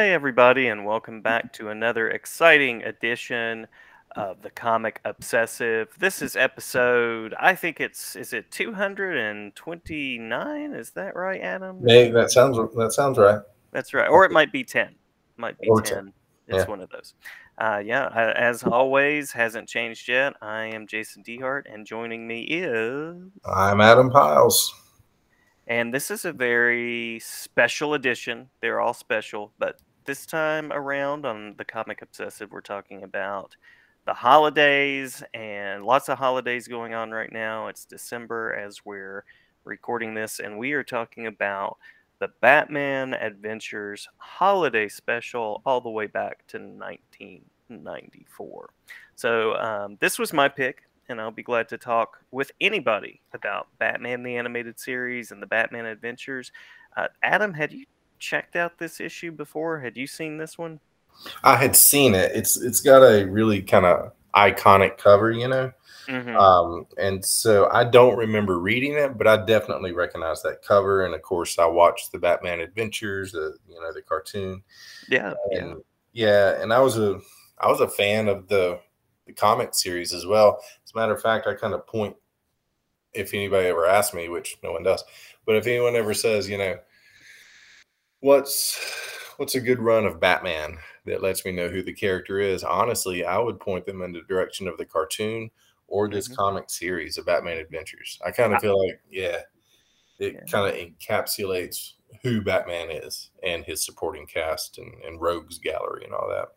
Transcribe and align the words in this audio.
Hi, 0.00 0.08
everybody, 0.12 0.68
and 0.68 0.86
welcome 0.86 1.20
back 1.20 1.52
to 1.52 1.68
another 1.68 2.08
exciting 2.08 2.82
edition 2.84 3.66
of 4.16 4.40
the 4.40 4.48
Comic 4.48 4.98
Obsessive. 5.04 5.88
This 5.98 6.22
is 6.22 6.36
episode, 6.36 7.34
I 7.38 7.54
think 7.54 7.82
it's, 7.82 8.16
is 8.16 8.32
it 8.32 8.50
229? 8.50 10.72
Is 10.72 10.90
that 10.92 11.14
right, 11.14 11.42
Adam? 11.42 11.86
Hey, 11.86 12.10
that 12.12 12.30
sounds 12.30 12.56
that 12.76 12.94
sounds 12.94 13.18
right. 13.18 13.40
That's 13.72 13.92
right. 13.92 14.08
Or 14.08 14.24
it 14.24 14.32
might 14.32 14.50
be 14.50 14.64
10. 14.64 14.94
Might 15.36 15.60
be 15.60 15.68
Or 15.68 15.82
10. 15.82 15.94
10. 15.94 16.12
It's 16.48 16.64
Yeah. 16.64 16.70
one 16.70 16.80
of 16.80 16.88
those. 16.88 17.12
Uh, 17.58 17.82
yeah, 17.84 18.08
as 18.38 18.62
always, 18.62 19.32
hasn't 19.32 19.68
changed 19.68 20.08
yet. 20.08 20.32
I 20.40 20.64
am 20.64 20.86
Jason 20.86 21.22
Dehart, 21.22 21.64
and 21.70 21.84
joining 21.84 22.26
me 22.26 22.40
is. 22.44 23.18
I'm 23.44 23.82
Adam 23.82 24.08
Piles. 24.08 24.74
And 25.66 25.92
this 25.92 26.10
is 26.10 26.24
a 26.24 26.32
very 26.32 27.20
special 27.22 27.92
edition. 27.92 28.48
They're 28.62 28.80
all 28.80 28.94
special, 28.94 29.52
but 29.58 29.76
this 30.04 30.26
time 30.26 30.72
around 30.72 31.26
on 31.26 31.54
the 31.56 31.64
Comic 31.64 32.02
Obsessive, 32.02 32.52
we're 32.52 32.60
talking 32.60 33.02
about 33.02 33.56
the 34.06 34.14
holidays 34.14 35.22
and 35.34 35.84
lots 35.84 36.08
of 36.08 36.18
holidays 36.18 36.68
going 36.68 36.94
on 36.94 37.10
right 37.10 37.32
now. 37.32 37.66
It's 37.68 37.84
December 37.84 38.54
as 38.54 38.84
we're 38.84 39.24
recording 39.64 40.14
this, 40.14 40.40
and 40.40 40.58
we 40.58 40.72
are 40.72 40.82
talking 40.82 41.26
about 41.26 41.76
the 42.18 42.28
Batman 42.40 43.14
Adventures 43.14 44.08
holiday 44.18 44.88
special 44.88 45.62
all 45.64 45.80
the 45.80 45.90
way 45.90 46.06
back 46.06 46.46
to 46.48 46.58
1994. 46.58 48.70
So, 49.16 49.54
um, 49.56 49.96
this 50.00 50.18
was 50.18 50.32
my 50.32 50.48
pick 50.48 50.82
and 51.10 51.20
I'll 51.20 51.32
be 51.32 51.42
glad 51.42 51.68
to 51.70 51.78
talk 51.78 52.18
with 52.30 52.52
anybody 52.60 53.20
about 53.34 53.66
Batman 53.78 54.22
the 54.22 54.36
Animated 54.36 54.78
Series 54.78 55.32
and 55.32 55.42
the 55.42 55.46
Batman 55.46 55.86
Adventures. 55.86 56.52
Uh, 56.96 57.08
Adam, 57.22 57.52
had 57.52 57.72
you 57.72 57.84
checked 58.20 58.54
out 58.54 58.78
this 58.78 59.00
issue 59.00 59.32
before? 59.32 59.80
Had 59.80 59.96
you 59.96 60.06
seen 60.06 60.38
this 60.38 60.56
one? 60.56 60.80
I 61.42 61.56
had 61.56 61.74
seen 61.74 62.14
it. 62.14 62.32
It's 62.34 62.56
it's 62.56 62.80
got 62.80 63.02
a 63.02 63.24
really 63.24 63.62
kind 63.62 63.86
of 63.86 64.12
iconic 64.34 64.98
cover, 64.98 65.32
you 65.32 65.48
know. 65.48 65.72
Mm-hmm. 66.06 66.36
Um, 66.36 66.86
and 66.98 67.24
so 67.24 67.68
I 67.70 67.84
don't 67.84 68.16
remember 68.16 68.58
reading 68.58 68.94
it, 68.94 69.16
but 69.16 69.26
I 69.26 69.44
definitely 69.44 69.92
recognize 69.92 70.42
that 70.42 70.62
cover. 70.62 71.04
And 71.04 71.14
of 71.14 71.22
course, 71.22 71.58
I 71.58 71.66
watched 71.66 72.12
the 72.12 72.18
Batman 72.18 72.60
Adventures, 72.60 73.32
the 73.32 73.56
you 73.68 73.80
know 73.80 73.92
the 73.92 74.02
cartoon. 74.02 74.62
yeah, 75.08 75.34
yeah. 75.50 75.58
And 75.58 75.82
yeah, 76.12 76.62
and 76.62 76.72
I 76.72 76.80
was 76.80 76.98
a 76.98 77.20
I 77.58 77.68
was 77.68 77.80
a 77.80 77.88
fan 77.88 78.28
of 78.28 78.48
the 78.48 78.80
the 79.26 79.32
comic 79.32 79.74
series 79.74 80.12
as 80.12 80.26
well. 80.26 80.60
As 80.84 80.92
a 80.94 80.98
matter 80.98 81.14
of 81.14 81.22
fact, 81.22 81.46
I 81.46 81.54
kind 81.54 81.74
of 81.74 81.86
point 81.86 82.16
if 83.12 83.34
anybody 83.34 83.68
ever 83.68 83.86
asks 83.86 84.14
me, 84.14 84.28
which 84.28 84.56
no 84.62 84.72
one 84.72 84.84
does, 84.84 85.04
but 85.44 85.56
if 85.56 85.66
anyone 85.66 85.96
ever 85.96 86.14
says, 86.14 86.48
you 86.48 86.58
know, 86.58 86.78
what's 88.20 88.78
what's 89.36 89.54
a 89.54 89.60
good 89.60 89.78
run 89.80 90.04
of 90.04 90.20
Batman 90.20 90.78
that 91.06 91.22
lets 91.22 91.44
me 91.44 91.52
know 91.52 91.68
who 91.68 91.82
the 91.82 91.94
character 91.94 92.38
is, 92.40 92.62
honestly, 92.62 93.24
I 93.24 93.38
would 93.38 93.58
point 93.58 93.86
them 93.86 94.02
in 94.02 94.12
the 94.12 94.20
direction 94.28 94.68
of 94.68 94.76
the 94.76 94.84
cartoon 94.84 95.50
or 95.88 96.08
this 96.08 96.28
Mhm. 96.28 96.36
comic 96.36 96.70
series 96.70 97.16
of 97.18 97.26
Batman 97.26 97.56
Adventures. 97.58 98.20
I 98.24 98.30
kind 98.30 98.52
of 98.54 98.60
feel 98.60 98.78
like, 98.86 99.00
yeah, 99.10 99.40
it 100.18 100.34
Yeah. 100.34 100.40
kind 100.50 100.68
of 100.68 100.74
encapsulates 100.78 101.94
who 102.22 102.42
Batman 102.42 102.90
is 102.90 103.30
and 103.42 103.64
his 103.64 103.84
supporting 103.84 104.26
cast 104.26 104.78
and, 104.78 104.92
and 105.02 105.20
rogues 105.20 105.58
gallery 105.58 106.04
and 106.04 106.12
all 106.12 106.28
that. 106.28 106.48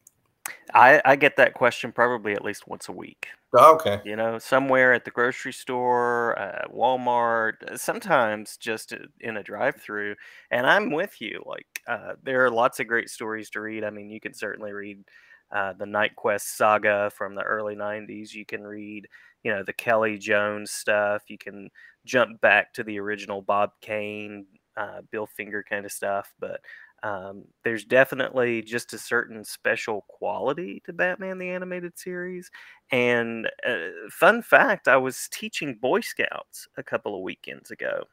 I, 0.74 1.02
I 1.06 1.16
get 1.16 1.38
that 1.38 1.54
question 1.54 1.92
probably 1.94 2.34
at 2.34 2.44
least 2.44 2.68
once 2.68 2.90
a 2.90 2.92
week. 2.92 3.28
Oh, 3.56 3.76
okay. 3.76 4.02
You 4.04 4.16
know, 4.16 4.40
somewhere 4.40 4.94
at 4.94 5.06
the 5.06 5.12
grocery 5.12 5.54
store, 5.54 6.38
uh, 6.40 6.68
Walmart, 6.74 7.78
sometimes 7.80 8.58
just 8.58 8.94
uh, 8.94 8.98
in 9.20 9.38
a 9.38 9.44
drive-through. 9.44 10.16
And 10.50 10.66
I'm 10.66 10.92
with 10.92 11.22
you. 11.22 11.42
Like, 11.46 11.68
uh, 11.88 12.14
there 12.24 12.44
are 12.46 12.50
lots 12.50 12.80
of 12.80 12.88
great 12.88 13.10
stories 13.10 13.50
to 13.52 13.62
read. 13.62 13.84
I 13.84 13.92
mean, 13.92 14.10
you 14.10 14.20
can 14.20 14.34
certainly 14.34 14.74
read 14.74 15.04
uh, 15.52 15.74
the 15.74 15.86
Knightquest 15.86 16.42
saga 16.58 17.12
from 17.16 17.36
the 17.36 17.44
early 17.44 17.76
'90s. 17.76 18.34
You 18.34 18.46
can 18.46 18.64
read, 18.64 19.08
you 19.44 19.52
know, 19.52 19.64
the 19.64 19.74
Kelly 19.74 20.18
Jones 20.18 20.72
stuff. 20.72 21.24
You 21.30 21.38
can 21.38 21.70
jump 22.06 22.42
back 22.42 22.74
to 22.74 22.84
the 22.84 23.00
original 23.00 23.44
Bob 23.44 23.70
Kane, 23.82 24.48
uh, 24.76 25.02
Bill 25.12 25.28
Finger 25.28 25.64
kind 25.68 25.86
of 25.86 25.92
stuff. 25.92 26.34
But 26.40 26.62
um, 27.04 27.46
there's 27.64 27.86
definitely 27.86 28.62
just 28.62 28.94
a 28.94 28.98
certain 28.98 29.44
special 29.44 30.06
quality 30.08 30.82
to 30.86 30.94
Batman 30.94 31.38
the 31.38 31.50
Animated 31.50 31.98
Series. 32.00 32.50
And 32.92 33.48
uh, 33.68 34.10
fun 34.10 34.42
fact, 34.42 34.88
I 34.88 34.98
was 34.98 35.28
teaching 35.32 35.76
Boy 35.82 36.02
Scouts 36.02 36.68
a 36.78 36.84
couple 36.84 37.16
of 37.16 37.22
weekends 37.22 37.72
ago, 37.72 38.06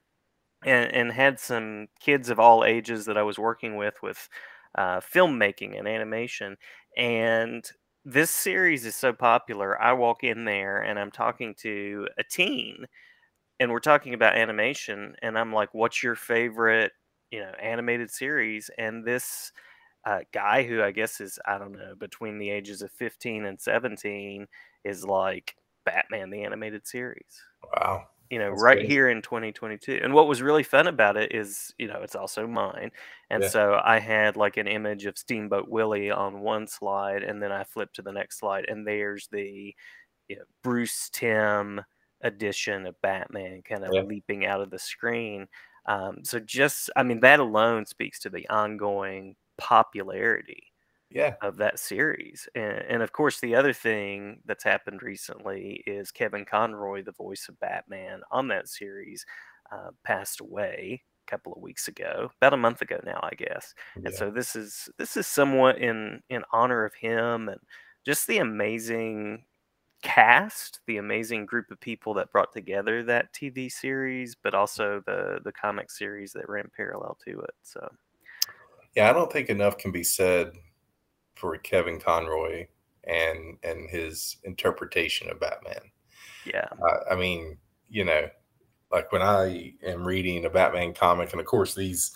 and, 0.64 0.92
and 0.94 1.12
had 1.12 1.40
some 1.40 1.88
kids 2.00 2.28
of 2.30 2.38
all 2.40 2.64
ages 2.64 3.06
that 3.06 3.16
I 3.16 3.22
was 3.22 3.38
working 3.38 3.76
with 3.76 3.94
with 4.02 4.28
uh, 4.76 5.00
filmmaking 5.00 5.78
and 5.78 5.88
animation. 5.88 6.56
And 6.96 7.64
this 8.04 8.30
series 8.30 8.84
is 8.86 8.94
so 8.94 9.12
popular. 9.12 9.80
I 9.80 9.92
walk 9.92 10.24
in 10.24 10.44
there 10.44 10.80
and 10.82 10.98
I'm 10.98 11.10
talking 11.10 11.54
to 11.60 12.08
a 12.18 12.24
teen, 12.24 12.86
and 13.60 13.70
we're 13.70 13.78
talking 13.80 14.14
about 14.14 14.36
animation, 14.36 15.14
and 15.22 15.38
I'm 15.38 15.52
like, 15.52 15.74
"What's 15.74 16.02
your 16.02 16.16
favorite, 16.16 16.92
you 17.30 17.41
know, 17.41 17.52
animated 17.60 18.10
series?" 18.10 18.70
And 18.78 19.04
this 19.06 19.52
uh, 20.06 20.20
guy 20.32 20.64
who 20.64 20.82
I 20.82 20.92
guess 20.92 21.20
is 21.20 21.38
I 21.46 21.58
don't 21.58 21.72
know 21.72 21.94
between 21.96 22.38
the 22.38 22.50
ages 22.50 22.82
of 22.82 22.92
15 22.92 23.44
and 23.46 23.60
17 23.60 24.48
is 24.84 25.04
like 25.06 25.56
Batman 25.86 26.30
the 26.30 26.44
animated 26.44 26.86
series. 26.86 27.42
Wow. 27.62 28.08
You 28.30 28.38
know, 28.38 28.50
That's 28.50 28.62
right 28.62 28.80
crazy. 28.80 28.86
here 28.86 29.08
in 29.10 29.22
2022. 29.22 29.98
And 30.02 30.14
what 30.14 30.28
was 30.28 30.40
really 30.40 30.62
fun 30.62 30.86
about 30.86 31.16
it 31.16 31.32
is, 31.34 31.74
you 31.78 31.88
know, 31.88 32.00
it's 32.02 32.14
also 32.14 32.46
mine. 32.46 32.92
And 33.28 33.44
Yeah. 33.44 33.50
so 33.50 33.80
I 33.84 33.98
had 33.98 34.36
like 34.36 34.56
an 34.56 34.69
image 34.69 35.04
of 35.06 35.19
Steamboat 35.19 35.69
Willie 35.69 36.12
on 36.12 36.40
one 36.40 36.69
slide, 36.69 37.24
and 37.24 37.42
then 37.42 37.50
I 37.50 37.64
flipped 37.64 37.96
to 37.96 38.02
the 38.02 38.12
next 38.12 38.38
slide, 38.38 38.66
and 38.69 38.86
there's 38.86 39.26
the 39.28 39.74
you 40.28 40.36
know, 40.36 40.44
Bruce 40.64 41.10
Timm 41.10 41.82
edition 42.22 42.86
of 42.86 43.00
Batman 43.02 43.62
kind 43.62 43.84
of 43.84 43.92
Yeah. 43.92 44.02
leaping 44.02 44.46
out 44.46 44.60
of 44.62 44.70
the 44.70 44.78
screen. 44.80 45.48
Um, 45.90 46.24
so 46.24 46.40
just, 46.40 46.90
I 46.96 47.04
mean, 47.04 47.20
that 47.20 47.40
alone 47.40 47.86
speaks 47.86 48.20
to 48.20 48.30
the 48.30 48.48
ongoing 48.50 49.36
popularity 49.58 50.72
Yeah. 51.10 51.36
of 51.42 51.56
that 51.56 51.78
series. 51.78 52.48
And, 52.54 52.78
and 52.82 53.02
of 53.02 53.12
course, 53.12 53.40
the 53.40 53.54
other 53.54 53.72
thing 53.72 54.42
that's 54.44 54.64
happened 54.64 55.02
recently 55.02 55.82
is 55.86 56.12
Kevin 56.12 56.44
Conroy, 56.44 57.02
the 57.02 57.12
voice 57.12 57.48
of 57.48 57.58
Batman 57.60 58.22
on 58.30 58.48
that 58.48 58.68
series, 58.68 59.24
uh, 59.72 59.90
passed 60.04 60.40
away 60.40 61.04
a 61.26 61.30
couple 61.30 61.52
of 61.54 61.62
weeks 61.62 61.88
ago, 61.88 62.30
about 62.40 62.52
a 62.54 62.58
month 62.58 62.82
ago 62.82 63.00
now, 63.04 63.20
I 63.22 63.34
guess. 63.36 63.74
And 64.04 64.14
so 64.14 64.30
this 64.30 64.54
is 64.56 64.88
this 64.98 65.16
is 65.16 65.26
somewhat 65.26 65.78
in 65.78 66.22
in 66.28 66.44
honor 66.52 66.84
of 66.84 66.94
him 66.94 67.48
and 67.48 67.60
just 68.04 68.26
the 68.26 68.38
amazing 68.38 69.44
cast, 70.03 70.81
the 70.87 70.99
amazing 70.99 71.47
group 71.47 71.71
of 71.71 71.81
people 71.81 72.15
that 72.15 72.33
brought 72.33 72.53
together 72.53 73.03
that 73.05 73.33
TV 73.33 73.69
series, 73.69 74.34
but 74.34 74.55
also 74.55 75.03
the 75.06 75.41
the 75.44 75.53
comic 75.53 75.91
series 75.91 76.33
that 76.33 76.49
ran 76.49 76.71
parallel 76.77 77.19
to 77.27 77.41
it. 77.41 77.55
So 77.62 77.88
Yeah, 78.94 79.11
I 79.11 79.12
don't 79.12 79.33
think 79.33 79.49
enough 79.49 79.78
can 79.78 79.93
be 79.93 80.03
said 80.05 80.53
for 81.37 81.56
Kevin 81.59 82.00
Conroy 82.00 82.69
and 83.05 83.59
and 83.62 83.91
his 83.91 84.38
interpretation 84.44 85.31
of 85.31 85.41
Batman. 85.41 85.93
yeah, 86.44 86.69
I, 86.82 87.12
I 87.15 87.17
mean, 87.17 87.59
you 87.88 88.05
know, 88.05 88.28
like 88.93 89.12
when 89.12 89.22
I 89.22 89.75
am 89.84 90.06
reading 90.06 90.44
a 90.44 90.50
Batman 90.50 90.94
comic, 90.94 91.32
and 91.32 91.41
of 91.41 91.47
course 91.47 91.75
these, 91.75 92.12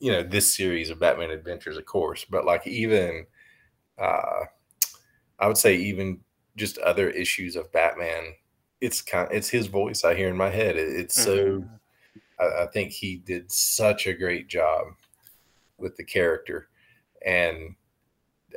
you 0.00 0.12
know, 0.12 0.22
this 0.22 0.54
series 0.54 0.90
of 0.90 1.00
Batman 1.00 1.30
Adventures, 1.30 1.76
of 1.78 1.86
course, 1.86 2.24
but 2.24 2.44
like 2.44 2.66
even, 2.66 3.26
uh, 3.98 4.44
I 5.38 5.46
would 5.48 5.58
say 5.58 5.76
even 5.76 6.20
just 6.56 6.78
other 6.78 7.10
issues 7.10 7.56
of 7.56 7.72
Batman, 7.72 8.34
it's 8.80 9.02
kind, 9.02 9.28
it's 9.32 9.48
his 9.50 9.66
voice 9.68 10.04
I 10.04 10.14
hear 10.14 10.28
in 10.28 10.36
my 10.36 10.50
head. 10.50 10.76
It, 10.76 10.88
it's 10.88 11.16
so. 11.16 11.64
Mhm. 11.64 11.80
I, 12.40 12.64
I 12.64 12.66
think 12.66 12.92
he 12.92 13.16
did 13.18 13.52
such 13.52 14.06
a 14.06 14.14
great 14.14 14.48
job 14.48 14.88
with 15.78 15.96
the 15.96 16.04
character. 16.04 16.68
And 17.24 17.76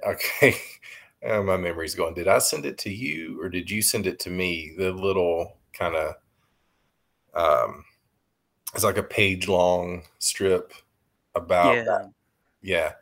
okay, 0.06 0.58
uh, 1.28 1.44
my 1.44 1.58
memory's 1.58 1.96
going. 1.96 2.16
Did 2.16 2.28
I 2.28 2.40
send 2.40 2.66
it 2.66 2.78
to 2.80 2.92
you 2.94 3.42
or 3.42 3.50
did 3.50 3.72
you 3.72 3.82
send 3.82 4.08
it 4.08 4.20
to 4.22 4.30
me? 4.30 4.74
The 4.78 4.92
little 4.92 5.58
kind 5.74 5.96
of 5.96 6.16
um 7.34 7.84
it's 8.74 8.84
like 8.84 8.98
a 8.98 9.04
page 9.04 9.48
long 9.48 10.04
strip 10.20 10.74
about 11.36 11.76
yeah. 11.76 12.08
Yeah. 12.62 12.94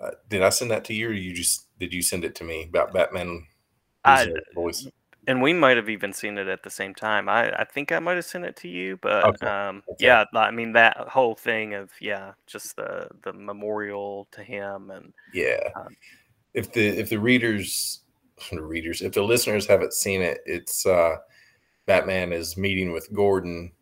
Uh, 0.00 0.12
did 0.28 0.42
I 0.42 0.50
send 0.50 0.70
that 0.72 0.84
to 0.86 0.94
you 0.94 1.08
or 1.08 1.12
you 1.12 1.34
just 1.34 1.66
did 1.78 1.94
you 1.94 2.02
send 2.02 2.24
it 2.24 2.34
to 2.36 2.44
me 2.44 2.64
about 2.64 2.94
Batman 2.94 3.46
I- 4.06 4.32
voice? 4.54 4.88
and 5.28 5.42
we 5.42 5.52
might 5.52 5.76
have 5.76 5.88
even 5.88 6.12
seen 6.12 6.38
it 6.38 6.46
at 6.46 6.62
the 6.62 6.70
same 6.70 6.94
time. 6.94 7.28
I, 7.28 7.50
I 7.60 7.64
think 7.64 7.90
I 7.90 7.98
might 7.98 8.14
have 8.14 8.24
sent 8.24 8.44
it 8.44 8.54
to 8.56 8.68
you, 8.68 8.96
but 9.02 9.24
Okay, 9.24 9.46
um, 9.46 9.82
okay. 9.90 10.06
yeah, 10.06 10.24
I 10.34 10.50
mean 10.52 10.72
that 10.72 10.96
whole 10.96 11.34
thing 11.34 11.74
of 11.74 11.90
yeah, 12.00 12.32
just 12.46 12.76
the 12.76 13.08
the 13.22 13.32
memorial 13.32 14.28
to 14.32 14.42
him 14.42 14.90
and 14.90 15.12
Yeah. 15.32 15.68
Um, 15.74 15.96
if 16.54 16.72
the 16.72 16.86
if 16.86 17.10
the 17.10 17.18
readers 17.18 18.02
the 18.52 18.62
readers 18.62 19.02
if 19.02 19.12
the 19.12 19.22
listeners 19.22 19.66
haven't 19.66 19.94
seen 19.94 20.22
it, 20.22 20.38
it's 20.46 20.86
uh 20.86 21.16
Batman 21.86 22.32
is 22.32 22.56
meeting 22.56 22.92
with 22.92 23.12
Gordon 23.12 23.72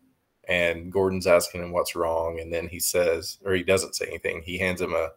and 0.47 0.91
Gordon's 0.91 1.25
asking 1.27 1.63
him 1.63 1.71
what's 1.71 1.95
wrong, 1.95 2.39
and 2.39 2.53
then 2.53 2.67
he 2.67 2.79
says, 2.79 3.39
or 3.43 3.53
he 3.53 3.63
doesn't 3.63 3.95
say 3.95 4.05
anything. 4.05 4.43
He 4.45 4.59
hands 4.59 4.79
him 4.81 4.93
a 4.93 5.09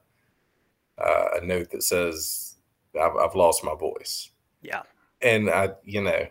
uh, 0.98 1.28
a 1.40 1.44
note 1.44 1.70
that 1.70 1.82
says, 1.82 2.56
I've, 3.00 3.14
I've 3.14 3.34
lost 3.34 3.62
my 3.62 3.74
voice. 3.74 4.30
Yeah. 4.62 4.82
And 5.20 5.50
I, 5.50 5.70
you 5.84 6.02
know, 6.02 6.26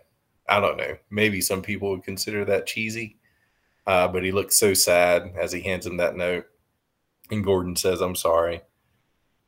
I 0.48 0.60
don't 0.60 0.78
know. 0.78 0.98
Maybe 1.10 1.42
some 1.42 1.62
people 1.62 1.89
would 1.92 2.04
consider 2.04 2.45
that 2.45 2.68
cheesy, 2.68 3.18
uh, 3.86 4.07
but 4.07 4.24
he 4.24 4.31
looks 4.31 4.57
so 4.57 4.74
sad 4.74 5.34
as 5.39 5.51
he 5.51 5.62
hands 5.62 5.86
him 5.86 5.98
that 5.98 6.16
note. 6.16 6.45
And 7.30 7.44
Gordon 7.44 7.75
says, 7.75 8.01
I'm 8.01 8.16
sorry. 8.16 8.62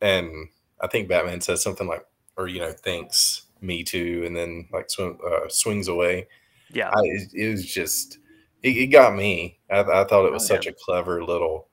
And 0.01 0.50
I 0.81 0.88
think 0.88 1.07
Batman 1.07 1.41
says 1.41 1.63
something 1.63 1.88
like, 1.88 2.06
or, 2.38 2.47
you 2.47 2.59
know, 2.59 2.71
thanks, 2.71 3.44
me 3.62 3.83
too. 3.83 4.24
And 4.25 4.36
then 4.36 4.68
like 4.71 4.89
swim, 4.89 5.18
uh, 5.25 5.47
swings 5.50 5.88
away. 5.88 6.27
Yeah. 6.71 6.89
I, 6.89 7.00
it, 7.03 7.33
it 7.33 7.51
was 7.51 7.65
just, 7.65 8.19
it, 8.62 8.75
it 8.75 8.88
got 8.88 9.15
me. 9.15 9.59
I, 9.69 9.81
I, 9.81 10.03
thought 10.03 10.25
it 10.25 10.33
was 10.33 10.44
Oh, 10.44 10.56
such 10.56 10.68
a 10.68 10.74
clever 10.74 11.24
little, 11.24 11.68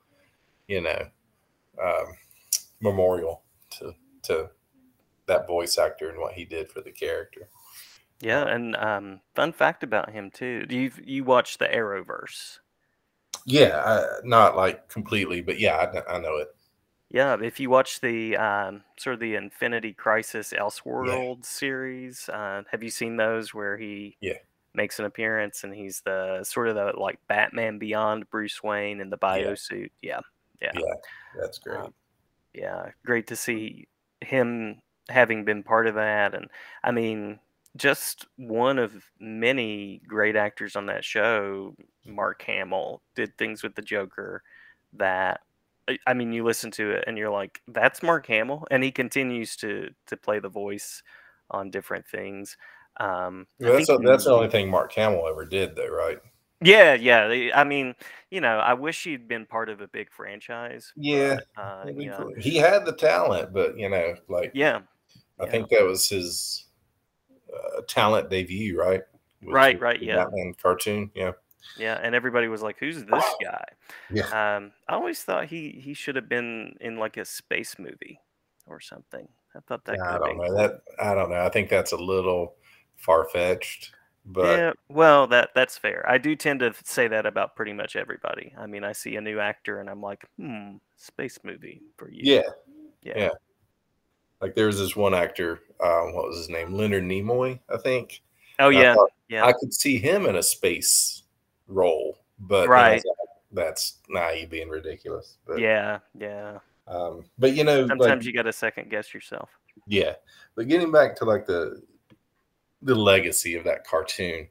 you 0.69 0.81
know, 0.81 1.09
um, 1.83 2.07
memorial 2.81 3.43
to, 3.79 3.95
to 4.23 4.51
that 5.27 5.47
voice 5.47 5.79
actor 5.79 6.11
and 6.11 6.19
what 6.21 6.35
he 6.35 6.45
did 6.45 6.71
for 6.71 6.81
the 6.81 6.93
character. 6.93 7.49
Yeah, 8.21 8.47
and 8.47 8.77
um, 8.77 9.21
fun 9.35 9.53
fact 9.53 9.83
about 9.83 10.11
him 10.11 10.31
too. 10.31 10.67
You 10.69 10.91
you 11.03 11.25
watch 11.25 11.59
the 11.59 11.67
Arrowverse? 11.67 12.59
Yeah, 13.47 13.83
I, 13.85 14.21
not 14.25 14.57
like 14.57 14.89
completely, 14.89 15.41
but 15.41 15.59
yeah, 15.59 15.77
I, 15.77 16.17
I 16.17 16.19
know 16.19 16.37
it. 16.37 16.49
Yeah, 17.09 17.37
if 17.41 17.61
you 17.61 17.71
watch 17.71 18.01
the 18.01 18.37
um, 18.37 18.85
sort 18.99 19.15
of 19.15 19.21
the 19.21 19.37
Infinity 19.37 19.95
Crisis 19.95 20.53
Elseworld 20.53 21.45
series, 21.45 22.29
uh, 22.29 22.65
have 22.71 22.83
you 22.83 22.91
seen 22.91 23.17
those 23.17 23.55
where 23.55 23.79
he 23.79 24.19
Yeah. 24.21 24.39
makes 24.75 24.99
an 24.99 25.07
appearance 25.07 25.65
and 25.65 25.75
he's 25.75 26.03
the 26.03 26.45
sort 26.45 26.69
of 26.69 26.75
the 26.77 26.99
like 26.99 27.21
Batman 27.29 27.79
Beyond 27.79 28.29
Bruce 28.31 28.63
Wayne 28.63 29.01
in 29.01 29.11
the 29.11 29.17
bio 29.19 29.55
suit? 29.55 29.93
Yeah, 30.03 30.21
yeah, 30.61 30.73
Yeah, 30.75 30.95
that's 31.39 31.59
great. 31.59 31.79
Um, 31.79 31.95
yeah. 32.55 32.93
Great 33.05 33.27
to 33.29 33.37
see 33.37 33.89
him 34.21 34.81
having 35.09 35.45
been 35.45 35.63
part 35.63 35.87
of 35.87 35.95
that, 35.97 36.35
and 36.35 36.49
I 36.85 36.91
mean, 36.93 37.39
just 37.77 38.27
one 38.37 38.79
of 38.79 38.93
many 39.21 40.01
great 40.07 40.37
actors 40.37 40.77
on 40.77 40.87
that 40.87 41.05
show. 41.05 41.75
Mark 42.07 42.43
Hamill 42.43 43.03
did 43.15 43.37
things 43.39 43.63
with 43.63 43.75
the 43.75 43.83
Joker 43.83 44.43
that 44.95 45.41
I- 46.07 46.15
mean, 46.15 46.33
you 46.33 46.43
listen 46.45 46.71
to 46.73 46.91
it 46.93 47.05
and 47.07 47.17
you're 47.19 47.31
like, 47.31 47.61
"That's 47.69 48.03
Mark 48.03 48.27
Hamill," 48.27 48.67
and 48.71 48.83
he 48.83 48.91
continues 48.93 49.57
to 49.59 49.91
to 50.07 50.17
play 50.17 50.39
the 50.41 50.49
voice 50.49 51.03
on 51.51 51.71
different 51.71 52.07
things. 52.09 52.57
Um, 52.99 53.47
Well, 53.61 53.75
that's 53.75 53.87
the- 53.89 53.99
that's 53.99 54.25
the 54.25 54.33
only 54.33 54.49
thing 54.49 54.69
Mark 54.71 54.93
Hamill 54.95 55.29
ever 55.29 55.45
did, 55.45 55.77
though, 55.77 55.89
right? 55.89 56.19
yeah, 56.63 56.95
yeah. 56.95 57.51
I 57.55 57.65
mean, 57.65 57.95
you 58.31 58.41
know, 58.41 58.59
I 58.59 58.73
wish 58.75 59.05
he'd 59.05 59.29
been 59.29 59.47
part 59.47 59.69
of 59.69 59.81
a 59.83 59.89
big 59.89 60.11
franchise. 60.11 60.93
Yeah, 60.97 61.37
but, 61.55 61.63
uh, 61.63 61.85
you 61.95 62.09
know, 62.11 62.33
he 62.39 62.57
had 62.57 62.85
the 62.87 62.93
talent, 62.95 63.53
but 63.53 63.77
you 63.79 63.89
know, 63.89 64.17
like 64.29 64.51
yeah, 64.55 64.81
I 65.41 65.45
yeah. 65.45 65.51
think 65.51 65.69
that 65.69 65.85
was 65.85 66.09
his 66.09 66.65
uh, 67.53 67.83
talent 67.89 68.31
debut, 68.31 68.79
right? 68.79 69.03
Which 69.43 69.55
Right, 69.55 69.77
was 69.77 69.83
right, 69.83 70.01
the 70.01 70.07
yeah. 70.07 70.17
Batman 70.17 70.55
cartoon, 70.61 71.11
yeah, 71.15 71.33
yeah. 71.79 72.01
And 72.03 72.15
everybody 72.15 72.49
was 72.49 72.63
like, 72.63 72.79
"Who's 72.79 73.05
this 73.05 73.25
guy?" 73.43 73.65
yeah. 74.11 74.57
Um, 74.57 74.73
I 74.89 74.95
always 74.95 75.23
thought 75.23 75.47
he 75.47 75.71
he 75.71 75.95
should 75.95 76.17
have 76.17 76.29
been 76.29 76.77
in 76.81 76.99
like 76.99 77.17
a 77.17 77.25
space 77.25 77.79
movie 77.79 78.19
or 78.67 78.81
something. 78.81 79.29
I 79.55 79.61
thought 79.67 79.85
that. 79.85 80.01
I 80.01 80.19
don't 80.19 80.39
know 80.39 80.57
that. 80.57 80.81
I 81.01 81.15
don't 81.15 81.31
know. 81.31 81.41
I 81.41 81.49
think 81.49 81.69
that's 81.69 81.93
a 81.93 81.97
little 81.97 82.55
far 82.97 83.29
fetched, 83.29 83.93
but 84.25 84.59
yeah, 84.59 84.73
well, 84.89 85.27
that 85.29 85.51
that's 85.55 85.79
fair. 85.79 86.05
I 86.09 86.19
do 86.19 86.35
tend 86.35 86.61
to 86.61 86.75
say 86.85 87.09
that 87.09 87.27
about 87.27 87.57
pretty 87.57 87.73
much 87.73 87.97
everybody. 87.97 88.55
I 88.59 88.67
mean, 88.67 88.85
I 88.85 88.93
see 88.93 89.17
a 89.17 89.21
new 89.21 89.39
actor 89.39 89.81
and 89.81 89.89
I'm 89.89 90.01
like, 90.01 90.25
hmm, 90.39 90.77
space 90.97 91.39
movie 91.45 91.83
for 91.97 92.11
you. 92.11 92.35
yeah, 92.35 92.43
yeah, 93.03 93.13
yeah. 93.17 93.31
Like 94.41 94.55
there 94.55 94.67
was 94.67 94.79
this 94.79 94.97
one 94.97 95.15
actor. 95.15 95.61
Um, 95.81 96.15
what 96.15 96.29
was 96.29 96.39
his 96.39 96.49
name? 96.49 96.73
Leonard 96.75 97.05
Nimoy, 97.05 97.59
I 97.73 97.77
think. 97.79 98.23
Oh 98.59 98.69
And 98.69 98.79
I 98.79 98.83
yeah, 98.83 98.95
thought 98.95 99.11
yeah, 99.29 99.45
I 99.45 99.53
could 99.53 99.73
see 99.75 99.99
him 99.99 100.27
in 100.27 100.37
a 100.37 100.43
space 100.43 101.23
role, 101.67 102.19
but 102.39 102.69
Right. 102.69 102.95
was 102.95 103.05
like, 103.05 103.29
that's 103.53 103.99
nah, 104.09 104.31
you 104.31 104.47
being 104.47 104.69
ridiculous. 104.69 105.39
But, 105.47 105.59
yeah, 105.59 105.99
yeah. 106.19 106.59
Um, 106.87 107.25
but 107.39 107.55
you 107.55 107.65
know, 107.65 107.87
Sometimes 107.89 108.21
like, 108.21 108.25
you 108.25 108.33
got 108.33 108.43
to 108.43 108.53
second 108.53 108.91
guess 108.91 109.13
yourself. 109.13 109.51
yeah. 109.87 110.15
But 110.55 110.69
getting 110.69 110.93
back 110.93 111.17
to 111.17 111.25
like 111.25 111.47
the 111.47 111.83
the 112.83 112.95
legacy 112.95 113.55
of 113.57 113.65
that 113.65 113.85
cartoon, 113.85 114.49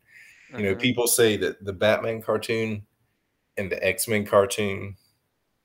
you 0.58 0.64
know, 0.64 0.76
Mhm. 0.76 0.82
people 0.82 1.08
say 1.08 1.38
that 1.38 1.64
the 1.64 1.74
Batman 1.74 2.22
cartoon 2.22 2.86
and 3.58 3.72
the 3.72 3.84
X 3.86 4.08
Men 4.08 4.26
cartoon 4.26 4.98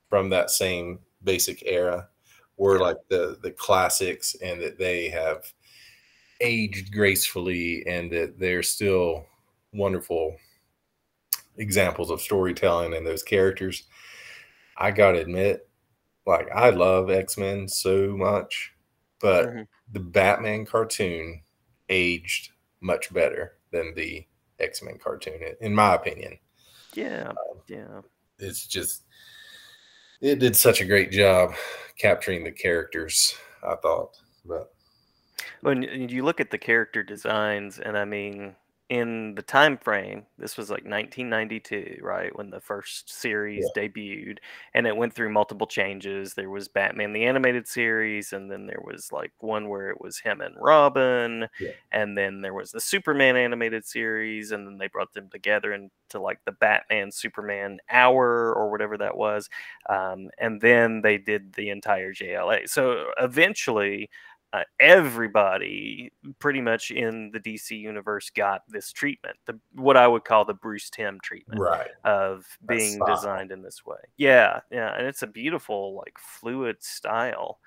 from 0.08 0.28
that 0.30 0.50
same 0.50 1.00
basic 1.24 1.62
era 1.66 2.08
were 2.60 2.78
like 2.78 2.98
the 3.08 3.38
the 3.42 3.50
classics, 3.52 4.36
and 4.42 4.60
that 4.60 4.78
they 4.78 5.08
have 5.08 5.50
aged 6.42 6.92
gracefully, 6.92 7.84
and 7.86 8.12
that 8.12 8.38
they're 8.38 8.62
still 8.62 9.26
wonderful 9.72 10.36
examples 11.56 12.10
of 12.10 12.20
storytelling 12.20 12.94
and 12.94 13.06
those 13.06 13.22
characters. 13.22 13.84
I 14.76 14.90
gotta 14.90 15.20
admit, 15.20 15.68
like 16.26 16.48
I 16.54 16.70
love 16.70 17.10
X 17.10 17.38
Men 17.38 17.66
so 17.66 18.16
much, 18.16 18.72
but 19.20 19.46
Mhm. 19.48 19.66
the 19.92 20.00
Batman 20.00 20.66
cartoon 20.66 21.42
aged 21.88 22.52
much 22.80 23.12
better 23.12 23.58
than 23.72 23.94
the 23.94 24.26
X 24.58 24.82
Men 24.82 24.98
cartoon, 24.98 25.42
in- 25.42 25.56
in 25.60 25.74
my 25.74 25.94
opinion. 25.94 26.38
Yeah, 26.94 27.32
yeah. 27.68 28.02
It's 28.38 28.66
just 28.66 29.04
it 30.20 30.38
did 30.38 30.54
such 30.54 30.82
a 30.82 30.84
great 30.84 31.10
job 31.10 31.54
capturing 32.00 32.44
the 32.44 32.52
characters. 32.52 33.36
I 33.62 33.76
thought, 33.76 34.16
but 34.44 34.72
When 35.60 35.82
you 35.82 36.24
look 36.24 36.40
at 36.40 36.50
the 36.50 36.58
character 36.58 37.02
designs, 37.02 37.78
and 37.78 37.96
I 37.96 38.04
mean, 38.04 38.56
in 38.90 39.36
the 39.36 39.42
time 39.42 39.78
frame, 39.78 40.26
this 40.36 40.56
was 40.58 40.68
like 40.68 40.84
1992, 40.84 41.98
right, 42.02 42.36
when 42.36 42.50
the 42.50 42.60
first 42.60 43.08
series 43.08 43.70
debuted, 43.70 44.38
and 44.74 44.86
it 44.86 44.96
went 44.96 45.14
through 45.14 45.30
multiple 45.32 45.68
changes. 45.68 46.34
There 46.34 46.50
was 46.50 46.68
Batman 46.68 47.12
the 47.12 47.24
animated 47.24 47.68
series, 47.68 48.32
and 48.32 48.50
then 48.50 48.66
there 48.66 48.82
was 48.84 49.12
like 49.12 49.32
one 49.38 49.68
where 49.68 49.90
it 49.90 50.00
was 50.00 50.18
him 50.18 50.40
and 50.40 50.56
Robin, 50.60 51.48
Yeah. 51.60 51.70
and 51.92 52.18
then 52.18 52.40
there 52.42 52.52
was 52.54 52.72
the 52.72 52.80
Superman 52.80 53.36
animated 53.36 53.86
series, 53.86 54.50
and 54.50 54.66
then 54.66 54.76
they 54.76 54.88
brought 54.88 55.12
them 55.14 55.30
together 55.30 55.72
into 55.72 56.20
like 56.20 56.40
the 56.44 56.52
Batman 56.52 57.12
Superman 57.12 57.78
Hour 57.90 58.52
or 58.54 58.70
whatever 58.72 58.98
that 58.98 59.16
was, 59.16 59.48
um, 59.88 60.30
and 60.38 60.60
then 60.60 61.00
they 61.02 61.16
did 61.18 61.52
the 61.54 61.70
entire 61.70 62.12
JLA. 62.12 62.68
So 62.68 63.12
eventually 63.18 64.10
uh, 64.52 64.64
everybody 64.80 66.12
pretty 66.38 66.60
much 66.60 66.90
in 66.90 67.30
the 67.32 67.38
DC 67.38 67.78
universe 67.78 68.30
got 68.30 68.62
this 68.68 68.92
treatment, 68.92 69.36
the 69.46 69.58
what 69.74 69.96
I 69.96 70.08
would 70.08 70.24
call 70.24 70.44
the 70.44 70.54
Bruce 70.54 70.90
Timm 70.90 71.18
treatment 71.22 71.60
right, 71.60 71.90
of 72.04 72.44
being 72.66 73.00
designed 73.06 73.52
in 73.52 73.62
this 73.62 73.86
way. 73.86 73.98
Yeah, 74.16 74.60
yeah, 74.72 74.96
and 74.96 75.06
it's 75.06 75.22
a 75.22 75.28
beautiful 75.28 75.94
like 75.94 76.16
fluid 76.18 76.82
style, 76.82 77.60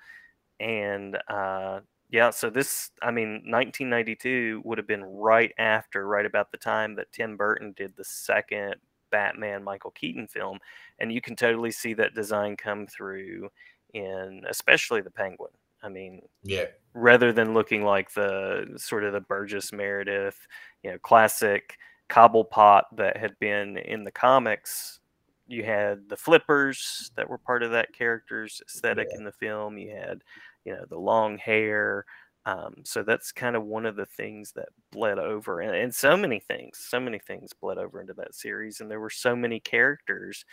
and 0.60 1.16
uh, 1.28 1.80
yeah, 2.10 2.28
so 2.30 2.50
this 2.50 2.90
I 3.00 3.10
mean 3.10 3.42
1992 3.46 4.60
would 4.64 4.76
have 4.76 4.86
been 4.86 5.04
right 5.04 5.52
after, 5.58 6.06
right 6.06 6.26
about 6.26 6.52
the 6.52 6.58
time 6.58 6.94
that 6.96 7.12
Tim 7.12 7.38
Burton 7.38 7.72
did 7.76 7.96
the 7.96 8.04
second 8.04 8.74
Batman 9.10 9.64
Michael 9.64 9.92
Keaton 9.92 10.28
film, 10.28 10.58
and 10.98 11.10
you 11.10 11.22
can 11.22 11.34
totally 11.34 11.70
see 11.70 11.94
that 11.94 12.14
design 12.14 12.58
come 12.58 12.86
through 12.86 13.48
in 13.94 14.42
especially 14.50 15.00
the 15.00 15.10
Penguin. 15.10 15.52
I 15.84 15.88
mean, 15.90 16.22
yeah, 16.42 16.64
rather 16.94 17.32
than 17.32 17.54
looking 17.54 17.84
like 17.84 18.12
the 18.14 18.74
sort 18.76 19.04
of 19.04 19.12
the 19.12 19.20
Burgess 19.20 19.72
Meredith, 19.72 20.38
you 20.82 20.90
know, 20.90 20.98
classic 20.98 21.76
Cobblepot 22.08 22.84
that 22.96 23.16
had 23.16 23.38
been 23.38 23.76
in 23.76 24.04
the 24.04 24.10
comics. 24.10 25.00
You 25.46 25.62
had 25.62 26.08
the 26.08 26.16
flippers 26.16 27.10
that 27.16 27.28
were 27.28 27.36
part 27.36 27.62
of 27.62 27.70
that 27.72 27.92
character's 27.92 28.62
aesthetic 28.66 29.08
in 29.14 29.24
the 29.24 29.32
film. 29.32 29.76
You 29.76 29.94
had, 29.94 30.22
you 30.64 30.72
know, 30.72 30.86
the 30.88 30.98
long 30.98 31.36
hair. 31.36 32.06
Um, 32.46 32.76
so 32.84 33.02
that's 33.02 33.30
kind 33.32 33.54
of 33.56 33.64
one 33.64 33.86
of 33.86 33.96
the 33.96 34.06
things 34.06 34.52
that 34.52 34.68
bled 34.90 35.18
over, 35.18 35.60
and, 35.60 35.74
and 35.74 35.94
so 35.94 36.14
many 36.16 36.40
things, 36.40 36.78
so 36.78 37.00
many 37.00 37.18
things 37.18 37.52
bled 37.58 37.78
over 37.78 38.00
into 38.00 38.12
that 38.14 38.34
series, 38.34 38.80
and 38.80 38.90
there 38.90 39.00
were 39.00 39.08
so 39.08 39.34
many 39.34 39.60
characters 39.60 40.44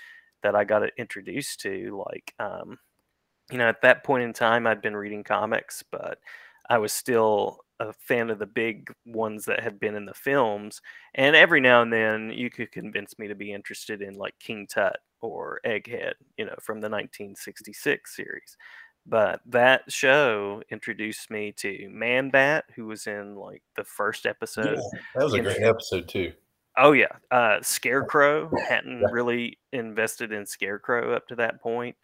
that 0.41 0.55
I 0.55 0.63
got 0.63 0.83
introduced 0.97 1.59
to, 1.61 2.03
like 2.07 2.33
um, 2.39 2.77
you 3.51 3.57
know, 3.57 3.67
at 3.67 3.81
that 3.81 4.03
point 4.03 4.23
in 4.23 4.33
time, 4.33 4.65
I'd 4.65 4.81
been 4.81 4.95
reading 4.95 5.23
comics, 5.23 5.83
but 5.91 6.19
I 6.69 6.77
was 6.77 6.93
still 6.93 7.59
a 7.79 7.93
fan 7.93 8.29
of 8.29 8.39
the 8.39 8.45
big 8.45 8.93
ones 9.05 9.45
that 9.45 9.61
had 9.61 9.79
been 9.79 9.95
in 9.95 10.05
the 10.05 10.13
films. 10.13 10.81
And 11.15 11.35
every 11.35 11.59
now 11.59 11.81
and 11.81 11.91
then, 11.91 12.31
you 12.33 12.49
could 12.49 12.71
convince 12.71 13.17
me 13.17 13.27
to 13.27 13.35
be 13.35 13.51
interested 13.51 14.01
in 14.01 14.13
like 14.15 14.35
King 14.39 14.67
Tut 14.67 14.97
or 15.19 15.59
Egghead, 15.65 16.13
you 16.37 16.45
know, 16.45 16.55
from 16.61 16.79
the 16.79 16.89
1966 16.89 18.15
series. 18.15 18.57
But 19.05 19.41
that 19.47 19.91
show 19.91 20.61
introduced 20.69 21.31
me 21.31 21.51
to 21.57 21.89
Man 21.89 22.29
Bat, 22.29 22.65
who 22.75 22.85
was 22.85 23.07
in 23.07 23.35
like 23.35 23.63
the 23.75 23.83
first 23.83 24.27
episode. 24.27 24.77
yeah. 24.77 24.99
That 25.15 25.23
was 25.23 25.33
a 25.33 25.39
great 25.39 25.63
episode 25.63 26.07
too. 26.07 26.33
Oh 26.77 26.93
yeah, 26.93 27.17
uh, 27.31 27.57
Scarecrow 27.61 28.49
hadn't 28.69 29.03
really 29.11 29.57
invested 29.73 30.31
in 30.31 30.45
Scarecrow 30.45 31.13
up 31.13 31.27
to 31.27 31.35
that 31.35 31.61
point. 31.61 31.95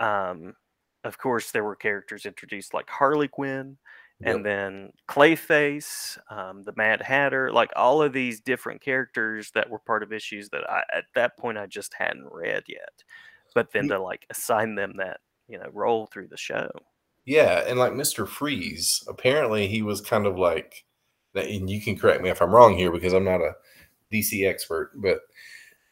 Um, 0.00 0.54
of 1.06 1.18
course, 1.18 1.50
there 1.50 1.64
were 1.64 1.76
characters 1.76 2.26
introduced 2.26 2.74
like 2.74 2.88
Harley 2.90 3.28
Quinn, 3.28 3.78
and 4.24 4.38
Yep. 4.38 4.44
then 4.44 4.92
Clayface, 5.08 6.18
um, 6.30 6.62
the 6.62 6.72
Mad 6.76 7.02
Hatter, 7.02 7.52
like 7.52 7.70
all 7.76 8.02
of 8.02 8.12
these 8.12 8.40
different 8.40 8.80
characters 8.80 9.50
that 9.52 9.68
were 9.68 9.78
part 9.78 10.02
of 10.02 10.12
issues 10.12 10.48
that 10.50 10.68
I, 10.70 10.82
at 10.94 11.04
that 11.14 11.36
point, 11.38 11.58
I 11.58 11.66
just 11.66 11.94
hadn't 11.94 12.28
read 12.32 12.64
yet. 12.68 13.04
But 13.54 13.72
then 13.72 13.88
to 13.88 13.98
like 14.00 14.26
assign 14.30 14.74
them 14.74 14.94
that, 14.98 15.20
you 15.48 15.58
know, 15.58 15.68
role 15.72 16.06
through 16.06 16.28
the 16.28 16.36
show. 16.36 16.70
Yeah, 17.24 17.64
and 17.66 17.78
like 17.78 17.92
Mr. 17.92 18.26
Freeze, 18.28 19.02
apparently 19.08 19.66
he 19.66 19.82
was 19.82 20.00
kind 20.00 20.26
of 20.26 20.38
like, 20.38 20.84
and 21.34 21.68
you 21.68 21.80
can 21.80 21.98
correct 21.98 22.22
me 22.22 22.30
if 22.30 22.40
I'm 22.40 22.54
wrong 22.54 22.76
here 22.76 22.90
because 22.92 23.12
I'm 23.12 23.24
not 23.24 23.40
a 23.40 23.54
DC 24.12 24.46
expert, 24.48 24.92
but 24.96 25.20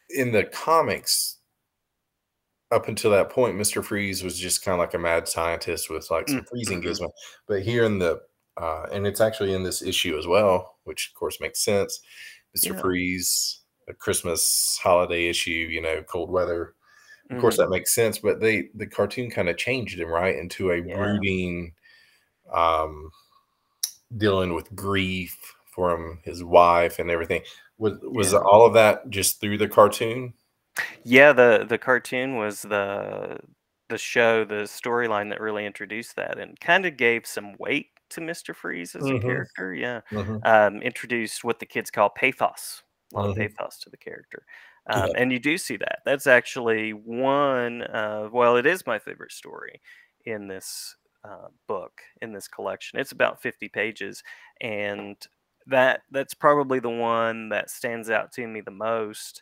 in 0.09 0.31
the 0.31 0.45
comics, 0.45 1.37
up 2.71 2.87
until 2.87 3.11
that 3.11 3.29
point, 3.29 3.55
Mr. 3.57 3.83
Freeze 3.83 4.23
was 4.23 4.39
just 4.39 4.63
kind 4.63 4.73
of 4.73 4.79
like 4.79 4.93
a 4.93 4.99
mad 4.99 5.27
scientist 5.27 5.89
with 5.89 6.09
like 6.11 6.27
some 6.27 6.43
freezing 6.45 6.81
gizmo. 6.81 7.09
But 7.47 7.61
here 7.61 7.83
in 7.83 7.99
the, 7.99 8.21
uh, 8.57 8.87
and 8.91 9.05
it's 9.05 9.21
actually 9.21 9.53
in 9.53 9.63
this 9.63 9.81
issue 9.81 10.17
as 10.17 10.27
well, 10.27 10.77
which 10.83 11.09
of 11.09 11.19
course 11.19 11.39
makes 11.39 11.63
sense. 11.63 11.99
Mr. 12.57 12.73
Yeah. 12.73 12.81
Freeze, 12.81 13.59
a 13.87 13.93
Christmas 13.93 14.79
holiday 14.81 15.27
issue, 15.27 15.51
you 15.51 15.81
know, 15.81 16.01
cold 16.03 16.31
weather. 16.31 16.73
Of 17.29 17.39
course, 17.41 17.55
Mhm. 17.55 17.57
that 17.57 17.69
makes 17.69 17.93
sense, 17.93 18.19
but 18.19 18.39
they 18.39 18.69
the 18.75 18.85
cartoon 18.87 19.29
kind 19.31 19.49
of 19.49 19.57
changed 19.57 19.99
him 19.99 20.09
right 20.09 20.35
into 20.35 20.71
a 20.71 20.77
Yeah. 20.77 20.95
brooding, 20.95 21.73
um, 22.51 23.11
dealing 24.17 24.53
with 24.53 24.75
grief 24.75 25.35
from 25.71 26.19
his 26.23 26.43
wife 26.43 26.99
and 26.99 27.09
everything. 27.11 27.41
Was 27.77 27.97
was 28.03 28.33
Yeah. 28.33 28.39
all 28.39 28.65
of 28.65 28.73
that 28.75 29.09
just 29.09 29.41
through 29.41 29.57
the 29.57 29.67
cartoon? 29.67 30.33
Yeah, 31.03 31.33
the 31.33 31.65
the 31.67 31.77
cartoon 31.77 32.35
was 32.35 32.61
the 32.61 33.37
the 33.89 33.97
show, 33.97 34.43
the 34.45 34.63
storyline 34.63 35.29
that 35.29 35.39
really 35.41 35.65
introduced 35.65 36.15
that 36.15 36.39
and 36.39 36.59
kind 36.59 36.85
of 36.85 36.97
gave 36.97 37.25
some 37.27 37.55
weight 37.59 37.89
to 38.09 38.21
Mr. 38.21 38.55
Freeze 38.55 38.95
as 38.95 39.09
a 39.11 39.15
Mhm. 39.15 39.15
character. 39.15 39.73
Yeah. 39.73 40.01
Mhm. 40.11 40.43
Um, 40.43 40.81
introduced 40.81 41.43
what 41.43 41.59
the 41.59 41.65
kids 41.65 41.91
call 41.91 42.09
pathos, 42.09 42.83
a 43.13 43.17
lot 43.17 43.25
of 43.25 43.33
Mhm. 43.33 43.55
pathos 43.57 43.79
to 43.81 43.89
the 43.89 43.97
character. 43.97 44.45
Um, 44.87 45.11
Yeah. 45.11 45.15
and 45.15 45.31
you 45.31 45.39
do 45.39 45.57
see 45.57 45.77
that. 45.77 45.99
That's 46.05 46.27
actually 46.27 46.93
one 46.93 47.81
of, 47.83 48.31
well, 48.33 48.55
it 48.57 48.65
is 48.67 48.85
my 48.85 48.99
favorite 48.99 49.31
story 49.31 49.81
in 50.25 50.47
this 50.47 50.95
uh, 51.23 51.47
book, 51.67 52.01
in 52.21 52.33
this 52.33 52.47
collection. 52.47 52.99
It's 52.99 53.11
about 53.11 53.41
50 53.41 53.67
pages. 53.69 54.23
And 54.61 55.17
that 55.67 56.01
that's 56.11 56.33
probably 56.35 56.79
the 56.79 56.89
one 56.89 57.49
that 57.49 57.69
stands 57.71 58.09
out 58.11 58.31
to 58.33 58.45
me 58.47 58.61
the 58.61 58.69
most 58.71 59.41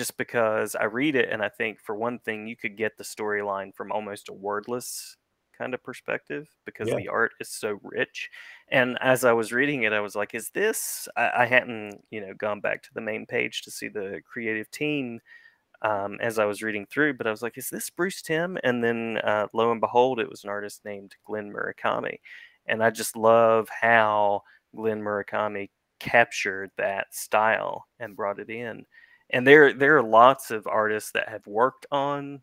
just 0.00 0.16
because 0.16 0.74
I 0.74 0.84
read 0.84 1.14
it 1.16 1.30
and 1.30 1.42
I 1.42 1.48
think 1.48 1.80
for 1.80 1.94
one 1.94 2.18
thing 2.20 2.46
you 2.46 2.56
could 2.56 2.76
get 2.76 2.96
the 2.96 3.04
storyline 3.04 3.74
from 3.74 3.92
almost 3.92 4.28
a 4.28 4.32
wordless 4.34 5.16
kind 5.56 5.74
of 5.74 5.82
perspective 5.82 6.48
because 6.64 6.92
Yeah. 6.92 6.94
the 6.94 7.08
art 7.08 7.32
is 7.40 7.50
so 7.50 7.78
rich. 7.82 8.30
And 8.68 8.98
as 9.02 9.24
I 9.24 9.32
was 9.32 9.52
reading 9.52 9.82
it, 9.84 9.92
I 9.92 10.00
was 10.00 10.16
like, 10.16 10.34
"Is 10.34 10.50
this?" 10.50 11.08
I, 11.16 11.42
I 11.42 11.46
hadn't, 11.46 12.04
you 12.10 12.20
know, 12.22 12.34
gone 12.34 12.60
back 12.60 12.82
to 12.84 12.94
the 12.94 13.00
main 13.02 13.26
page 13.26 13.62
to 13.62 13.70
see 13.70 13.88
the 13.88 14.22
creative 14.24 14.70
team 14.70 15.20
um, 15.82 16.18
as 16.20 16.38
I 16.38 16.44
was 16.44 16.62
reading 16.62 16.86
through, 16.86 17.14
but 17.14 17.26
I 17.26 17.30
was 17.30 17.42
like, 17.42 17.56
"Is 17.58 17.70
this 17.70 17.90
Bruce 17.90 18.22
Timm?" 18.22 18.58
And 18.64 18.84
then 18.84 19.18
uh, 19.24 19.48
lo 19.54 19.72
and 19.72 19.80
behold, 19.80 20.20
it 20.20 20.28
was 20.28 20.44
an 20.44 20.50
artist 20.50 20.84
named 20.84 21.16
Glen 21.24 21.52
Murakami, 21.52 22.18
and 22.66 22.82
I 22.84 22.90
just 22.90 23.16
love 23.16 23.68
how 23.70 24.42
Glen 24.76 25.02
Murakami 25.02 25.70
captured 25.98 26.70
that 26.76 27.14
style 27.14 27.86
and 27.98 28.16
brought 28.16 28.40
it 28.40 28.50
in. 28.50 28.86
And 29.32 29.46
there 29.46 29.72
there 29.72 29.96
are 29.96 30.02
lots 30.02 30.50
of 30.50 30.66
artists 30.66 31.12
that 31.12 31.28
have 31.28 31.46
worked 31.46 31.86
on 31.90 32.42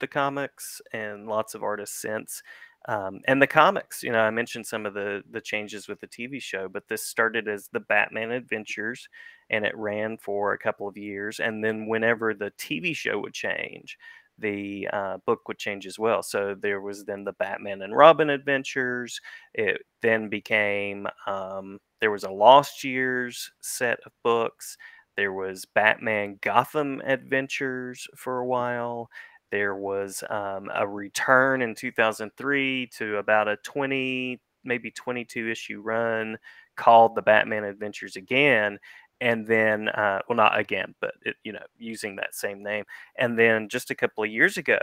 the 0.00 0.06
comics 0.06 0.80
and 0.92 1.28
lots 1.28 1.54
of 1.54 1.62
artists 1.62 2.00
since. 2.00 2.42
Um, 2.86 3.20
and 3.26 3.40
the 3.40 3.46
comics, 3.46 4.02
you 4.02 4.12
know, 4.12 4.20
I 4.20 4.30
mentioned 4.30 4.66
some 4.66 4.86
of 4.86 4.94
the 4.94 5.22
the 5.30 5.40
changes 5.40 5.88
with 5.88 6.00
the 6.00 6.06
TV 6.08 6.40
show, 6.42 6.68
but 6.68 6.88
this 6.88 7.06
started 7.06 7.48
as 7.48 7.68
the 7.72 7.80
Batman 7.80 8.30
Adventures, 8.30 9.08
and 9.50 9.64
it 9.64 9.76
ran 9.76 10.18
for 10.18 10.52
a 10.52 10.58
couple 10.58 10.88
of 10.88 10.96
years. 10.96 11.40
And 11.40 11.64
then 11.64 11.86
whenever 11.88 12.34
the 12.34 12.52
TV 12.58 12.94
show 12.94 13.18
would 13.20 13.34
change, 13.34 13.98
the 14.38 14.88
uh, 14.92 15.18
book 15.26 15.48
would 15.48 15.58
change 15.58 15.86
as 15.86 15.98
well. 15.98 16.22
So 16.22 16.54
there 16.60 16.80
was 16.80 17.04
then 17.04 17.24
the 17.24 17.32
Batman 17.34 17.82
and 17.82 17.96
Robin 17.96 18.30
Adventures. 18.30 19.20
It 19.54 19.82
then 20.02 20.28
became 20.28 21.06
um, 21.26 21.78
there 22.00 22.10
was 22.10 22.24
a 22.24 22.30
Lost 22.30 22.84
Years 22.84 23.50
set 23.60 23.98
of 24.04 24.12
books. 24.22 24.76
There 25.16 25.32
was 25.32 25.64
Batman 25.64 26.38
Gotham 26.42 27.00
Adventures 27.04 28.08
for 28.16 28.38
a 28.38 28.46
while. 28.46 29.10
There 29.50 29.76
was 29.76 30.24
um, 30.30 30.70
a 30.74 30.86
return 30.86 31.62
in 31.62 31.74
2003 31.74 32.88
to 32.98 33.16
about 33.18 33.48
a 33.48 33.56
20, 33.58 34.40
maybe 34.64 34.90
22 34.90 35.48
issue 35.48 35.80
run 35.80 36.38
called 36.76 37.14
the 37.14 37.22
Batman 37.22 37.64
Adventures 37.64 38.16
again. 38.16 38.78
And 39.20 39.46
then, 39.46 39.88
uh, 39.90 40.20
well, 40.28 40.36
not 40.36 40.58
again, 40.58 40.94
but 41.00 41.14
it, 41.22 41.36
you 41.44 41.52
know, 41.52 41.62
using 41.78 42.16
that 42.16 42.34
same 42.34 42.62
name. 42.62 42.84
And 43.16 43.38
then 43.38 43.68
just 43.68 43.90
a 43.90 43.94
couple 43.94 44.24
of 44.24 44.30
years 44.30 44.56
ago, 44.56 44.80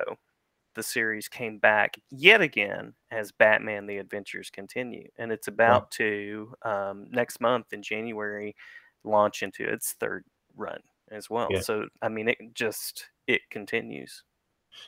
the 0.76 0.84
series 0.84 1.28
came 1.28 1.58
back 1.60 1.98
yet 2.10 2.42
again 2.42 2.94
as 3.12 3.32
Batman: 3.32 3.88
The 3.88 3.98
Adventures 3.98 4.50
Continue, 4.50 5.10
and 5.18 5.32
it's 5.32 5.48
about 5.50 5.92
to 5.92 6.54
um, 6.64 7.08
next 7.12 7.42
month 7.42 7.74
in 7.74 7.84
January 7.84 8.56
launch 9.04 9.44
into 9.44 9.68
its 9.68 9.94
third 9.94 10.26
run 10.56 10.82
as 11.12 11.30
well. 11.30 11.54
Yeah. 11.54 11.60
So 11.60 11.88
I 12.02 12.10
mean, 12.10 12.30
it 12.30 12.38
just 12.54 13.10
it 13.28 13.42
continues. 13.52 14.24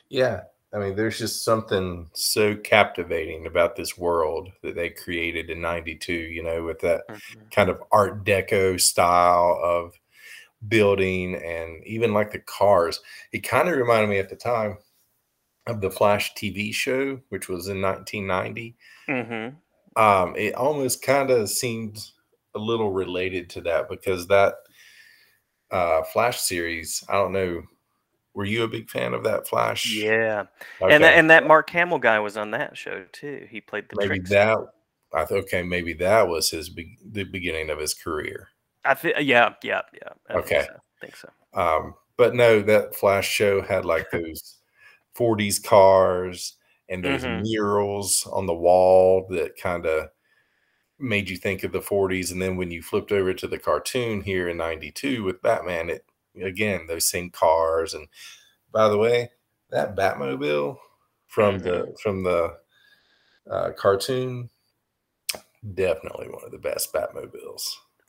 Yeah. 0.08 0.44
I 0.72 0.78
mean, 0.78 0.96
there's 0.96 1.18
just 1.18 1.44
something 1.44 2.10
so 2.14 2.56
captivating 2.56 3.46
about 3.46 3.76
this 3.76 3.96
world 3.96 4.50
that 4.62 4.74
they 4.74 4.90
created 4.90 5.48
in 5.50 5.60
92, 5.60 6.12
you 6.12 6.42
know, 6.42 6.64
with 6.64 6.80
that 6.80 7.04
Mhm. 7.08 7.52
kind 7.52 7.70
of 7.70 7.82
art 7.92 8.24
deco 8.24 8.80
style 8.80 9.60
of 9.62 9.94
building 10.68 11.36
and 11.36 11.84
even 11.86 12.14
like 12.14 12.32
the 12.32 12.40
cars. 12.40 13.00
It 13.32 13.40
kind 13.40 13.68
of 13.68 13.76
reminded 13.76 14.10
me 14.10 14.18
at 14.18 14.30
the 14.30 14.36
time 14.36 14.78
of 15.66 15.80
the 15.82 15.90
Flash 15.90 16.34
TV 16.34 16.72
show, 16.72 17.20
which 17.30 17.48
was 17.48 17.68
in 17.68 17.80
1990. 17.80 18.76
Mhm. 19.08 19.62
Um, 19.96 20.34
it 20.36 20.54
almost 20.54 21.02
kind 21.02 21.30
of 21.30 21.48
seemed 21.48 22.10
a 22.54 22.58
little 22.58 22.90
related 22.92 23.50
to 23.50 23.60
that 23.62 23.88
because 23.88 24.26
that 24.28 24.54
uh, 25.70 26.02
Flash 26.04 26.40
series, 26.40 27.02
I 27.08 27.14
don't 27.14 27.32
know, 27.32 27.62
were 28.34 28.44
you 28.44 28.64
a 28.64 28.68
big 28.68 28.90
fan 28.90 29.14
of 29.14 29.24
that 29.24 29.46
Flash? 29.46 29.94
Yeah, 29.94 30.44
Okay. 30.80 30.94
and 30.94 31.04
and 31.04 31.30
that 31.30 31.46
Mark 31.46 31.70
Hamill 31.70 31.98
guy 31.98 32.18
was 32.18 32.36
on 32.36 32.50
that 32.52 32.76
show 32.76 33.04
too. 33.12 33.46
He 33.50 33.60
played 33.60 33.84
the 33.88 33.96
maybe 33.96 34.18
that 34.30 34.58
I 35.12 35.24
thought 35.24 35.38
okay, 35.44 35.62
maybe 35.62 35.92
that 35.94 36.26
was 36.26 36.50
his 36.50 36.68
be- 36.68 36.98
the 37.12 37.24
beginning 37.24 37.70
of 37.70 37.78
his 37.78 37.94
career. 37.94 38.48
I 38.84 38.94
think. 38.94 39.16
Yeah, 39.20 39.54
yeah, 39.62 39.82
yeah. 39.92 40.10
I 40.28 40.34
Okay. 40.34 40.48
Think 40.60 40.66
so. 40.66 40.74
I 40.74 41.00
think 41.00 41.16
so. 41.16 41.28
Um, 41.54 41.94
but 42.16 42.34
no, 42.34 42.60
that 42.62 42.94
Flash 42.96 43.28
show 43.28 43.62
had 43.62 43.84
like 43.84 44.10
those 44.10 44.58
40s 45.16 45.60
cars 45.60 46.56
and 46.88 47.04
those 47.04 47.24
Mhm. 47.24 47.42
murals 47.42 48.26
on 48.32 48.46
the 48.46 48.54
wall 48.54 49.26
that 49.30 49.56
kind 49.56 49.86
of 49.86 50.08
made 51.04 51.30
you 51.30 51.36
think 51.36 51.64
of 51.64 51.72
the 51.72 51.82
40s. 51.82 52.32
And 52.32 52.42
then 52.42 52.56
when 52.56 52.70
you 52.70 52.82
flipped 52.82 53.12
over 53.12 53.34
to 53.34 53.46
the 53.48 53.58
cartoon 53.58 54.22
here 54.22 54.48
in 54.48 54.56
92 54.58 55.24
with 55.24 55.42
Batman, 55.42 55.90
it 55.90 56.06
again, 56.40 56.86
those 56.86 57.08
same 57.08 57.30
cars. 57.30 57.94
And 57.94 58.08
by 58.72 58.88
the 58.88 58.98
way, 58.98 59.30
that 59.70 59.96
Batmobile 59.96 60.78
from 61.28 61.60
the 61.60 61.96
from 62.02 62.22
the 62.24 62.58
uh, 63.50 63.72
cartoon, 63.76 64.50
definitely 65.74 66.28
one 66.28 66.44
of 66.44 66.50
the 66.50 66.58
best 66.58 66.92
Batmobiles. 66.92 67.62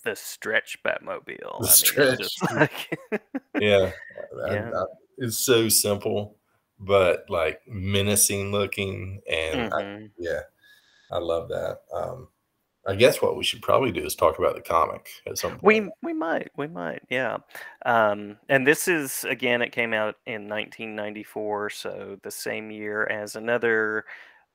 The 0.04 0.16
stretch 0.16 0.82
Batmobile. 0.84 1.60
The 1.60 1.68
I 1.68 1.70
stretch. 1.70 2.40
Mean, 2.50 2.60
like 2.60 3.00
Yeah, 3.60 3.92
Yeah. 4.48 4.72
I- 4.76 4.86
it's 5.18 5.38
so 5.38 5.70
simple, 5.70 6.38
but 6.80 7.30
like 7.30 7.62
menacing 7.68 8.52
looking, 8.52 9.22
and 9.32 9.70
I, 9.72 9.80
Mhm. 9.80 10.12
yeah, 10.18 10.42
I 11.12 11.20
love 11.20 11.50
that. 11.50 11.80
Um, 11.94 12.30
I 12.88 12.96
guess 12.96 13.22
what 13.22 13.36
we 13.38 13.44
should 13.44 13.62
probably 13.62 13.92
do 13.92 14.04
is 14.06 14.16
talk 14.16 14.40
about 14.40 14.56
the 14.56 14.62
comic 14.62 15.10
at 15.28 15.38
some 15.38 15.58
point. 15.60 15.62
We 15.62 15.92
we 16.02 16.14
might 16.14 16.52
we 16.56 16.68
might 16.68 17.02
yeah, 17.10 17.38
um, 17.86 18.38
and 18.50 18.66
this 18.66 18.88
is 18.88 19.24
again 19.26 19.62
it 19.62 19.72
came 19.72 19.94
out 19.94 20.16
in 20.26 20.48
1994, 20.48 21.70
so 21.72 22.18
the 22.24 22.32
same 22.32 22.72
year 22.72 23.06
as 23.08 23.36
another 23.36 24.06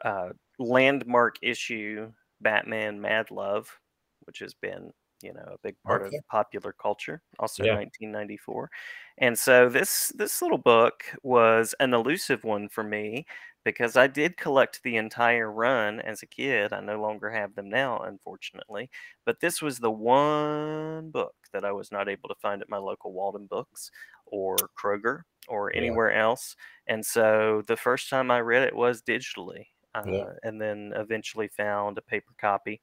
uh, 0.04 0.30
landmark 0.58 1.36
issue, 1.42 2.12
Batman 2.40 3.00
Mad 3.00 3.30
Love, 3.30 3.78
which 4.20 4.38
has 4.40 4.54
been 4.54 4.92
you 5.22 5.32
know 5.34 5.44
a 5.54 5.58
big 5.62 5.76
part 5.82 6.02
Okay. 6.06 6.16
of 6.16 6.20
popular 6.30 6.72
culture, 6.72 7.22
also 7.38 7.64
Yeah. 7.64 7.76
1994, 7.78 8.70
and 9.18 9.38
so 9.38 9.68
this 9.68 10.12
this 10.16 10.40
little 10.42 10.58
book 10.58 11.04
was 11.22 11.74
an 11.80 11.92
elusive 11.94 12.42
one 12.44 12.68
for 12.68 12.82
me 12.84 13.26
because 13.64 13.96
I 13.96 14.06
did 14.06 14.36
collect 14.36 14.82
the 14.82 14.96
entire 14.96 15.50
run 15.50 16.00
as 16.00 16.22
a 16.22 16.26
kid. 16.26 16.72
I 16.72 16.80
no 16.80 17.00
longer 17.00 17.30
have 17.30 17.54
them 17.54 17.68
now, 17.68 17.98
unfortunately. 18.00 18.90
But 19.24 19.40
this 19.40 19.60
was 19.62 19.78
the 19.78 19.90
one 19.90 21.10
book 21.10 21.34
that 21.52 21.64
I 21.64 21.72
was 21.72 21.92
not 21.92 22.08
able 22.08 22.28
to 22.28 22.34
find 22.36 22.62
at 22.62 22.68
my 22.68 22.78
local 22.78 23.12
Waldenbooks 23.12 23.90
or 24.26 24.70
Kroger 24.78 25.22
or 25.48 25.74
Yeah. 25.74 26.00
anywhere 26.00 26.12
else. 26.12 26.56
And 26.86 27.04
so 27.04 27.62
the 27.66 27.76
first 27.76 28.08
time 28.10 28.30
I 28.30 28.40
read 28.40 28.62
it 28.62 28.74
was 28.76 29.02
digitally. 29.02 29.66
uh, 29.94 30.04
Yeah. 30.04 30.30
and 30.44 30.60
then 30.62 30.92
eventually 30.94 31.48
found 31.48 31.98
a 31.98 32.02
paper 32.02 32.32
copy. 32.38 32.80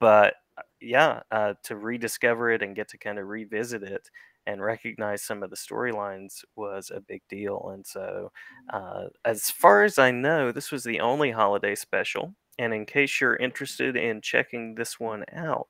But 0.00 0.34
uh, 0.56 0.62
yeah, 0.80 1.22
uh, 1.30 1.54
to 1.64 1.76
rediscover 1.76 2.50
it 2.50 2.62
and 2.62 2.74
get 2.76 2.88
to 2.88 2.98
kind 2.98 3.18
of 3.18 3.28
revisit 3.28 3.82
it 3.84 4.10
and 4.46 4.62
recognize 4.62 5.22
some 5.22 5.42
of 5.42 5.50
the 5.50 5.56
storylines 5.56 6.44
was 6.56 6.90
a 6.94 7.00
big 7.00 7.22
deal. 7.28 7.70
And 7.74 7.86
so, 7.86 8.32
uh, 8.72 9.04
as 9.24 9.50
far 9.50 9.84
as 9.84 9.98
I 9.98 10.10
know, 10.10 10.52
this 10.52 10.70
was 10.72 10.84
the 10.84 11.00
only 11.00 11.30
holiday 11.30 11.74
special. 11.74 12.34
And 12.58 12.74
in 12.74 12.86
case 12.86 13.20
you're 13.20 13.36
interested 13.36 13.96
in 13.96 14.20
checking 14.20 14.74
this 14.74 14.98
one 14.98 15.24
out, 15.32 15.68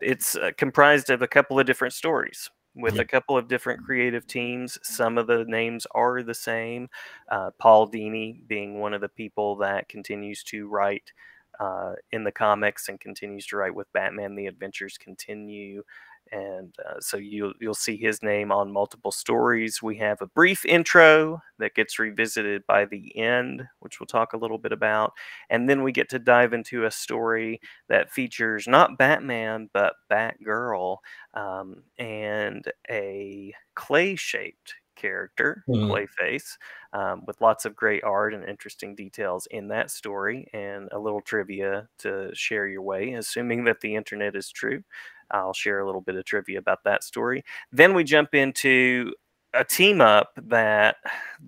it's 0.00 0.36
uh, 0.36 0.50
comprised 0.56 1.10
of 1.10 1.22
a 1.22 1.28
couple 1.28 1.58
of 1.58 1.66
different 1.66 1.94
stories 1.94 2.50
with 2.74 2.94
Yeah. 2.94 3.02
a 3.02 3.04
couple 3.04 3.36
of 3.36 3.48
different 3.48 3.82
creative 3.84 4.26
teams. 4.26 4.78
Some 4.82 5.18
of 5.18 5.26
the 5.26 5.44
names 5.48 5.86
are 5.94 6.22
the 6.22 6.34
same. 6.34 6.88
Uh, 7.30 7.50
Paul 7.58 7.88
Dini 7.90 8.46
being 8.46 8.78
one 8.80 8.94
of 8.94 9.00
the 9.00 9.08
people 9.08 9.56
that 9.56 9.88
continues 9.88 10.42
to 10.44 10.68
write 10.68 11.12
uh, 11.60 11.94
in 12.12 12.22
the 12.22 12.30
comics 12.32 12.88
and 12.88 13.00
continues 13.00 13.46
to 13.48 13.56
write 13.56 13.74
with 13.74 13.92
Batman: 13.92 14.36
The 14.36 14.46
Adventures 14.46 14.96
Continue. 14.98 15.82
And 16.32 16.74
uh, 16.86 17.00
so 17.00 17.16
you'll 17.16 17.54
you'll 17.60 17.74
see 17.74 17.96
his 17.96 18.22
name 18.22 18.52
on 18.52 18.72
multiple 18.72 19.12
stories. 19.12 19.82
We 19.82 19.96
have 19.98 20.20
a 20.22 20.26
brief 20.26 20.64
intro 20.64 21.40
that 21.58 21.74
gets 21.74 21.98
revisited 21.98 22.62
by 22.66 22.84
the 22.84 23.16
end, 23.16 23.66
which 23.80 24.00
we'll 24.00 24.06
talk 24.06 24.32
a 24.32 24.36
little 24.38 24.58
bit 24.58 24.72
about, 24.72 25.12
and 25.50 25.68
then 25.68 25.82
we 25.82 25.92
get 25.92 26.08
to 26.10 26.18
dive 26.18 26.52
into 26.52 26.84
a 26.84 26.90
story 26.90 27.60
that 27.88 28.10
features 28.12 28.66
not 28.66 28.98
Batman 28.98 29.70
but 29.72 29.94
Batgirl 30.10 30.98
um, 31.34 31.82
and 31.98 32.64
a 32.90 33.52
clay 33.74 34.16
shaped 34.16 34.74
character, 34.96 35.64
Mhm. 35.68 36.08
Clayface, 36.20 36.56
um, 36.92 37.24
with 37.26 37.40
lots 37.40 37.64
of 37.64 37.76
great 37.76 38.02
art 38.02 38.34
and 38.34 38.44
interesting 38.44 38.94
details 38.96 39.46
in 39.50 39.68
that 39.68 39.90
story, 39.90 40.48
and 40.52 40.88
a 40.92 40.98
little 40.98 41.20
trivia 41.20 41.88
to 41.98 42.30
share 42.34 42.66
your 42.66 42.82
way, 42.82 43.12
assuming 43.12 43.64
that 43.64 43.80
the 43.80 43.94
internet 43.94 44.34
is 44.34 44.50
true. 44.50 44.82
I'll 45.30 45.52
share 45.54 45.80
a 45.80 45.86
little 45.86 46.00
bit 46.00 46.16
of 46.16 46.24
trivia 46.24 46.58
about 46.58 46.84
that 46.84 47.04
story. 47.04 47.44
Then 47.72 47.94
we 47.94 48.04
jump 48.04 48.34
into 48.34 49.14
a 49.54 49.64
team 49.64 50.00
up 50.00 50.32
that, 50.36 50.96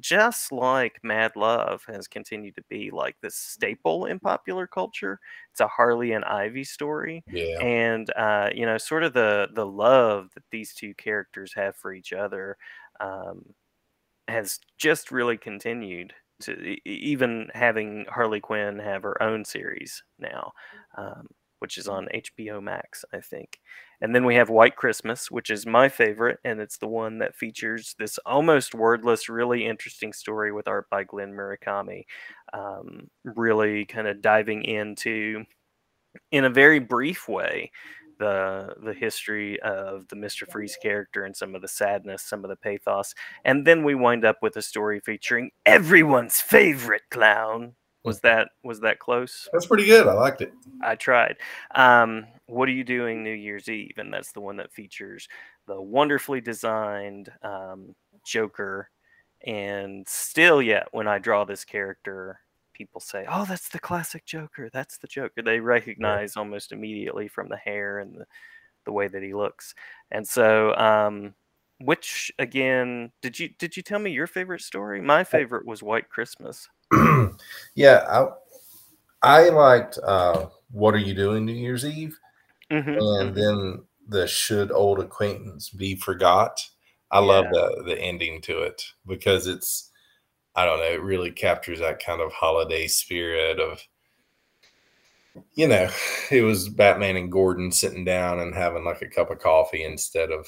just 0.00 0.52
like 0.52 0.98
Mad 1.02 1.32
Love, 1.36 1.84
has 1.86 2.08
continued 2.08 2.54
to 2.56 2.62
be 2.68 2.90
like 2.90 3.16
this 3.20 3.36
staple 3.36 4.06
in 4.06 4.18
popular 4.20 4.66
culture. 4.66 5.20
It's 5.52 5.60
a 5.60 5.68
Harley 5.68 6.12
and 6.12 6.24
Ivy 6.24 6.64
story 6.64 7.24
Yeah. 7.26 7.60
and 7.60 8.10
uh, 8.16 8.50
you 8.54 8.64
know 8.66 8.78
sort 8.78 9.04
of 9.04 9.12
the 9.12 9.48
the 9.54 9.66
love 9.66 10.30
that 10.34 10.44
these 10.50 10.74
two 10.74 10.94
characters 10.94 11.52
have 11.54 11.76
for 11.76 11.92
each 11.92 12.12
other 12.12 12.56
um, 13.00 13.54
has 14.28 14.60
just 14.78 15.10
really 15.10 15.36
continued 15.36 16.14
to 16.40 16.76
even 16.88 17.50
having 17.54 18.06
harley 18.10 18.40
quinn 18.40 18.78
have 18.78 19.02
her 19.02 19.22
own 19.22 19.44
series 19.44 20.02
now 20.18 20.52
um, 20.96 21.26
which 21.60 21.78
is 21.78 21.88
on 21.88 22.08
hbo 22.14 22.62
max 22.62 23.04
i 23.14 23.20
think 23.20 23.60
and 24.00 24.14
then 24.14 24.24
we 24.24 24.34
have 24.34 24.50
white 24.50 24.76
christmas 24.76 25.30
which 25.30 25.50
is 25.50 25.66
my 25.66 25.88
favorite 25.88 26.38
and 26.44 26.60
it's 26.60 26.78
the 26.78 26.88
one 26.88 27.18
that 27.18 27.34
features 27.34 27.94
this 27.98 28.18
almost 28.26 28.74
wordless 28.74 29.28
really 29.28 29.64
interesting 29.66 30.12
story 30.12 30.52
with 30.52 30.68
art 30.68 30.90
by 30.90 31.04
glen 31.04 31.32
murakami 31.32 32.04
um, 32.52 33.08
really 33.24 33.84
kind 33.84 34.08
of 34.08 34.20
diving 34.20 34.64
into 34.64 35.44
in 36.32 36.44
a 36.44 36.50
very 36.50 36.78
brief 36.80 37.28
way 37.28 37.70
the 38.20 38.74
the 38.84 38.92
history 38.92 39.58
of 39.60 40.06
the 40.08 40.14
Mr. 40.14 40.48
Freeze 40.48 40.76
character 40.80 41.24
and 41.24 41.36
some 41.36 41.56
of 41.56 41.62
the 41.62 41.68
sadness, 41.68 42.22
some 42.22 42.44
of 42.44 42.50
the 42.50 42.56
pathos, 42.56 43.14
and 43.44 43.66
then 43.66 43.82
we 43.82 43.96
wind 43.96 44.24
up 44.24 44.36
with 44.42 44.56
a 44.56 44.62
story 44.62 45.00
featuring 45.00 45.50
everyone's 45.66 46.40
favorite 46.40 47.02
clown. 47.10 47.74
Was 48.04 48.20
that 48.20 48.48
was 48.62 48.80
that 48.80 48.98
close? 48.98 49.48
That's 49.52 49.66
pretty 49.66 49.84
good. 49.84 50.06
I 50.06 50.14
liked 50.14 50.40
it. 50.40 50.52
I 50.82 50.94
tried. 50.94 51.36
Um, 51.74 52.26
what 52.46 52.68
are 52.68 52.72
you 52.72 52.84
doing 52.84 53.22
New 53.22 53.34
Year's 53.34 53.68
Eve? 53.68 53.98
And 53.98 54.12
that's 54.12 54.32
the 54.32 54.40
one 54.40 54.56
that 54.56 54.72
features 54.72 55.28
the 55.66 55.80
wonderfully 55.80 56.40
designed 56.40 57.30
um, 57.42 57.94
Joker. 58.24 58.88
And 59.46 60.08
still, 60.08 60.62
yet, 60.62 60.88
when 60.92 61.08
I 61.08 61.18
draw 61.18 61.44
this 61.44 61.64
character, 61.64 62.40
people 62.72 63.00
say, 63.00 63.26
"Oh, 63.28 63.44
that's 63.44 63.68
the 63.68 63.78
classic 63.78 64.24
Joker. 64.24 64.70
That's 64.72 64.96
the 64.96 65.06
Joker." 65.06 65.42
They 65.42 65.60
recognize 65.60 66.36
almost 66.36 66.72
immediately 66.72 67.28
from 67.28 67.48
the 67.48 67.56
hair 67.56 67.98
and 67.98 68.14
the, 68.16 68.26
the 68.86 68.92
way 68.92 69.08
that 69.08 69.22
he 69.22 69.34
looks. 69.34 69.74
And 70.10 70.26
so, 70.26 70.74
um, 70.76 71.34
which 71.80 72.32
again, 72.38 73.12
did 73.22 73.38
you 73.38 73.50
did 73.58 73.76
you 73.76 73.82
tell 73.82 73.98
me 73.98 74.10
your 74.10 74.26
favorite 74.26 74.62
story? 74.62 75.00
My 75.00 75.24
favorite 75.24 75.66
was 75.66 75.82
White 75.82 76.08
Christmas. 76.08 76.68
yeah, 77.74 78.04
I 78.08 78.28
I 79.22 79.48
liked 79.50 79.98
uh, 80.02 80.46
"What 80.70 80.94
Are 80.94 80.98
You 80.98 81.14
Doing 81.14 81.44
New 81.44 81.52
Year's 81.54 81.84
Eve," 81.84 82.18
Mhm, 82.70 82.96
and 83.20 83.34
mhm. 83.34 83.34
then 83.34 83.84
the 84.08 84.26
"Should 84.28 84.72
Old 84.72 85.00
Acquaintance 85.00 85.70
Be 85.70 85.96
Forgot." 85.96 86.60
I 87.12 87.20
love 87.20 87.46
the 87.52 87.84
the 87.86 88.00
ending 88.00 88.42
to 88.42 88.60
it 88.62 88.84
because 89.06 89.46
it's 89.48 89.90
I 90.56 90.64
don't 90.66 90.80
know, 90.80 90.86
it 90.86 91.02
really 91.02 91.32
captures 91.32 91.80
that 91.80 92.04
kind 92.04 92.20
of 92.22 92.32
holiday 92.32 92.88
spirit 92.88 93.60
of 93.60 93.82
you 95.54 95.68
know, 95.68 95.88
it 96.30 96.42
was 96.42 96.68
Batman 96.68 97.16
and 97.16 97.32
Gordon 97.32 97.72
sitting 97.72 98.04
down 98.04 98.40
and 98.40 98.54
having 98.54 98.84
like 98.84 99.02
a 99.02 99.08
cup 99.08 99.30
of 99.30 99.38
coffee 99.38 99.84
instead 99.84 100.30
of 100.30 100.46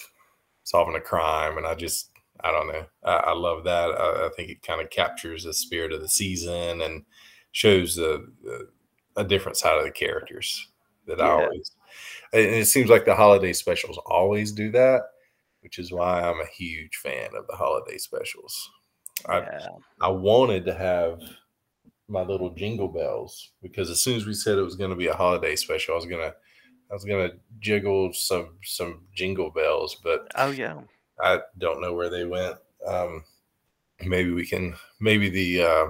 solving 0.64 0.96
a 0.96 1.02
crime. 1.02 1.58
And 1.58 1.66
I 1.66 1.76
just, 1.76 2.11
I 2.42 2.50
don't 2.50 2.68
know. 2.68 2.84
I, 3.04 3.12
I 3.12 3.32
love 3.32 3.64
that. 3.64 3.90
I, 3.90 4.26
I 4.26 4.30
think 4.36 4.50
it 4.50 4.62
kind 4.62 4.80
of 4.80 4.90
captures 4.90 5.44
the 5.44 5.54
spirit 5.54 5.92
of 5.92 6.00
the 6.00 6.08
season 6.08 6.82
and 6.82 7.04
shows 7.52 7.94
the, 7.96 8.30
the 8.42 8.68
a 9.16 9.24
different 9.24 9.58
side 9.58 9.78
of 9.78 9.84
the 9.84 9.90
characters 9.90 10.68
that 11.06 11.20
I 11.20 11.30
always. 11.30 11.72
And 12.32 12.46
it 12.46 12.66
seems 12.66 12.88
like 12.88 13.04
the 13.04 13.14
holiday 13.14 13.52
specials 13.52 13.98
always 14.06 14.52
do 14.52 14.70
that, 14.72 15.02
which 15.60 15.78
is 15.78 15.92
why 15.92 16.22
I'm 16.22 16.40
a 16.40 16.46
huge 16.46 16.96
fan 16.96 17.30
of 17.36 17.46
the 17.46 17.56
holiday 17.56 17.98
specials. 17.98 18.70
I, 19.26 19.40
Yeah. 19.40 19.68
I 20.00 20.08
wanted 20.08 20.64
to 20.66 20.74
have 20.74 21.20
my 22.08 22.22
little 22.22 22.50
jingle 22.50 22.88
bells 22.88 23.50
because 23.62 23.90
as 23.90 24.00
soon 24.00 24.16
as 24.16 24.26
we 24.26 24.34
said 24.34 24.58
it 24.58 24.62
was 24.62 24.76
going 24.76 24.90
to 24.90 24.96
be 24.96 25.06
a 25.06 25.14
holiday 25.14 25.56
special, 25.56 25.94
I 25.94 25.96
was 25.96 26.06
gonna 26.06 26.32
I 26.90 26.94
was 26.94 27.04
gonna 27.04 27.30
jiggle 27.60 28.12
some 28.12 28.58
some 28.62 29.02
jingle 29.14 29.50
bells, 29.50 29.96
but 30.02 30.30
Oh 30.34 30.50
yeah. 30.50 30.80
I 31.22 31.40
don't 31.58 31.80
know 31.80 31.94
where 31.94 32.10
they 32.10 32.24
went. 32.24 32.56
Um, 32.86 33.24
maybe 34.04 34.32
we 34.32 34.46
can 34.46 34.74
maybe 35.00 35.28
the 35.28 35.62
uh, 35.62 35.86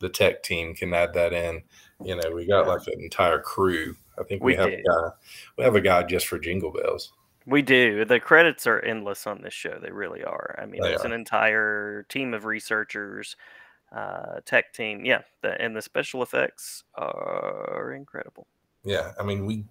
the 0.00 0.08
tech 0.08 0.42
team 0.42 0.74
can 0.74 0.92
add 0.94 1.12
that 1.14 1.32
in. 1.32 1.62
You 2.04 2.16
know, 2.16 2.30
we 2.32 2.46
got 2.46 2.66
like 2.66 2.86
an 2.86 3.00
entire 3.00 3.40
crew. 3.40 3.94
I 4.18 4.24
think 4.24 4.42
we, 4.42 4.52
We 4.52 4.56
have 4.56 4.68
a 4.68 4.82
guy. 4.82 5.08
We 5.58 5.64
have 5.64 5.76
a 5.76 5.80
guy 5.80 6.02
just 6.02 6.26
for 6.26 6.38
jingle 6.38 6.72
bells. 6.72 7.12
We 7.46 7.62
do. 7.62 8.04
The 8.04 8.20
credits 8.20 8.66
are 8.66 8.80
endless 8.80 9.26
on 9.26 9.42
this 9.42 9.54
show. 9.54 9.78
They 9.82 9.90
really 9.90 10.22
are. 10.22 10.56
I 10.60 10.66
mean, 10.66 10.80
They 10.80 10.92
it's 10.92 11.04
are. 11.04 11.08
an 11.08 11.12
entire 11.12 12.04
team 12.08 12.34
of 12.34 12.44
researchers, 12.44 13.36
uh, 13.94 14.40
tech 14.44 14.72
team. 14.72 15.04
Yeah, 15.04 15.22
the, 15.42 15.60
and 15.60 15.74
the 15.76 15.82
special 15.82 16.22
effects 16.22 16.84
are 16.94 17.92
incredible. 17.94 18.46
Yeah, 18.84 19.12
I 19.18 19.22
mean 19.22 19.46
we 19.46 19.64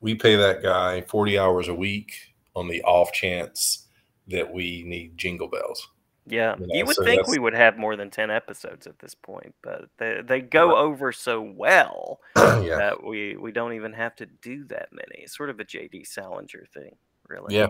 we 0.00 0.14
pay 0.14 0.36
that 0.36 0.62
guy 0.62 1.02
forty 1.02 1.38
hours 1.38 1.68
a 1.68 1.74
week 1.74 2.34
on 2.54 2.68
the 2.68 2.82
off 2.82 3.12
chance 3.12 3.85
that 4.28 4.52
we 4.52 4.82
need 4.84 5.16
jingle 5.16 5.48
bells. 5.48 5.88
Yeah, 6.28 6.56
You 6.58 6.66
know, 6.66 6.74
you 6.74 6.86
would 6.86 6.96
so 6.96 7.04
think 7.04 7.28
we 7.28 7.38
would 7.38 7.54
have 7.54 7.78
more 7.78 7.94
than 7.94 8.10
ten 8.10 8.30
episodes 8.30 8.86
at 8.88 8.98
this 8.98 9.14
point, 9.14 9.54
but 9.62 9.88
they 9.98 10.22
they 10.24 10.40
go 10.40 10.70
Right. 10.70 10.78
over 10.78 11.12
so 11.12 11.40
well 11.40 12.20
yeah, 12.36 12.76
that 12.78 13.04
we 13.04 13.36
we 13.36 13.52
don't 13.52 13.74
even 13.74 13.92
have 13.92 14.16
to 14.16 14.26
do 14.26 14.64
that 14.64 14.88
many. 14.92 15.22
It's 15.22 15.36
sort 15.36 15.50
of 15.50 15.60
a 15.60 15.64
JD 15.64 16.04
Salinger 16.04 16.66
thing, 16.74 16.96
really. 17.28 17.54
yeah, 17.54 17.68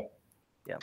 Yeah. 0.67 0.77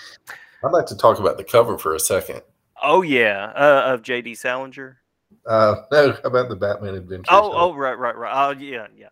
I'd 0.63 0.71
like 0.71 0.85
to 0.87 0.97
talk 0.97 1.19
about 1.19 1.37
the 1.37 1.43
cover 1.43 1.77
for 1.77 1.95
a 1.95 1.99
second. 1.99 2.41
Oh 2.81 3.01
yeah, 3.01 3.51
uh, 3.55 3.93
of 3.93 4.03
JD 4.03 4.35
Salinger. 4.37 4.99
Uh, 5.47 5.75
no, 5.91 6.15
about 6.23 6.49
the 6.49 6.55
Batman 6.55 6.93
Adventures. 6.93 7.27
Oh, 7.31 7.51
oh, 7.55 7.73
right, 7.73 7.97
right, 7.97 8.15
right. 8.15 8.31
Oh, 8.33 8.51
yeah, 8.51 8.87
yeah, 8.95 9.09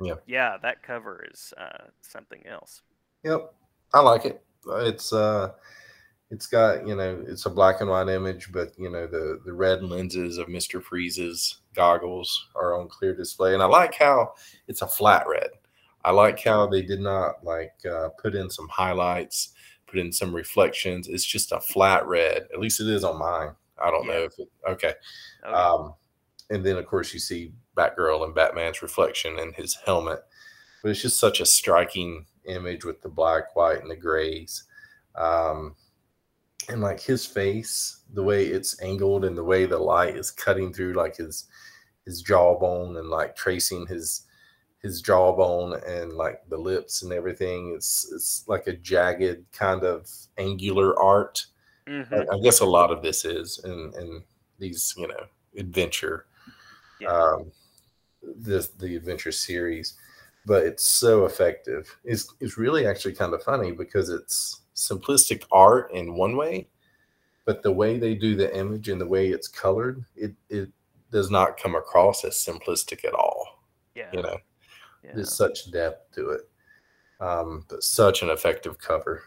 Yeah. 0.00 0.14
yeah. 0.24 0.56
That 0.62 0.82
cover 0.84 1.26
is 1.30 1.52
uh, 1.58 1.86
something 2.00 2.46
else. 2.46 2.82
Yep, 3.24 3.52
I 3.92 4.00
like 4.00 4.24
it. 4.24 4.42
It's 4.66 5.12
uh, 5.12 5.50
it's 6.34 6.48
got 6.48 6.86
you 6.86 6.96
know, 6.96 7.24
it's 7.28 7.46
a 7.46 7.50
black 7.50 7.80
and 7.80 7.88
white 7.88 8.08
image, 8.08 8.50
but 8.52 8.72
you 8.76 8.90
know 8.90 9.06
the 9.06 9.40
the 9.44 9.52
red 9.52 9.84
lenses 9.84 10.36
of 10.36 10.48
Mister 10.48 10.80
Freeze's 10.80 11.58
goggles 11.74 12.48
are 12.56 12.78
on 12.78 12.88
clear 12.88 13.14
display, 13.14 13.54
and 13.54 13.62
I 13.62 13.66
like 13.66 13.94
how 13.94 14.34
it's 14.66 14.82
a 14.82 14.88
flat 14.88 15.26
red. 15.28 15.50
I 16.04 16.10
like 16.10 16.42
how 16.42 16.66
they 16.66 16.82
did 16.82 17.00
not 17.00 17.44
like 17.44 17.74
uh, 17.88 18.08
put 18.20 18.34
in 18.34 18.50
some 18.50 18.68
highlights, 18.68 19.54
put 19.86 20.00
in 20.00 20.12
some 20.12 20.34
reflections. 20.34 21.06
It's 21.06 21.24
just 21.24 21.52
a 21.52 21.60
flat 21.60 22.04
red. 22.06 22.48
At 22.52 22.58
least 22.58 22.80
it 22.80 22.88
is 22.88 23.04
on 23.04 23.18
mine. 23.18 23.54
I 23.82 23.90
don't 23.90 24.08
know 24.08 24.24
if 24.24 24.38
it. 24.38 24.48
Okay. 24.68 24.92
Yeah. 25.44 25.52
Um, 25.52 25.94
and 26.50 26.66
then 26.66 26.76
of 26.76 26.86
course 26.86 27.14
you 27.14 27.20
see 27.20 27.52
Batgirl 27.76 28.24
and 28.24 28.34
Batman's 28.34 28.82
reflection 28.82 29.38
in 29.38 29.52
his 29.52 29.78
helmet. 29.86 30.18
But 30.82 30.90
it's 30.90 31.00
just 31.02 31.20
such 31.20 31.40
a 31.40 31.46
striking 31.46 32.26
image 32.44 32.84
with 32.84 33.00
the 33.02 33.08
black, 33.08 33.54
white, 33.54 33.80
and 33.80 33.90
the 33.90 33.96
grays. 33.96 34.64
Um, 35.14 35.76
and 36.68 36.80
like 36.80 37.00
his 37.00 37.26
face, 37.26 38.00
the 38.12 38.22
way 38.22 38.46
it's 38.46 38.80
angled 38.82 39.24
and 39.24 39.36
the 39.36 39.44
way 39.44 39.66
the 39.66 39.78
light 39.78 40.16
is 40.16 40.30
cutting 40.30 40.72
through 40.72 40.94
like 40.94 41.16
his 41.16 41.46
his 42.04 42.22
jawbone 42.22 42.96
and 42.98 43.08
like 43.08 43.34
tracing 43.36 43.86
his 43.86 44.22
his 44.82 45.00
jawbone 45.00 45.80
and 45.86 46.12
like 46.12 46.42
the 46.48 46.58
lips 46.58 47.02
and 47.02 47.12
everything. 47.12 47.72
It's 47.74 48.10
it's 48.12 48.44
like 48.48 48.66
a 48.66 48.74
jagged 48.76 49.44
kind 49.52 49.82
of 49.84 50.10
angular 50.38 50.98
art. 51.00 51.46
Mm-hmm. 51.86 52.14
I, 52.14 52.36
I 52.36 52.40
guess 52.40 52.60
a 52.60 52.66
lot 52.66 52.90
of 52.90 53.02
this 53.02 53.24
is 53.24 53.60
in 53.64 53.92
in 53.98 54.22
these 54.58 54.94
you 54.96 55.08
know 55.08 55.24
adventure, 55.56 56.26
Yeah. 57.00 57.08
um, 57.08 57.52
the 58.22 58.68
the 58.78 58.96
adventure 58.96 59.32
series, 59.32 59.94
but 60.46 60.64
it's 60.64 60.84
so 60.84 61.24
effective. 61.26 61.94
It's 62.04 62.32
it's 62.40 62.58
really 62.58 62.86
actually 62.86 63.14
kind 63.14 63.34
of 63.34 63.42
funny 63.42 63.72
because 63.72 64.10
it's 64.10 64.60
simplistic 64.74 65.44
art 65.52 65.90
in 65.92 66.14
one 66.14 66.36
way, 66.36 66.68
but 67.44 67.62
the 67.62 67.72
way 67.72 67.98
they 67.98 68.14
do 68.14 68.34
the 68.34 68.56
image 68.56 68.88
and 68.88 69.00
the 69.00 69.06
way 69.06 69.28
it's 69.28 69.48
colored, 69.48 70.04
it 70.16 70.34
it 70.48 70.70
does 71.10 71.30
not 71.30 71.56
come 71.56 71.74
across 71.74 72.24
as 72.24 72.34
simplistic 72.34 73.04
at 73.04 73.14
all. 73.14 73.62
yeah. 73.94 74.10
You 74.12 74.22
know, 74.22 74.36
yeah. 75.04 75.12
there's 75.14 75.34
such 75.34 75.70
depth 75.70 76.12
to 76.14 76.30
it, 76.30 76.48
um, 77.20 77.64
but 77.68 77.82
such 77.82 78.22
an 78.22 78.30
effective 78.30 78.78
cover. 78.78 79.22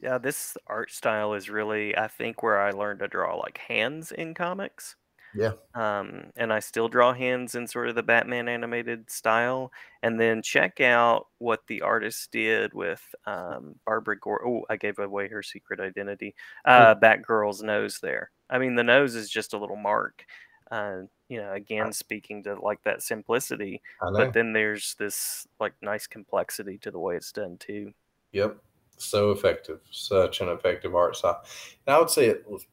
Yeah, 0.00 0.18
this 0.18 0.56
art 0.66 0.90
style 0.92 1.34
is 1.34 1.50
really, 1.50 1.96
I 1.96 2.06
think, 2.06 2.42
where 2.42 2.60
I 2.60 2.70
learned 2.70 3.00
to 3.00 3.08
draw 3.08 3.36
like 3.36 3.58
hands 3.58 4.12
in 4.12 4.34
comics. 4.34 4.96
Yeah. 5.34 5.52
Um, 5.74 6.24
and 6.36 6.52
I 6.52 6.60
still 6.60 6.88
draw 6.88 7.12
hands 7.12 7.54
in 7.54 7.66
sort 7.66 7.88
of 7.88 7.94
the 7.94 8.02
Batman 8.02 8.48
animated 8.48 9.10
style. 9.10 9.72
And 10.02 10.20
then 10.20 10.42
check 10.42 10.80
out 10.80 11.26
what 11.38 11.66
the 11.66 11.82
artist 11.82 12.30
did 12.30 12.72
with 12.72 13.02
um, 13.26 13.74
Barbara 13.84 14.18
Gore. 14.18 14.46
Oh, 14.46 14.64
I 14.68 14.76
gave 14.76 14.98
away 14.98 15.28
her 15.28 15.42
secret 15.42 15.80
identity. 15.80 16.34
Uh, 16.64 16.94
Batgirl's 16.94 17.62
nose 17.62 17.98
there. 18.00 18.30
I 18.50 18.58
mean, 18.58 18.74
the 18.74 18.84
nose 18.84 19.14
is 19.14 19.28
just 19.28 19.52
a 19.52 19.58
little 19.58 19.76
mark. 19.76 20.24
Uh, 20.70 21.02
you 21.28 21.38
know, 21.40 21.52
again, 21.52 21.92
speaking 21.92 22.42
to 22.42 22.54
like 22.60 22.82
that 22.84 23.02
simplicity, 23.02 23.82
but 24.00 24.32
then 24.32 24.52
there's 24.52 24.94
this 24.98 25.46
like 25.60 25.72
nice 25.82 26.06
complexity 26.06 26.78
to 26.78 26.90
the 26.90 26.98
way 26.98 27.16
it's 27.16 27.32
done 27.32 27.56
too. 27.58 27.92
Yep. 28.32 28.58
So 28.96 29.30
effective. 29.30 29.80
Such 29.90 30.40
an 30.40 30.48
effective 30.48 30.94
art 30.94 31.16
style. 31.16 31.42
And 31.86 31.94
I 31.94 31.98
would 31.98 32.10
say 32.10 32.26
it 32.26 32.44
was 32.48 32.66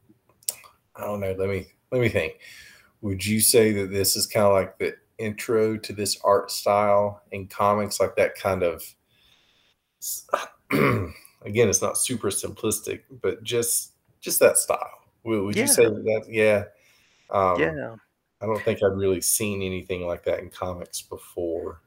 I 0.94 1.02
don't 1.02 1.20
know, 1.20 1.34
let 1.38 1.48
me 1.48 1.66
let 1.90 2.00
me 2.00 2.08
think. 2.08 2.40
Would 3.00 3.24
you 3.24 3.40
say 3.40 3.72
that 3.72 3.90
this 3.90 4.16
is 4.16 4.26
kind 4.26 4.46
of 4.46 4.52
like 4.52 4.78
the 4.78 4.96
intro 5.18 5.76
to 5.76 5.92
this 5.92 6.18
art 6.24 6.50
style 6.50 7.22
in 7.30 7.46
comics, 7.46 8.00
like 8.00 8.16
that 8.16 8.34
kind 8.34 8.62
of 8.62 8.82
again, 10.72 11.68
it's 11.68 11.82
not 11.82 11.98
super 11.98 12.28
simplistic, 12.28 13.02
but 13.22 13.42
just 13.42 13.92
just 14.20 14.38
that 14.40 14.58
style. 14.58 14.98
Would, 15.24 15.42
would 15.42 15.56
you 15.56 15.66
say 15.66 15.84
that, 15.84 16.04
that 16.04 16.24
yeah. 16.28 16.64
Um 17.30 17.60
Yeah. 17.60 17.96
I 18.40 18.46
don't 18.46 18.62
think 18.62 18.80
I've 18.82 18.96
really 18.96 19.20
seen 19.20 19.62
anything 19.62 20.06
like 20.06 20.24
that 20.24 20.40
in 20.40 20.50
comics 20.50 21.00
before. 21.00 21.80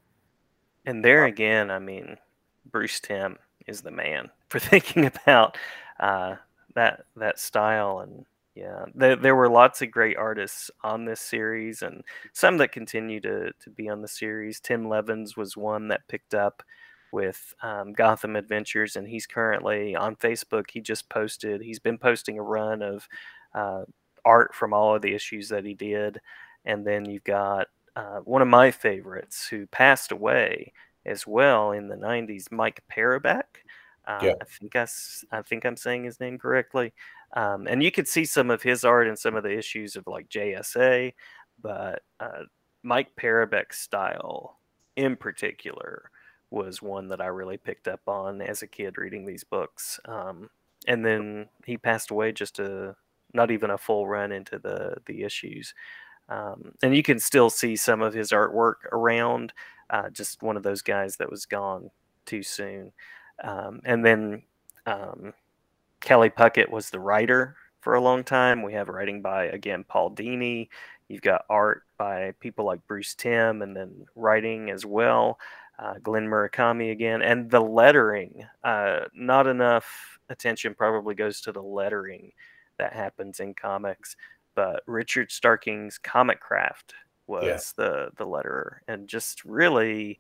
And 0.85 1.05
there 1.05 1.25
again, 1.25 1.69
I 1.69 1.77
mean, 1.79 2.17
Bruce 2.65 2.99
Timm 2.99 3.38
is 3.67 3.81
the 3.81 3.91
man 3.91 4.29
for 4.49 4.59
thinking 4.59 5.05
about 5.05 5.57
uh, 5.99 6.35
that 6.75 7.05
that 7.15 7.39
style. 7.39 7.99
And 7.99 8.25
yeah, 8.55 8.85
there, 8.95 9.15
there 9.15 9.35
were 9.35 9.49
lots 9.49 9.81
of 9.81 9.91
great 9.91 10.17
artists 10.17 10.71
on 10.83 11.05
this 11.05 11.21
series, 11.21 11.81
and 11.81 12.03
some 12.33 12.57
that 12.57 12.71
continue 12.71 13.19
to 13.21 13.51
to 13.59 13.69
be 13.69 13.89
on 13.89 14.01
the 14.01 14.07
series. 14.07 14.59
Tim 14.59 14.88
Levins 14.89 15.38
was 15.38 15.55
one 15.55 15.88
that 15.89 16.07
picked 16.07 16.33
up 16.33 16.63
with 17.12 17.53
um, 17.63 17.93
Gotham 17.93 18.35
Adventures, 18.35 18.95
and 18.95 19.07
he's 19.07 19.25
currently 19.27 19.95
on 19.95 20.15
Facebook. 20.15 20.71
He 20.71 20.81
just 20.81 21.09
posted. 21.09 21.62
He's 21.62 21.79
been 21.79 21.97
posting 21.97 22.38
a 22.38 22.43
run 22.43 22.81
of 22.81 23.07
uh, 23.53 23.83
art 24.25 24.53
from 24.53 24.73
all 24.73 24.95
of 24.95 25.01
the 25.01 25.13
issues 25.13 25.49
that 25.49 25.65
he 25.65 25.73
did, 25.73 26.19
and 26.65 26.85
then 26.85 27.05
you've 27.05 27.23
got 27.23 27.67
uh, 27.95 28.19
one 28.19 28.41
of 28.41 28.47
my 28.47 28.71
favorites 28.71 29.47
who 29.47 29.67
passed 29.67 30.12
away 30.12 30.73
as 31.05 31.25
well 31.25 31.71
in 31.71 31.88
the 31.88 31.95
90s, 31.95 32.51
Mike 32.51 32.83
Parobeck. 32.91 33.43
Uh, 34.05 34.19
Yeah. 34.23 34.33
I 34.41 34.45
think 34.45 34.75
I, 34.75 34.88
I 35.31 35.41
think 35.41 35.65
I'm 35.65 35.77
saying 35.77 36.03
his 36.03 36.19
name 36.19 36.38
correctly. 36.38 36.93
Um, 37.33 37.67
and 37.67 37.83
you 37.83 37.91
could 37.91 38.07
see 38.07 38.25
some 38.25 38.49
of 38.49 38.63
his 38.63 38.83
art 38.83 39.07
in 39.07 39.15
some 39.15 39.35
of 39.35 39.43
the 39.43 39.55
issues 39.57 39.95
of 39.95 40.07
like 40.07 40.29
JSA, 40.29 41.13
but 41.61 42.01
uh, 42.19 42.43
Mike 42.83 43.15
Parobeck's 43.15 43.79
style 43.79 44.59
in 44.95 45.15
particular 45.15 46.09
was 46.51 46.81
one 46.81 47.07
that 47.09 47.21
I 47.21 47.27
really 47.27 47.57
picked 47.57 47.87
up 47.87 48.01
on 48.07 48.41
as 48.41 48.61
a 48.61 48.67
kid 48.67 48.97
reading 48.97 49.25
these 49.25 49.43
books. 49.43 49.99
Um, 50.05 50.49
and 50.87 51.05
then 51.05 51.47
he 51.65 51.77
passed 51.77 52.11
away 52.11 52.31
just 52.31 52.59
a 52.59 52.95
not 53.33 53.51
even 53.51 53.69
a 53.69 53.77
full 53.77 54.07
run 54.07 54.31
into 54.31 54.57
the 54.57 54.95
the 55.05 55.23
issues. 55.23 55.73
Um, 56.29 56.73
and 56.83 56.95
you 56.95 57.03
can 57.03 57.19
still 57.19 57.49
see 57.49 57.75
some 57.75 58.01
of 58.01 58.13
his 58.13 58.31
artwork 58.31 58.85
around. 58.91 59.53
Uh, 59.89 60.09
just 60.09 60.43
one 60.43 60.57
of 60.57 60.63
those 60.63 60.81
guys 60.81 61.17
that 61.17 61.29
was 61.29 61.45
gone 61.45 61.89
too 62.25 62.43
soon. 62.43 62.91
Um, 63.43 63.81
and 63.85 64.05
then 64.05 64.43
um, 64.85 65.33
Kelly 66.01 66.29
Puckett 66.29 66.69
was 66.69 66.89
the 66.89 66.99
writer 66.99 67.55
for 67.81 67.95
a 67.95 68.01
long 68.01 68.23
time. 68.23 68.63
We 68.63 68.73
have 68.73 68.89
writing 68.89 69.21
by 69.21 69.45
again 69.45 69.83
Paul 69.83 70.12
Dini. 70.12 70.69
You've 71.07 71.21
got 71.21 71.45
art 71.49 71.83
by 71.97 72.33
people 72.39 72.65
like 72.65 72.85
Bruce 72.88 73.15
Timm, 73.15 73.62
and 73.62 73.75
then 73.75 74.05
writing 74.15 74.69
as 74.69 74.85
well. 74.85 75.39
Uh, 75.77 75.95
Glen 76.03 76.27
Murakami 76.27 76.91
again, 76.91 77.21
and 77.21 77.49
the 77.49 77.62
lettering. 77.62 78.45
Uh, 78.63 79.01
not 79.13 79.47
enough 79.47 80.19
attention 80.29 80.75
probably 80.75 81.15
goes 81.15 81.41
to 81.41 81.51
the 81.51 81.62
lettering 81.62 82.31
that 82.77 82.93
happens 82.93 83.39
in 83.39 83.53
comics, 83.53 84.15
but 84.55 84.83
Richard 84.88 85.31
Starkings' 85.31 85.99
Comicraft 86.03 86.93
was 87.27 87.73
the 87.77 88.09
the 88.17 88.25
letterer, 88.25 88.77
and 88.88 89.07
just 89.07 89.45
really 89.45 90.19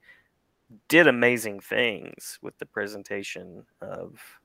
did 0.87 1.07
amazing 1.07 1.59
things 1.59 2.39
with 2.41 2.57
the 2.59 2.65
presentation 2.65 3.65
of 3.81 4.38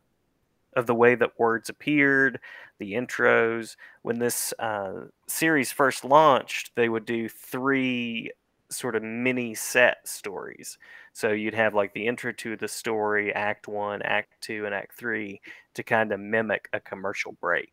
of 0.77 0.87
the 0.87 0.95
way 0.95 1.15
that 1.15 1.39
words 1.39 1.69
appeared, 1.69 2.41
the 2.79 2.93
intros. 2.95 3.77
When 4.03 4.19
this 4.19 4.53
uh, 4.59 5.07
series 5.27 5.73
first 5.73 6.05
launched, 6.05 6.73
they 6.77 6.89
would 6.89 7.07
do 7.07 7.29
three 7.29 8.31
sort 8.71 8.97
of 8.97 9.03
mini 9.03 9.55
set 9.55 10.07
stories. 10.09 10.79
So 11.13 11.31
you'd 11.31 11.55
have 11.55 11.75
like 11.75 11.93
the 11.95 12.07
intro 12.07 12.33
to 12.33 12.57
the 12.57 12.67
story, 12.69 13.33
Act 13.35 13.69
One, 13.69 14.03
Act 14.03 14.33
Two, 14.41 14.67
and 14.67 14.75
Act 14.75 14.97
Three 14.97 15.41
to 15.75 15.83
kind 15.83 16.11
of 16.13 16.19
mimic 16.21 16.69
a 16.73 16.81
commercial 16.81 17.33
break. 17.41 17.73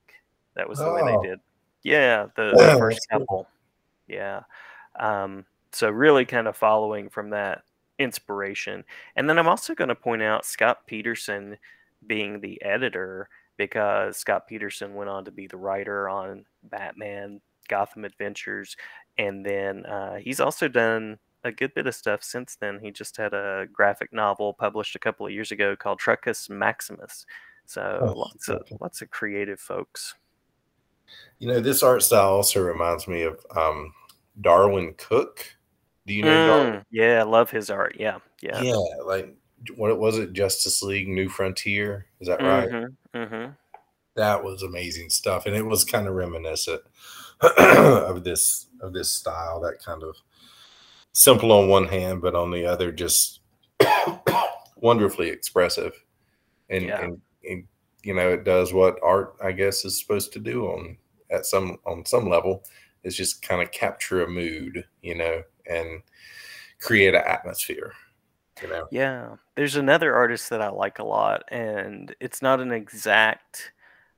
That 0.56 0.70
was 0.70 0.80
the 0.80 0.92
way 0.92 1.02
Oh. 1.04 1.22
they 1.22 1.30
did. 1.30 1.40
Yeah, 1.84 2.28
the, 2.36 2.52
the 2.56 2.76
first 2.78 3.08
couple. 3.10 3.48
Yeah. 4.08 4.42
Um, 5.00 5.46
so 5.72 5.90
really 5.90 6.26
kind 6.26 6.48
of 6.48 6.56
following 6.56 7.10
from 7.10 7.30
that 7.32 7.64
inspiration. 7.98 8.84
And 9.16 9.30
then 9.30 9.40
I'm 9.40 9.48
also 9.48 9.74
going 9.74 9.88
to 9.88 9.96
point 9.96 10.22
out 10.22 10.46
Scott 10.46 10.86
Peterson 10.86 11.58
being 12.08 12.40
the 12.40 12.62
editor 12.62 13.30
because 13.58 14.18
Scott 14.18 14.48
Peterson 14.48 14.96
went 14.96 15.10
on 15.10 15.26
to 15.26 15.32
be 15.32 15.48
the 15.48 15.58
writer 15.58 16.10
on 16.10 16.46
Batman, 16.64 17.42
Gotham 17.68 18.06
Adventures, 18.06 18.76
and 19.18 19.46
then 19.46 19.86
uh, 19.86 20.16
he's 20.16 20.40
also 20.40 20.68
done 20.68 21.20
a 21.44 21.52
good 21.52 21.74
bit 21.74 21.88
of 21.88 21.96
stuff 21.96 22.24
since 22.24 22.56
then. 22.56 22.80
He 22.82 22.92
just 22.92 23.18
had 23.18 23.34
a 23.34 23.68
graphic 23.72 24.14
novel 24.14 24.54
published 24.54 24.96
a 24.96 25.00
couple 25.00 25.26
of 25.26 25.32
years 25.32 25.52
ago 25.52 25.76
called 25.76 26.00
Truckus 26.00 26.50
Maximus. 26.50 27.26
So 27.66 28.00
Oh, 28.02 28.20
lots 28.20 28.50
of 28.50 28.62
lots 28.80 29.02
of 29.02 29.10
creative 29.10 29.60
folks. 29.60 30.16
You 31.40 31.48
know, 31.48 31.60
this 31.60 31.84
art 31.84 32.04
style 32.04 32.34
also 32.34 32.62
reminds 32.62 33.08
me 33.08 33.24
of 33.24 33.46
um, 33.56 33.94
Darwyn 34.42 34.94
Cooke. 34.98 35.46
Do 36.06 36.14
you 36.14 36.24
know 36.24 36.46
Darwyn? 36.46 36.74
Mm, 36.74 36.86
yeah, 36.92 37.20
I 37.20 37.24
love 37.24 37.52
his 37.52 37.70
art. 37.70 37.96
Yeah, 38.00 38.20
yeah. 38.42 38.62
Yeah, 38.62 38.76
like 39.06 39.36
what 39.76 39.98
was 40.00 40.18
it? 40.18 40.34
Justice 40.34 40.82
League 40.84 41.08
New 41.08 41.30
Frontier. 41.30 42.08
Is 42.20 42.28
that 42.28 42.42
right? 42.42 42.70
Mm-hmm, 42.70 43.18
mm-hmm. 43.18 43.52
That 44.16 44.44
was 44.44 44.62
amazing 44.64 45.10
stuff, 45.10 45.46
and 45.46 45.56
it 45.56 45.66
was 45.66 45.86
kind 45.86 46.08
of 46.08 46.16
reminiscent 46.16 46.82
of 47.58 48.24
this 48.24 48.68
of 48.82 48.94
this 48.94 49.10
style. 49.10 49.62
That 49.62 49.84
kind 49.84 50.04
of 50.04 50.16
simple 51.14 51.52
on 51.52 51.70
one 51.70 51.88
hand, 51.88 52.22
but 52.22 52.36
on 52.36 52.52
the 52.52 52.66
other, 52.66 52.92
just 52.92 53.40
wonderfully 54.76 55.30
expressive. 55.30 55.94
And, 56.70 56.86
Yeah. 56.86 57.02
and 57.02 57.22
and 57.50 57.68
you 58.04 58.14
know, 58.16 58.30
it 58.30 58.44
does 58.44 58.74
what 58.74 58.98
art, 59.04 59.36
I 59.44 59.52
guess, 59.52 59.86
is 59.86 60.00
supposed 60.00 60.34
to 60.34 60.40
do 60.40 60.66
on 60.68 60.98
at 61.30 61.46
some 61.46 61.78
on 61.86 62.06
some 62.06 62.28
level. 62.30 62.64
Is 63.04 63.18
just 63.18 63.42
kind 63.42 63.62
of 63.62 63.72
capture 63.72 64.24
a 64.24 64.30
mood, 64.30 64.86
you 65.02 65.16
know, 65.16 65.42
and 65.66 66.02
create 66.80 67.16
an 67.16 67.24
atmosphere. 67.26 67.94
You 68.62 68.68
know, 68.68 68.90
Yeah, 68.90 69.38
there's 69.56 69.76
another 69.76 70.14
artist 70.16 70.50
that 70.50 70.62
I 70.62 70.70
like 70.70 71.00
a 71.00 71.04
lot, 71.04 71.44
and 71.50 72.14
it's 72.20 72.42
not 72.42 72.60
an 72.60 72.72
exact 72.72 73.72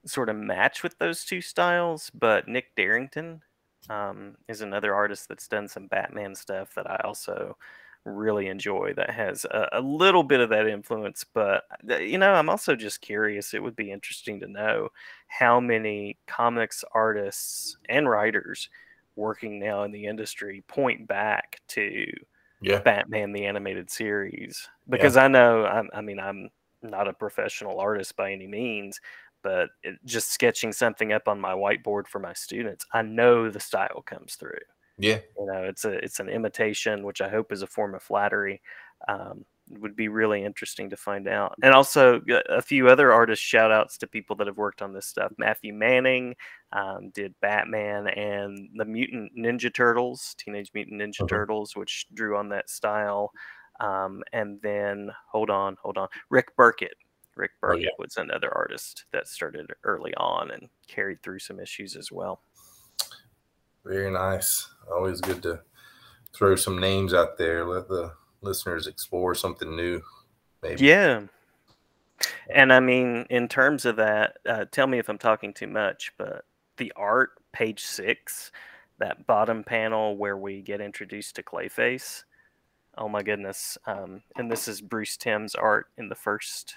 sort 0.06 0.30
of 0.30 0.36
match 0.36 0.84
with 0.84 0.98
those 1.00 1.24
two 1.26 1.42
styles, 1.42 2.10
but 2.12 2.48
Nick 2.48 2.76
Derington 2.76 3.42
um, 3.90 4.36
is 4.48 4.62
another 4.62 4.94
artist 4.94 5.28
that's 5.30 5.48
done 5.48 5.68
some 5.68 5.88
Batman 5.88 6.36
stuff 6.36 6.74
that 6.76 6.90
I 6.90 7.02
also 7.04 7.58
really 8.06 8.48
enjoy 8.48 8.94
that 8.96 9.12
has 9.12 9.46
a, 9.46 9.70
a 9.74 9.82
little 9.82 10.24
bit 10.24 10.42
of 10.42 10.50
that 10.50 10.68
influence. 10.68 11.24
But, 11.34 11.64
uh, 11.90 11.98
you 11.98 12.18
know, 12.18 12.34
I'm 12.34 12.50
also 12.50 12.76
just 12.76 13.00
curious. 13.02 13.54
It 13.54 13.64
would 13.64 13.76
be 13.76 13.92
interesting 13.92 14.40
to 14.42 14.48
know 14.48 14.90
how 15.28 15.60
many 15.60 16.18
comics 16.28 16.84
artists 16.94 17.78
and 17.88 18.10
writers 18.10 18.70
working 19.16 19.60
now 19.60 19.84
in 19.84 19.92
the 19.92 20.06
industry 20.08 20.64
point 20.68 21.08
back 21.08 21.62
to 21.70 22.06
Yeah. 22.64 22.80
Batman 22.80 23.34
the 23.34 23.46
animated 23.46 23.90
series 23.90 24.70
because 24.90 25.18
I 25.18 25.28
know 25.28 25.66
I'm, 25.66 25.90
I 25.94 26.02
mean 26.02 26.20
I'm 26.20 26.50
not 26.82 27.08
a 27.08 27.14
professional 27.14 27.80
artist 27.80 28.16
by 28.16 28.32
any 28.32 28.48
means, 28.48 29.00
but 29.42 29.70
it, 29.84 30.00
just 30.06 30.32
sketching 30.32 30.72
something 30.72 31.14
up 31.14 31.28
on 31.28 31.40
my 31.40 31.54
whiteboard 31.54 32.08
for 32.08 32.20
my 32.20 32.34
students, 32.34 32.86
I 32.94 33.02
know 33.02 33.50
the 33.50 33.60
style 33.60 34.04
comes 34.06 34.36
through. 34.36 34.60
Yeah. 34.98 35.20
You 35.38 35.46
know, 35.46 35.64
it's 35.64 35.86
a 35.86 35.92
it's 35.92 36.20
an 36.20 36.30
imitation, 36.30 37.04
which 37.04 37.22
I 37.22 37.30
hope 37.30 37.52
is 37.52 37.62
a 37.62 37.68
form 37.68 37.96
of 37.96 38.04
flattery. 38.04 38.62
Um, 39.08 39.46
it 39.72 39.80
would 39.80 39.96
be 39.96 40.08
really 40.10 40.44
interesting 40.44 40.90
to 40.90 40.98
find 40.98 41.28
out. 41.28 41.56
And 41.64 41.74
also 41.74 42.22
a 42.50 42.62
few 42.62 42.90
other 42.90 43.14
artist 43.14 43.42
shout 43.42 43.72
outs 43.72 43.98
to 44.00 44.08
people 44.08 44.36
that 44.38 44.48
have 44.48 44.58
worked 44.58 44.82
on 44.82 44.94
this 44.94 45.06
stuff. 45.08 45.32
Matthew 45.38 45.74
Manning 45.74 46.36
um, 46.74 47.12
did 47.12 47.34
Batman 47.42 48.08
and 48.10 48.70
the 48.76 48.86
Mutant 48.86 49.32
Ninja 49.38 49.74
Turtles, 49.74 50.36
Teenage 50.38 50.72
Mutant 50.74 51.02
Ninja 51.02 51.22
Mhm. 51.22 51.30
Turtles, 51.30 51.76
which 51.76 52.08
drew 52.14 52.36
on 52.38 52.50
that 52.50 52.70
style. 52.70 53.32
Um, 53.80 54.22
and 54.34 54.62
then 54.62 55.12
hold 55.28 55.50
on, 55.50 55.78
hold 55.82 55.98
on, 55.98 56.08
Rick 56.30 56.56
Burchett. 56.58 56.94
Rick 57.36 57.52
Oh, 57.64 57.68
Burchett 57.70 57.82
yeah. 57.84 57.90
was 57.98 58.18
another 58.18 58.56
artist 58.56 59.06
that 59.12 59.28
started 59.28 59.74
early 59.84 60.14
on 60.16 60.52
and 60.52 60.70
carried 60.88 61.24
through 61.24 61.40
some 61.40 61.60
issues 61.60 61.96
as 61.96 62.12
well. 62.12 62.44
Very 63.86 64.12
nice. 64.12 64.70
Always 64.92 65.20
good 65.22 65.42
to 65.44 65.62
throw 66.34 66.56
some 66.56 66.80
names 66.80 67.14
out 67.14 67.38
there. 67.38 67.66
Let 67.66 67.88
the 67.88 68.14
listeners 68.44 68.88
explore 68.88 69.36
something 69.36 69.76
new. 69.76 70.02
Maybe. 70.62 70.86
Yeah. 70.86 71.24
And 72.50 72.72
I 72.72 72.80
mean, 72.80 73.26
in 73.30 73.48
terms 73.48 73.86
of 73.86 73.98
that, 73.98 74.38
uh, 74.48 74.66
tell 74.72 74.88
me 74.88 75.00
if 75.00 75.10
I'm 75.10 75.18
talking 75.18 75.54
too 75.54 75.68
much, 75.68 76.12
but 76.18 76.46
the 76.78 76.94
art, 76.96 77.32
page 77.52 77.84
six, 77.84 78.52
that 79.00 79.28
bottom 79.28 79.64
panel 79.64 80.16
where 80.16 80.38
we 80.38 80.62
get 80.62 80.82
introduced 80.82 81.36
to 81.36 81.44
Clayface. 81.44 82.24
Oh 82.98 83.10
my 83.10 83.24
goodness. 83.24 83.78
Um, 83.86 84.22
and 84.36 84.52
this 84.52 84.68
is 84.68 84.82
Bruce 84.82 85.18
Timm's 85.18 85.56
art 85.56 85.88
in 85.98 86.10
the 86.10 86.16
first 86.16 86.76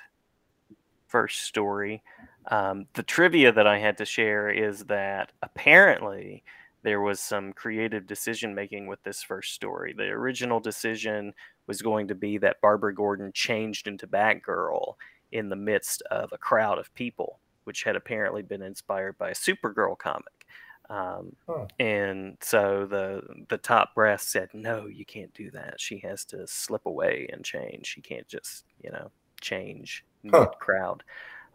first 1.07 1.42
story. 1.42 2.02
Um, 2.50 2.87
the 2.94 3.02
trivia 3.02 3.52
that 3.52 3.66
I 3.66 3.79
had 3.79 3.98
to 3.98 4.05
share 4.05 4.50
is 4.50 4.85
that 4.85 5.33
apparently 5.42 6.42
there 6.83 7.00
was 7.00 7.20
some 7.20 7.52
creative 7.52 8.07
decision 8.07 8.55
making 8.55 8.87
with 8.87 9.02
this 9.02 9.22
first 9.22 9.52
story. 9.52 9.92
The 9.96 10.05
original 10.05 10.61
decision 10.61 11.35
was 11.66 11.83
going 11.83 12.09
to 12.09 12.14
be 12.14 12.38
that 12.38 12.61
Barbara 12.61 12.94
Gordon 12.94 13.33
changed 13.33 13.87
into 13.88 14.07
Batgirl 14.07 14.94
in 15.33 15.48
the 15.48 15.57
midst 15.57 16.02
of 16.11 16.31
a 16.33 16.38
crowd 16.38 16.79
of 16.79 16.94
people, 16.94 17.40
which 17.64 17.83
had 17.83 17.96
apparently 17.96 18.42
been 18.42 18.62
inspired 18.62 19.18
by 19.18 19.31
a 19.31 19.35
Supergirl 19.35 19.98
comic. 19.98 20.46
Um, 20.88 21.35
Huh. 21.48 21.66
And 21.81 22.38
so 22.40 22.87
the 22.88 23.22
the 23.48 23.59
top 23.59 23.94
brass 23.94 24.24
said, 24.26 24.50
"No, 24.55 24.87
you 24.87 25.05
can't 25.05 25.35
do 25.35 25.50
that. 25.50 25.81
She 25.81 25.98
has 25.98 26.24
to 26.26 26.46
slip 26.46 26.87
away 26.87 27.29
and 27.33 27.44
change. 27.44 27.87
She 27.87 28.00
can't 28.00 28.26
just, 28.29 28.64
you 28.83 28.90
know, 28.90 29.11
change 29.40 30.05
Huh. 30.31 30.40
mid 30.40 30.59
crowd." 30.61 31.02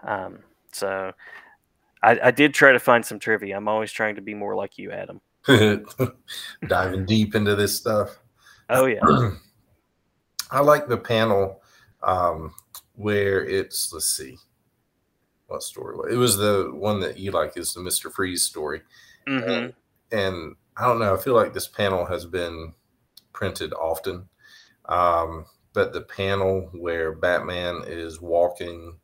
Um, 0.03 0.39
so 0.73 1.13
I, 2.03 2.19
I 2.23 2.31
did 2.31 2.53
try 2.53 2.71
to 2.73 2.79
find 2.79 3.05
some 3.05 3.19
trivia. 3.19 3.55
I'm 3.55 3.67
always 3.69 3.91
trying 3.91 4.15
to 4.15 4.21
be 4.21 4.33
more 4.33 4.55
like 4.55 4.77
you, 4.77 4.91
Adam. 4.91 5.21
Diving 6.67 7.05
deep 7.05 7.33
into 7.35 7.55
this 7.55 7.77
stuff. 7.77 8.19
Oh 8.69 8.85
yeah, 8.85 9.01
I 10.51 10.59
like 10.61 10.87
the 10.87 10.97
panel 10.97 11.61
um, 12.03 12.53
where 12.95 13.43
it's 13.45 13.91
let's 13.93 14.07
see 14.07 14.37
what 15.47 15.63
story 15.63 16.13
it? 16.13 16.15
was 16.15 16.37
the 16.37 16.71
one 16.73 16.99
that 17.01 17.19
you 17.19 17.31
like 17.31 17.57
is 17.57 17.73
the 17.73 17.81
Mister 17.81 18.09
Freeze 18.09 18.43
story, 18.43 18.81
hmm 19.27 19.71
and 20.11 20.55
I 20.77 20.85
don't 20.87 20.99
know. 20.99 21.13
I 21.13 21.17
feel 21.17 21.35
like 21.35 21.53
this 21.53 21.67
panel 21.67 22.05
has 22.05 22.25
been 22.25 22.73
printed 23.33 23.73
often, 23.73 24.29
um, 24.85 25.45
but 25.73 25.93
the 25.93 26.01
panel 26.01 26.69
where 26.73 27.13
Batman 27.13 27.83
is 27.87 28.21
walking, 28.21 28.99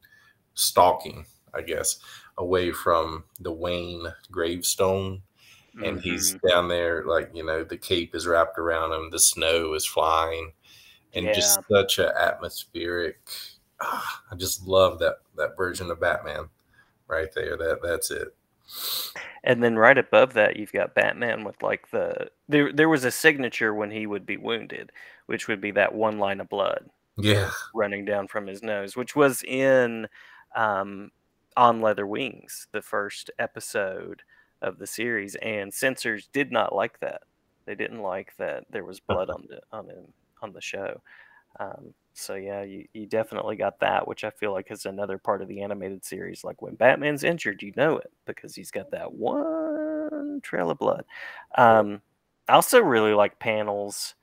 stalking, 0.56 1.26
I 1.54 1.62
guess, 1.64 2.00
away 2.38 2.72
from 2.72 3.26
the 3.40 3.52
Wayne 3.54 4.08
gravestone 4.32 5.24
and 5.82 6.00
he's 6.00 6.36
Mm-hmm. 6.36 6.48
down 6.50 6.70
there 6.70 7.06
like 7.06 7.30
you 7.34 7.46
know 7.46 7.64
the 7.64 7.78
cape 7.78 8.16
is 8.16 8.28
wrapped 8.28 8.58
around 8.60 8.94
him 8.94 9.12
the 9.12 9.20
snow 9.20 9.74
is 9.74 9.86
flying 9.86 10.54
and 11.18 11.36
just 11.36 11.60
such 11.70 12.00
an 12.00 12.12
atmospheric 12.20 13.20
ah, 13.82 14.22
i 14.32 14.36
just 14.36 14.68
love 14.68 15.00
that 15.00 15.16
that 15.36 15.56
version 15.58 15.90
of 15.92 16.00
batman 16.00 16.48
right 17.08 17.34
there 17.34 17.58
that 17.58 17.80
that's 17.82 18.12
it 18.12 18.36
And 19.44 19.64
then 19.64 19.78
right 19.78 19.98
above 19.98 20.34
that, 20.34 20.58
you've 20.58 20.74
got 20.74 20.94
Batman 20.94 21.44
with 21.44 21.62
like 21.62 21.90
the 21.92 22.30
there. 22.50 22.74
There 22.74 22.90
was 22.90 23.06
a 23.06 23.12
signature 23.12 23.74
when 23.74 23.92
he 23.92 24.06
would 24.06 24.26
be 24.26 24.38
wounded, 24.38 24.92
which 25.28 25.48
would 25.48 25.62
be 25.62 25.72
that 25.72 25.94
one 25.94 26.20
line 26.20 26.42
of 26.42 26.50
blood 26.50 26.90
yeah 27.18 27.50
running 27.74 28.06
down 28.06 28.28
from 28.28 28.46
his 28.48 28.62
nose, 28.62 28.96
which 28.96 29.16
was 29.16 29.44
in 29.44 30.08
um, 30.56 31.12
on 31.56 31.82
Leather 31.82 32.06
Wings, 32.06 32.68
the 32.72 32.82
first 32.82 33.32
episode 33.40 34.22
of 34.62 34.80
the 34.80 34.88
series, 34.88 35.36
and 35.36 35.74
censors 35.74 36.28
did 36.34 36.52
not 36.52 36.76
like 36.76 37.00
that. 37.00 37.22
They 37.66 37.76
didn't 37.76 38.02
like 38.02 38.36
that 38.38 38.66
there 38.70 38.86
was 38.86 39.00
blood 39.00 39.30
on 39.34 39.46
the 39.50 39.62
on 39.72 39.88
him 39.88 40.14
on 40.42 40.54
the 40.54 40.62
show. 40.62 41.02
Um, 41.60 41.94
so 42.14 42.36
yeah, 42.36 42.64
you, 42.64 42.88
you 42.94 43.06
definitely 43.06 43.56
got 43.56 43.80
that, 43.80 44.08
which 44.08 44.24
I 44.24 44.30
feel 44.32 44.52
like 44.52 44.72
is 44.72 44.86
another 44.86 45.18
part 45.18 45.42
of 45.42 45.48
the 45.48 45.62
animated 45.62 46.04
series. 46.04 46.44
Like 46.44 46.62
when 46.62 46.76
Batman's 46.76 47.24
injured, 47.24 47.62
you 47.62 47.74
know 47.76 47.98
it 47.98 48.12
because 48.26 48.56
he's 48.56 48.72
got 48.72 48.92
that 48.92 49.14
one 49.14 50.40
trail 50.44 50.72
of 50.72 50.80
blood. 50.80 51.06
Um, 51.58 52.02
I 52.48 52.54
also 52.54 52.80
really 52.80 53.14
like 53.14 53.40
panels 53.40 54.16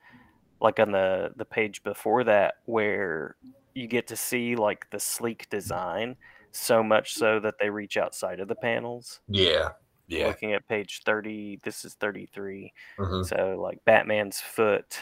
like 0.61 0.79
on 0.79 0.91
the 0.91 1.31
the 1.35 1.45
page 1.45 1.83
before 1.83 2.23
that 2.23 2.55
where 2.65 3.35
you 3.73 3.87
get 3.87 4.07
to 4.07 4.15
see 4.15 4.55
like 4.55 4.89
the 4.91 4.99
sleek 4.99 5.49
design 5.49 6.15
so 6.51 6.81
much 6.81 7.13
so 7.13 7.39
that 7.41 7.55
they 7.59 7.69
reach 7.69 7.97
outside 7.97 8.39
of 8.39 8.47
the 8.47 8.55
panels. 8.55 9.19
yeah 9.27 9.69
yeah 10.07 10.27
Looking 10.27 10.53
at 10.53 10.67
page 10.67 11.01
30, 11.05 11.59
this 11.63 11.83
is 11.85 11.95
33. 11.95 12.73
mhm. 12.99 13.25
So 13.25 13.59
like 13.61 13.83
Batman's 13.85 14.39
foot 14.39 14.99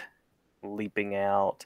leaping 0.64 1.16
out, 1.16 1.66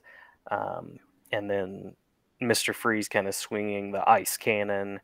um, 0.50 1.00
and 1.32 1.50
then 1.50 1.96
Mister 2.40 2.74
Freeze 2.74 3.08
kind 3.08 3.28
of 3.28 3.36
swinging 3.36 3.92
the 3.92 4.08
ice 4.10 4.38
cannon 4.38 5.00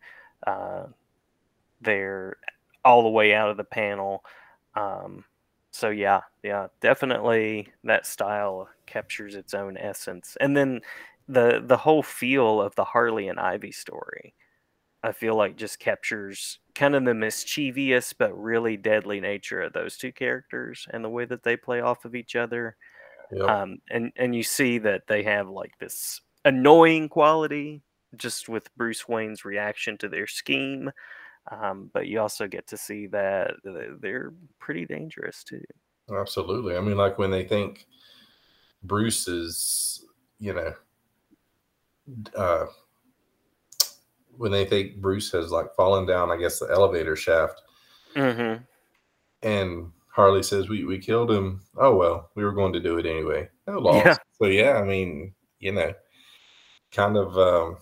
uh, 0.46 0.86
there 1.82 2.38
all 2.86 3.04
the 3.04 3.10
way 3.10 3.34
out 3.34 3.50
of 3.50 3.58
the 3.58 3.64
panel. 3.64 4.24
Um, 4.76 5.26
so 5.72 5.90
yeah, 5.90 6.22
yeah, 6.44 6.68
definitely 6.82 7.70
that 7.84 8.06
style 8.06 8.70
captures 8.86 9.36
its 9.36 9.54
own 9.54 9.78
essence, 9.78 10.38
and 10.40 10.56
then 10.56 10.82
the 11.28 11.64
the 11.66 11.78
whole 11.78 12.04
feel 12.04 12.62
of 12.62 12.76
the 12.76 12.84
Harley 12.84 13.28
and 13.28 13.40
Ivy 13.40 13.72
story. 13.72 14.34
I 15.06 15.12
feel 15.12 15.36
like 15.36 15.58
just 15.58 15.80
captures 15.80 16.60
kind 16.76 16.96
of 16.96 17.04
the 17.04 17.14
mischievous 17.14 18.14
but 18.14 18.34
really 18.42 18.78
deadly 18.78 19.20
nature 19.20 19.62
of 19.62 19.74
those 19.74 19.98
two 19.98 20.14
characters 20.14 20.88
and 20.92 21.04
the 21.04 21.10
way 21.10 21.26
that 21.26 21.44
they 21.44 21.58
play 21.58 21.82
off 21.82 22.06
of 22.06 22.16
each 22.16 22.38
other. 22.38 22.78
Yep. 23.36 23.48
Um, 23.50 23.78
and 23.90 24.12
and 24.16 24.36
you 24.36 24.44
see 24.44 24.78
that 24.80 25.04
they 25.08 25.24
have 25.24 25.50
like 25.50 25.78
this 25.80 26.22
annoying 26.46 27.10
quality 27.10 27.82
just 28.16 28.48
with 28.50 28.74
Bruce 28.76 29.08
Wayne's 29.08 29.44
reaction 29.46 29.98
to 30.00 30.10
their 30.10 30.28
scheme. 30.28 30.92
Um, 31.52 31.90
but 31.94 32.08
you 32.08 32.20
also 32.22 32.48
get 32.48 32.68
to 32.68 32.78
see 32.78 33.08
that 33.08 33.52
they're 34.00 34.34
pretty 34.60 34.86
dangerous 34.86 35.44
too. 35.44 35.62
absolutely 36.14 36.76
i 36.78 36.80
mean 36.82 36.96
like 36.98 37.18
when 37.18 37.32
they 37.32 37.44
think 37.44 37.86
bruce 38.84 39.28
is 39.28 40.06
you 40.40 40.54
know 40.54 40.74
uh 42.36 42.66
when 44.38 44.52
they 44.52 44.66
think 44.66 44.98
bruce 44.98 45.32
has 45.32 45.50
like 45.52 45.74
fallen 45.76 46.06
down 46.06 46.30
i 46.32 46.38
guess 46.38 46.60
the 46.60 46.68
elevator 46.72 47.16
shaft 47.16 47.62
Mm-hmm. 48.16 48.64
and 49.48 49.92
Harley 50.14 50.44
says 50.44 50.70
we, 50.70 50.86
we 50.86 51.00
killed 51.00 51.32
him. 51.32 51.62
Oh 51.76 51.96
well, 51.96 52.30
we 52.36 52.44
were 52.44 52.52
going 52.52 52.74
to 52.74 52.80
do 52.80 52.98
it 53.00 53.06
anyway. 53.06 53.50
No 53.68 53.80
loss. 53.80 54.06
Yeah. 54.06 54.18
So 54.40 54.46
yeah, 54.48 54.74
I 54.74 54.84
mean, 54.84 55.34
you 55.60 55.72
know, 55.72 55.94
kind 56.92 57.18
of 57.18 57.38
um 57.38 57.78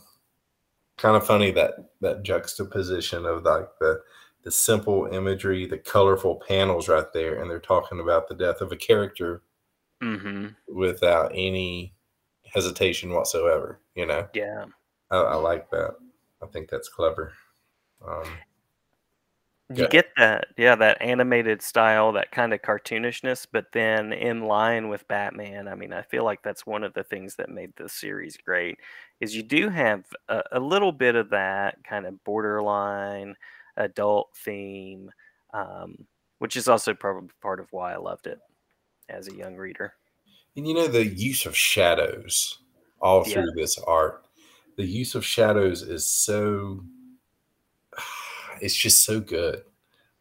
kind 0.98 1.16
of 1.18 1.26
funny 1.26 1.52
that 1.52 1.74
that 2.00 2.24
juxtaposition 2.24 3.26
of 3.26 3.44
like 3.44 3.68
the 3.80 4.02
the 4.44 4.52
simple 4.52 5.08
imagery, 5.08 5.66
the 5.68 5.78
colorful 5.78 6.42
panels 6.48 6.88
right 6.88 7.12
there, 7.14 7.42
and 7.42 7.50
they're 7.50 7.60
talking 7.60 8.00
about 8.00 8.28
the 8.28 8.36
death 8.36 8.62
of 8.62 8.72
a 8.72 8.78
character 8.78 9.42
Mm-hmm. 10.02 10.48
without 10.68 11.32
any 11.36 11.94
hesitation 12.52 13.12
whatsoever. 13.14 13.80
You 13.94 14.08
know, 14.08 14.28
Yeah. 14.34 14.66
I, 15.12 15.18
I 15.18 15.36
like 15.36 15.70
that. 15.70 15.96
I 16.42 16.48
think 16.48 16.70
that's 16.72 16.90
clever. 16.90 17.34
Um, 18.08 18.24
You 19.76 19.88
get 19.88 20.08
that, 20.18 20.48
yeah, 20.58 20.76
that 20.76 21.02
animated 21.02 21.62
style, 21.62 22.12
that 22.14 22.32
kind 22.32 22.54
of 22.54 22.62
cartoonishness, 22.62 23.48
but 23.52 23.72
then 23.74 24.12
in 24.14 24.42
line 24.46 24.90
with 24.90 25.08
Batman. 25.08 25.68
I 25.68 25.76
mean, 25.76 25.94
I 25.94 26.02
feel 26.02 26.24
like 26.24 26.42
that's 26.44 26.66
one 26.66 26.84
of 26.84 26.94
the 26.94 27.04
things 27.04 27.36
that 27.36 27.50
made 27.50 27.74
the 27.76 27.88
series 27.90 28.38
great. 28.38 28.80
Is 29.20 29.36
you 29.36 29.44
do 29.44 29.70
have 29.70 30.06
a, 30.30 30.42
a 30.54 30.60
little 30.60 30.92
bit 30.92 31.16
of 31.16 31.30
that 31.30 31.84
kind 31.84 32.06
of 32.06 32.24
borderline 32.24 33.36
adult 33.78 34.30
theme, 34.36 35.12
um, 35.54 36.08
which 36.40 36.56
is 36.58 36.68
also 36.68 36.94
probably 36.94 37.30
part 37.42 37.60
of 37.60 37.68
why 37.72 37.94
I 37.94 37.98
loved 37.98 38.28
it 38.28 38.40
as 39.10 39.28
a 39.28 39.36
young 39.36 39.56
reader. 39.56 39.94
And 40.56 40.68
you 40.68 40.74
know 40.74 40.88
the 40.88 41.06
use 41.06 41.46
of 41.46 41.56
shadows 41.56 42.60
all 43.02 43.24
Yeah. 43.24 43.34
through 43.34 43.52
this 43.56 43.78
art. 43.80 44.26
The 44.78 44.86
use 44.86 45.16
of 45.16 45.26
shadows 45.26 45.82
is 45.82 46.08
so 46.10 46.84
it's 48.62 48.76
just 48.76 49.06
so 49.06 49.20
good. 49.20 49.64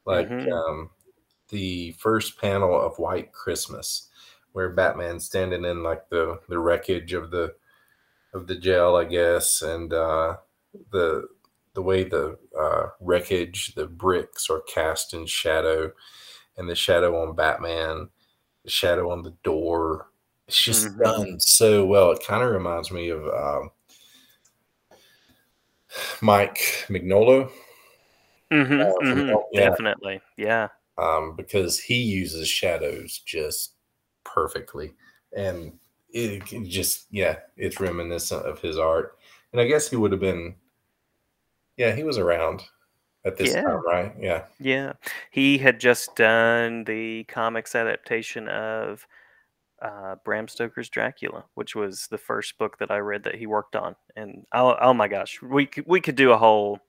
Like 0.06 0.30
Mhm. 0.30 0.52
um 0.52 0.90
the 1.50 1.92
first 1.92 2.38
panel 2.40 2.80
of 2.80 2.98
White 2.98 3.32
Christmas 3.32 4.08
where 4.52 4.70
Batman's 4.70 5.26
standing 5.26 5.64
in 5.64 5.82
like 5.84 6.08
the 6.10 6.40
the 6.48 6.58
wreckage 6.58 7.12
of 7.14 7.30
the 7.30 7.56
of 8.34 8.46
the 8.46 8.56
jail, 8.56 8.96
I 8.96 9.04
guess, 9.04 9.62
and 9.62 9.92
uh 9.92 10.38
the 10.90 11.28
the 11.74 11.82
way 11.82 12.04
the 12.04 12.38
uh 12.58 12.90
wreckage, 13.00 13.74
the 13.74 13.86
bricks 13.86 14.50
are 14.50 14.60
cast 14.62 15.14
in 15.14 15.26
shadow 15.26 15.92
and 16.56 16.68
the 16.68 16.74
shadow 16.76 17.20
on 17.22 17.36
Batman, 17.36 18.10
the 18.64 18.70
shadow 18.70 19.10
on 19.10 19.22
the 19.24 19.36
door. 19.44 20.10
It's 20.48 20.62
just 20.62 20.88
Mhm. 20.88 21.04
done 21.04 21.40
so 21.40 21.86
well. 21.86 22.12
It 22.12 22.24
kind 22.26 22.42
of 22.44 22.50
reminds 22.52 22.90
me 22.92 23.10
of 23.10 23.26
um, 23.28 23.70
Mike 26.20 26.86
Mignola 26.88 27.50
Mhm, 28.52 28.80
uh, 28.80 28.92
from 29.06 29.18
mhm, 29.18 29.44
yeah, 29.52 29.68
Definitely. 29.70 30.20
Yeah. 30.36 30.68
um, 30.98 31.36
because 31.36 31.78
he 31.78 31.96
uses 32.02 32.48
shadows 32.48 33.20
just 33.24 33.74
perfectly, 34.24 34.94
and 35.36 35.78
it 36.12 36.44
can 36.46 36.68
just 36.68 37.06
yeah, 37.10 37.36
it's 37.56 37.80
reminiscent 37.80 38.46
of 38.46 38.60
his 38.60 38.78
art. 38.78 39.18
And 39.52 39.60
I 39.60 39.66
guess 39.66 39.88
he 39.90 39.96
would 39.96 40.12
have 40.12 40.20
been, 40.20 40.54
yeah, 41.76 41.94
he 41.94 42.02
was 42.04 42.18
around 42.18 42.62
at 43.24 43.36
this 43.36 43.52
Yeah. 43.54 43.62
time, 43.62 43.86
right? 43.86 44.14
Yeah, 44.20 44.44
Yeah. 44.58 44.92
He 45.30 45.58
had 45.58 45.80
just 45.80 46.16
done 46.16 46.84
the 46.84 47.24
comics 47.24 47.74
adaptation 47.74 48.48
of 48.48 49.06
uh, 49.82 50.16
Bram 50.24 50.48
Stoker's 50.48 50.90
Dracula, 50.90 51.44
which 51.54 51.74
was 51.76 52.06
the 52.08 52.18
first 52.18 52.58
book 52.58 52.78
that 52.78 52.90
I 52.90 52.98
read 52.98 53.24
that 53.24 53.36
he 53.36 53.46
worked 53.46 53.76
on. 53.76 53.96
And 54.16 54.46
oh, 54.54 54.76
oh 54.80 54.94
my 54.94 55.08
gosh, 55.08 55.40
we 55.42 55.66
could, 55.66 55.84
we 55.86 56.00
could 56.00 56.16
do 56.16 56.32
a 56.32 56.38
whole 56.38 56.80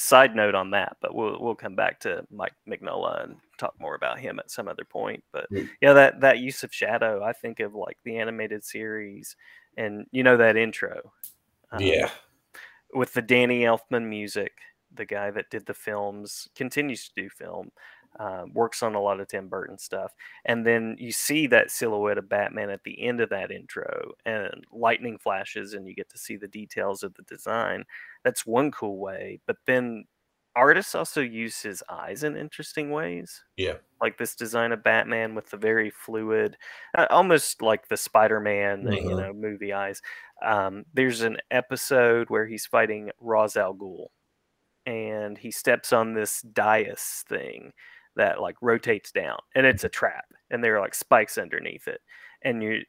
side 0.00 0.36
note 0.36 0.54
on 0.54 0.70
that, 0.70 0.96
but 1.02 1.12
we'll 1.12 1.38
we'll 1.40 1.56
come 1.56 1.74
back 1.74 1.98
to 2.00 2.24
Mike 2.30 2.54
Mignola 2.68 3.24
and 3.24 3.36
talk 3.58 3.74
more 3.80 3.96
about 3.96 4.20
him 4.20 4.38
at 4.38 4.50
some 4.50 4.68
other 4.68 4.84
point. 4.84 5.24
But 5.32 5.48
yeah, 5.82 5.92
that 5.92 6.20
that 6.20 6.38
use 6.38 6.62
of 6.62 6.72
shadow, 6.72 7.22
I 7.22 7.32
think 7.32 7.58
of 7.58 7.74
like 7.74 7.98
the 8.04 8.16
animated 8.16 8.64
series, 8.64 9.34
and 9.76 10.06
you 10.12 10.22
know 10.22 10.36
that 10.36 10.56
intro, 10.56 11.12
um, 11.72 11.82
yeah, 11.82 12.10
with 12.94 13.12
the 13.12 13.22
Danny 13.22 13.62
Elfman 13.62 14.06
music, 14.08 14.52
the 14.94 15.04
guy 15.04 15.32
that 15.32 15.50
did 15.50 15.66
the 15.66 15.74
films, 15.74 16.48
continues 16.54 17.08
to 17.08 17.22
do 17.22 17.28
film, 17.28 17.72
uh, 18.18 18.44
works 18.52 18.82
on 18.82 18.94
a 18.94 19.00
lot 19.00 19.20
of 19.20 19.28
Tim 19.28 19.48
Burton 19.48 19.78
stuff. 19.78 20.12
And 20.44 20.66
then 20.66 20.96
you 20.98 21.12
see 21.12 21.46
that 21.48 21.70
silhouette 21.70 22.18
of 22.18 22.28
Batman 22.28 22.70
at 22.70 22.84
the 22.84 23.02
end 23.02 23.20
of 23.20 23.30
that 23.30 23.50
intro, 23.50 24.12
and 24.24 24.64
lightning 24.72 25.18
flashes, 25.18 25.74
and 25.74 25.86
you 25.86 25.94
get 25.94 26.08
to 26.10 26.18
see 26.18 26.36
the 26.36 26.48
details 26.48 27.02
of 27.02 27.14
the 27.14 27.22
design. 27.22 27.84
That's 28.24 28.46
one 28.46 28.70
cool 28.70 28.98
way. 28.98 29.40
But 29.46 29.58
then 29.66 30.06
artists 30.56 30.94
also 30.94 31.20
use 31.20 31.60
his 31.62 31.82
eyes 31.88 32.24
in 32.24 32.36
interesting 32.36 32.90
ways. 32.90 33.44
yeah, 33.56 33.78
Like 34.00 34.16
this 34.18 34.36
design 34.36 34.70
of 34.72 34.84
Batman 34.84 35.34
with 35.34 35.50
the 35.50 35.56
very 35.56 35.90
fluid, 35.90 36.56
uh, 36.96 37.06
almost 37.10 37.62
like 37.62 37.88
the 37.88 37.96
Spider-Man, 37.96 38.88
uh, 38.88 38.92
you 38.92 39.14
Mhm. 39.14 39.16
know, 39.16 39.32
movie 39.32 39.72
eyes. 39.72 40.00
Um, 40.42 40.84
there's 40.94 41.22
an 41.22 41.38
episode 41.50 42.30
where 42.30 42.46
he's 42.46 42.64
fighting 42.66 43.10
Ra's 43.20 43.56
al 43.56 43.74
Ghul, 43.74 44.08
and 44.86 45.38
he 45.38 45.50
steps 45.50 45.92
on 45.92 46.14
this 46.14 46.42
dais 46.42 47.24
thing 47.28 47.72
that 48.18 48.40
like 48.42 48.56
rotates 48.62 49.12
down, 49.12 49.38
and 49.56 49.66
it's 49.66 49.84
a 49.84 49.88
trap, 49.90 50.26
and 50.50 50.62
there 50.64 50.76
are 50.76 50.80
like 50.80 50.94
spikes 50.94 51.38
underneath 51.38 51.88
it, 51.88 52.02
and 52.42 52.62
you, 52.62 52.82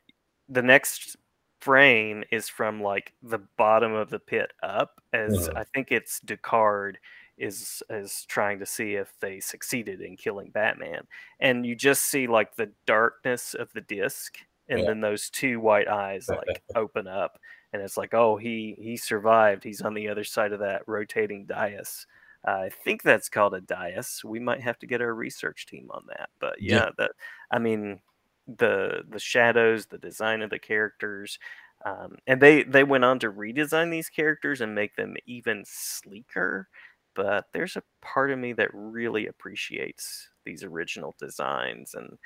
the 0.49 0.61
next 0.63 1.17
frame 1.61 2.23
is 2.31 2.49
from 2.49 2.81
like 2.81 3.13
the 3.21 3.39
bottom 3.57 3.93
of 3.93 4.09
the 4.09 4.19
pit 4.19 4.51
up, 4.63 5.01
as 5.13 5.49
Mhm. 5.49 5.55
I 5.55 5.63
think 5.65 5.91
it's 5.91 6.19
Descartes 6.21 6.97
is 7.37 7.81
is 7.89 8.25
trying 8.27 8.59
to 8.59 8.65
see 8.65 8.95
if 8.95 9.13
they 9.21 9.39
succeeded 9.39 10.01
in 10.01 10.17
killing 10.17 10.51
Batman, 10.51 11.07
and 11.39 11.65
you 11.65 11.75
just 11.75 12.03
see 12.03 12.27
like 12.27 12.55
the 12.55 12.71
darkness 12.85 13.53
of 13.53 13.71
the 13.73 13.81
disc, 13.81 14.37
and 14.69 14.85
Yeah. 14.85 14.87
then 14.87 15.01
those 15.01 15.29
two 15.29 15.59
white 15.59 15.87
eyes 15.87 16.31
like 16.31 16.63
open 16.75 17.07
up, 17.07 17.39
and 17.73 17.81
it's 17.81 17.97
like, 17.97 18.13
oh, 18.13 18.37
he 18.37 18.75
he 18.79 18.97
survived. 18.97 19.63
He's 19.63 19.81
on 19.81 19.93
the 19.93 20.09
other 20.09 20.23
side 20.23 20.53
of 20.53 20.59
that 20.61 20.83
rotating 20.87 21.45
dais. 21.45 22.05
Uh, 22.47 22.51
I 22.65 22.69
think 22.69 23.03
that's 23.03 23.29
called 23.29 23.53
a 23.53 23.61
dais. 23.61 24.21
We 24.23 24.39
might 24.39 24.61
have 24.61 24.79
to 24.79 24.87
get 24.87 25.01
our 25.01 25.13
research 25.13 25.65
team 25.65 25.89
on 25.91 26.05
that. 26.07 26.29
But 26.39 26.57
Yeah. 26.59 26.81
yeah, 26.81 26.89
that 26.97 27.11
I 27.51 27.59
mean, 27.59 28.01
the 28.47 29.03
the 29.07 29.19
shadows, 29.19 29.87
the 29.87 29.97
design 29.97 30.41
of 30.41 30.49
the 30.49 30.59
characters, 30.59 31.37
um, 31.85 32.17
and 32.27 32.41
they 32.41 32.63
they 32.63 32.83
went 32.83 33.05
on 33.05 33.19
to 33.19 33.31
redesign 33.31 33.91
these 33.91 34.09
characters 34.09 34.61
and 34.61 34.73
make 34.75 34.95
them 34.95 35.15
even 35.25 35.63
sleeker. 35.65 36.69
But 37.15 37.47
there's 37.53 37.75
a 37.75 37.83
part 38.01 38.31
of 38.31 38.39
me 38.39 38.53
that 38.53 38.69
really 38.73 39.27
appreciates 39.27 40.29
these 40.45 40.63
original 40.63 41.15
designs 41.19 41.93
and 41.93 42.17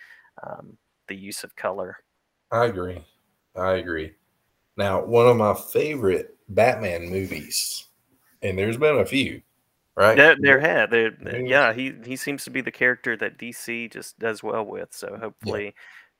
um, 0.43 0.77
the 1.07 1.15
use 1.15 1.43
of 1.43 1.55
color. 1.55 1.97
I 2.51 2.65
agree. 2.65 3.03
I 3.55 3.73
agree. 3.73 4.15
Now, 4.77 5.05
one 5.05 5.27
of 5.27 5.37
my 5.37 5.55
favorite 5.55 6.37
Batman 6.49 7.09
movies, 7.09 7.87
and 8.41 8.57
there's 8.57 8.77
been 8.77 8.97
a 8.99 9.05
few, 9.05 9.43
right? 9.95 10.15
There, 10.15 10.35
there 10.39 10.59
had 10.59 10.91
there, 10.91 11.13
Yeah. 11.23 11.37
yeah. 11.39 11.73
He 11.73 11.93
he 12.05 12.15
seems 12.15 12.43
to 12.45 12.49
be 12.49 12.61
the 12.61 12.71
character 12.71 13.15
that 13.17 13.37
DC 13.37 13.91
just 13.91 14.17
does 14.19 14.43
well 14.43 14.65
with. 14.65 14.93
So 14.93 15.17
hopefully, 15.19 15.73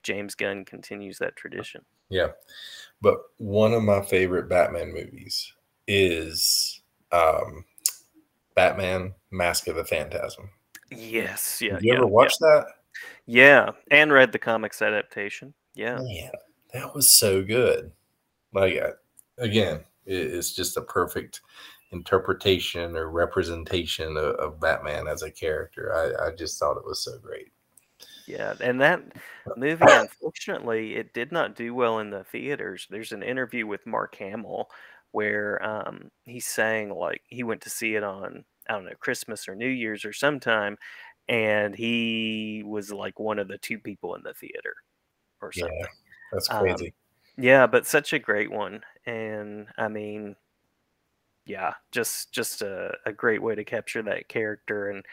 James 0.03 0.35
Gunn 0.35 0.65
continues 0.65 1.17
that 1.19 1.35
tradition. 1.35 1.83
Yeah. 2.09 2.29
But 3.01 3.17
one 3.37 3.73
of 3.73 3.83
my 3.83 4.01
favorite 4.01 4.47
Batman 4.47 4.93
movies 4.93 5.51
is 5.87 6.81
um, 7.11 7.65
Batman 8.55 9.13
Mask 9.31 9.67
of 9.67 9.75
the 9.75 9.83
Phantasm. 9.83 10.49
Yes, 10.89 11.59
yeah. 11.61 11.75
Did 11.75 11.83
you 11.83 11.91
yeah, 11.91 11.97
ever 11.97 12.07
watch 12.07 12.37
that? 12.39 12.65
Yeah. 13.25 13.65
yeah, 13.65 13.71
and 13.91 14.11
read 14.11 14.31
the 14.31 14.39
comics 14.39 14.81
adaptation. 14.81 15.53
Yeah, 15.75 15.95
Man, 15.95 16.31
that 16.73 16.93
was 16.93 17.09
so 17.09 17.43
good. 17.43 17.91
Like, 18.53 18.79
uh, 18.79 18.91
again, 19.39 19.83
it's 20.05 20.53
just 20.53 20.77
a 20.77 20.81
perfect 20.81 21.41
interpretation 21.93 22.95
or 22.97 23.09
representation 23.09 24.17
of, 24.17 24.35
of 24.35 24.59
Batman 24.59 25.07
as 25.07 25.21
a 25.23 25.31
character. 25.31 25.93
I, 25.95 26.27
I 26.27 26.35
just 26.35 26.59
thought 26.59 26.77
it 26.77 26.85
was 26.85 27.03
so 27.03 27.17
great. 27.19 27.53
yeah. 28.25 28.55
And 28.59 28.81
that 28.81 29.01
movie, 29.55 29.93
unfortunately, 29.93 30.95
it 30.95 31.13
did 31.13 31.31
not 31.31 31.55
do 31.55 31.73
well 31.75 31.99
in 31.99 32.09
the 32.09 32.23
theaters. 32.23 32.87
There's 32.89 33.11
an 33.11 33.23
interview 33.23 33.67
with 33.67 33.85
Mark 33.85 34.15
Hamill 34.15 34.69
where 35.11 35.63
um, 35.63 36.09
he's 36.25 36.47
saying 36.47 36.89
like 36.91 37.21
he 37.27 37.43
went 37.43 37.61
to 37.63 37.69
see 37.69 37.95
it 37.95 38.03
on 38.03 38.45
I 38.69 38.73
don't 38.73 38.85
know 38.85 38.95
Christmas 38.99 39.47
or 39.47 39.55
New 39.55 39.67
Year's 39.69 40.05
or 40.05 40.13
sometime, 40.13 40.77
and 41.27 41.75
he 41.75 42.63
was 42.65 42.91
like 42.91 43.19
one 43.19 43.39
of 43.39 43.47
the 43.49 43.57
two 43.57 43.79
people 43.79 44.15
in 44.15 44.23
the 44.23 44.33
theater 44.33 44.75
or 45.41 45.51
Yeah, 45.55 45.65
something. 45.77 45.89
that's 46.31 46.49
Um, 46.49 46.87
crazy. 46.87 46.93
Yeah, 47.37 47.67
but 47.67 47.87
such 47.87 48.13
a 48.13 48.19
great 48.19 48.51
one, 48.51 48.83
and 49.07 49.67
I 49.77 49.87
mean, 49.89 50.35
yeah, 51.45 51.73
just 51.91 52.31
just 52.31 52.61
a, 52.61 52.91
a 53.05 53.11
great 53.11 53.41
way 53.41 53.55
to 53.55 53.63
capture 53.63 54.01
that 54.03 54.27
character, 54.27 54.89
and 54.89 55.03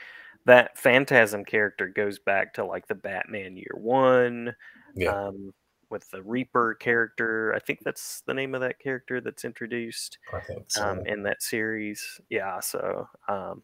that 0.46 0.78
Phantasm 0.78 1.44
character 1.44 1.88
goes 1.88 2.18
back 2.18 2.54
to 2.54 2.64
like 2.64 2.86
the 2.86 2.94
Batman 2.94 3.56
Year 3.56 3.74
One, 3.74 4.54
yeah. 4.94 5.10
um, 5.10 5.52
with 5.90 6.08
the 6.10 6.22
Reaper 6.22 6.74
character. 6.74 7.52
I 7.54 7.58
think 7.58 7.80
that's 7.84 8.22
the 8.26 8.34
name 8.34 8.54
of 8.54 8.60
that 8.60 8.78
character 8.78 9.20
that's 9.20 9.44
introduced 9.44 10.18
I 10.32 10.40
think 10.40 10.70
so. 10.70 10.88
um, 10.88 11.06
in 11.06 11.22
that 11.24 11.42
series. 11.42 12.20
Yeah, 12.30 12.60
so 12.60 13.08
um, 13.28 13.62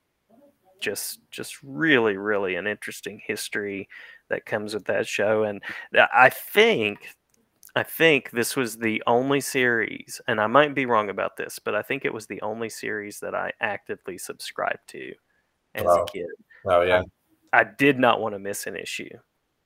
just 0.80 1.20
just 1.30 1.62
really 1.62 2.16
really 2.16 2.56
an 2.56 2.66
interesting 2.66 3.20
history 3.24 3.88
that 4.28 4.44
comes 4.44 4.74
with 4.74 4.86
that 4.86 5.06
show, 5.06 5.44
and 5.44 5.62
I 5.94 6.30
think 6.30 7.14
I 7.76 7.82
think 7.84 8.30
this 8.30 8.56
was 8.56 8.78
the 8.78 9.02
only 9.06 9.40
series, 9.42 10.20
and 10.26 10.40
I 10.40 10.46
might 10.48 10.74
be 10.74 10.86
wrong 10.86 11.10
about 11.10 11.36
this, 11.36 11.58
but 11.58 11.74
I 11.74 11.82
think 11.82 12.04
it 12.04 12.14
was 12.14 12.26
the 12.26 12.40
only 12.42 12.70
series 12.70 13.20
that 13.20 13.34
I 13.34 13.52
actively 13.60 14.18
subscribed 14.18 14.88
to 14.88 15.14
as 15.74 15.84
Wow. 15.84 15.96
a 15.96 16.02
kid. 16.12 16.26
oh, 16.66 16.82
yeah. 16.82 17.00
Um, 17.00 17.12
I 17.52 17.64
did 17.64 17.98
not 17.98 18.20
want 18.20 18.34
to 18.34 18.38
miss 18.40 18.66
an 18.66 18.76
issue 18.76 19.10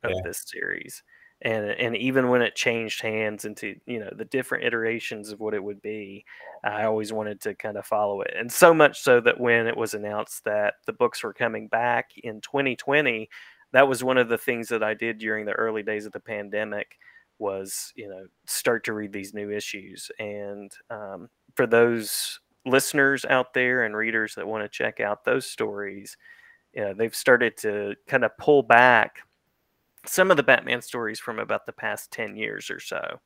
of 0.04 0.12
Yeah. 0.12 0.22
this 0.22 0.44
series. 0.46 1.02
And 1.42 1.66
and 1.70 1.96
even 1.96 2.28
when 2.30 2.42
it 2.42 2.56
changed 2.56 3.02
hands 3.02 3.44
into, 3.46 3.76
you 3.86 4.00
know, 4.00 4.10
the 4.16 4.26
different 4.26 4.64
iterations 4.64 5.30
of 5.32 5.40
what 5.40 5.54
it 5.54 5.64
would 5.64 5.82
be, 5.82 6.24
I 6.64 6.84
always 6.84 7.12
wanted 7.12 7.40
to 7.42 7.54
kind 7.54 7.78
of 7.78 7.86
follow 7.86 8.22
it. 8.22 8.34
And 8.36 8.52
so 8.52 8.74
much 8.74 9.00
so 9.00 9.20
that 9.22 9.40
when 9.40 9.66
it 9.66 9.76
was 9.76 9.94
announced 9.94 10.44
that 10.44 10.74
the 10.86 10.92
books 10.94 11.22
were 11.24 11.34
coming 11.34 11.68
back 11.68 12.12
in 12.18 12.40
2020, 12.42 13.30
that 13.72 13.88
was 13.88 14.04
one 14.04 14.18
of 14.18 14.28
the 14.28 14.38
things 14.38 14.68
that 14.68 14.82
I 14.82 14.94
did 14.94 15.18
during 15.18 15.46
the 15.46 15.52
early 15.54 15.82
days 15.82 16.06
of 16.06 16.12
the 16.12 16.20
pandemic 16.20 16.98
was, 17.40 17.92
you 17.96 18.08
know, 18.08 18.26
start 18.46 18.84
to 18.84 18.92
read 18.92 19.12
these 19.12 19.34
new 19.34 19.50
issues. 19.50 20.10
And 20.18 20.70
um, 20.90 21.28
for 21.56 21.66
those 21.66 22.38
listeners 22.66 23.24
out 23.24 23.54
there 23.54 23.84
and 23.84 23.96
readers 23.96 24.34
that 24.34 24.46
want 24.46 24.62
to 24.62 24.68
check 24.68 25.00
out 25.00 25.24
those 25.24 25.46
stories, 25.46 26.16
yeah, 26.74 26.92
they've 26.92 27.14
started 27.14 27.56
to 27.58 27.94
kind 28.06 28.24
of 28.24 28.36
pull 28.38 28.62
back 28.62 29.20
some 30.06 30.30
of 30.30 30.36
the 30.36 30.42
Batman 30.42 30.82
stories 30.82 31.18
from 31.18 31.38
about 31.38 31.66
the 31.66 31.72
past 31.72 32.10
10 32.12 32.36
years 32.36 32.70
or 32.70 32.80
so 32.80 33.20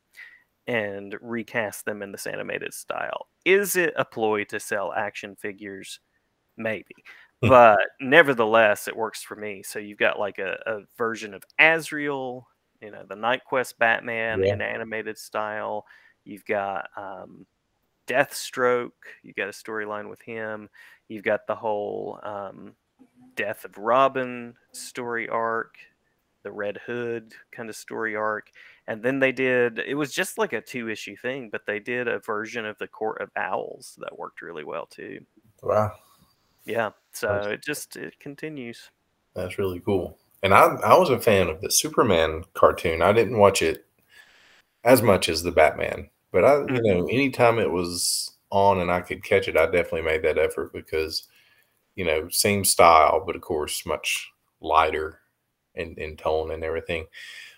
and 0.67 1.15
recast 1.21 1.85
them 1.85 2.03
in 2.03 2.11
this 2.11 2.27
animated 2.27 2.73
style. 2.73 3.29
Is 3.45 3.77
it 3.77 3.93
a 3.97 4.05
ploy 4.05 4.45
to 4.45 4.59
sell 4.59 4.93
action 4.93 5.37
figures? 5.37 6.01
Maybe. 6.57 6.95
But 7.43 7.81
nevertheless, 8.01 8.89
it 8.89 8.97
works 8.97 9.23
for 9.23 9.37
me. 9.37 9.62
So 9.62 9.79
you've 9.79 9.99
got 9.99 10.19
like 10.19 10.39
a, 10.39 10.57
a 10.67 10.79
version 10.97 11.35
of 11.35 11.43
Azrael, 11.59 12.49
you 12.85 12.91
know, 12.91 13.05
the 13.09 13.14
Knightquest 13.14 13.78
Batman 13.78 14.45
yeah. 14.45 14.53
in 14.53 14.61
animated 14.61 15.16
style. 15.16 15.87
You've 16.24 16.45
got 16.45 16.89
um, 16.97 17.47
Deathstroke. 18.07 18.91
You've 19.22 19.37
got 19.37 19.49
a 19.49 19.53
storyline 19.53 20.11
with 20.11 20.20
him. 20.20 20.68
You've 21.09 21.24
got 21.24 21.47
the 21.47 21.55
whole 21.55 22.20
um, 22.22 22.74
Death 23.37 23.64
of 23.64 23.78
Robin 23.78 24.55
story 24.72 25.28
arc, 25.28 25.76
the 26.43 26.53
Red 26.53 26.78
Hood 26.87 27.32
kind 27.53 27.68
of 27.68 27.76
story 27.76 28.16
arc. 28.16 28.51
And 28.87 29.03
then 29.03 29.18
they 29.18 29.32
did, 29.32 29.78
it 29.78 29.95
was 29.95 30.12
just 30.12 30.37
like 30.37 30.53
a 30.53 30.61
two 30.61 30.91
issue 30.91 31.16
thing, 31.16 31.49
but 31.51 31.62
they 31.66 31.78
did 31.78 32.07
a 32.07 32.18
version 32.18 32.66
of 32.66 32.76
the 32.78 32.87
Court 32.87 33.22
of 33.22 33.30
Owls 33.35 33.99
that 34.01 34.18
worked 34.18 34.43
really 34.43 34.64
well 34.64 34.87
too. 34.87 35.20
Wow. 35.62 35.93
Yeah. 36.66 36.91
So 37.12 37.28
That's, 37.28 37.47
it 37.47 37.62
just, 37.62 37.97
it 37.97 38.18
continues. 38.20 38.91
That's 39.35 39.59
really 39.59 39.80
cool. 39.80 40.18
And 40.45 40.53
I, 40.53 40.67
I 40.85 40.99
was 40.99 41.09
a 41.09 41.19
fan 41.19 41.49
of 41.49 41.63
the 41.63 41.71
Superman 41.71 42.45
cartoon. 42.53 43.01
I 43.01 43.13
didn't 43.13 43.39
watch 43.39 43.63
it 43.63 43.87
as 44.85 45.01
much 45.01 45.31
as 45.31 45.43
the 45.43 45.51
Batman, 45.51 46.11
but 46.33 46.45
I, 46.45 46.59
you 46.59 46.83
know, 46.83 47.03
mm-hmm. 47.03 47.09
anytime 47.11 47.59
it 47.59 47.71
was 47.71 48.31
on 48.51 48.79
and 48.79 48.91
I 48.91 49.01
could 49.01 49.25
catch 49.25 49.49
it, 49.49 49.57
I 49.57 49.65
definitely 49.65 50.03
made 50.03 50.23
that 50.23 50.37
effort 50.37 50.75
because, 50.75 51.27
you 51.97 52.05
know, 52.05 52.29
same 52.29 52.63
style, 52.63 53.25
but 53.27 53.37
of 53.37 53.41
course, 53.41 53.87
much 53.87 54.31
lighter 54.61 55.21
in, 55.75 55.95
in 55.95 56.15
tone 56.15 56.51
and 56.51 56.63
everything. 56.63 57.07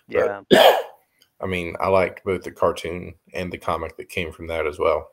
Yeah. 0.07 0.43
I 0.53 1.45
mean, 1.45 1.75
I 1.81 1.89
liked 1.89 2.23
both 2.23 2.43
the 2.43 2.51
cartoon 2.51 3.15
and 3.33 3.51
the 3.51 3.57
comic 3.57 3.97
that 3.97 4.07
came 4.07 4.31
from 4.31 4.47
that 4.47 4.65
as 4.65 4.79
well. 4.79 5.11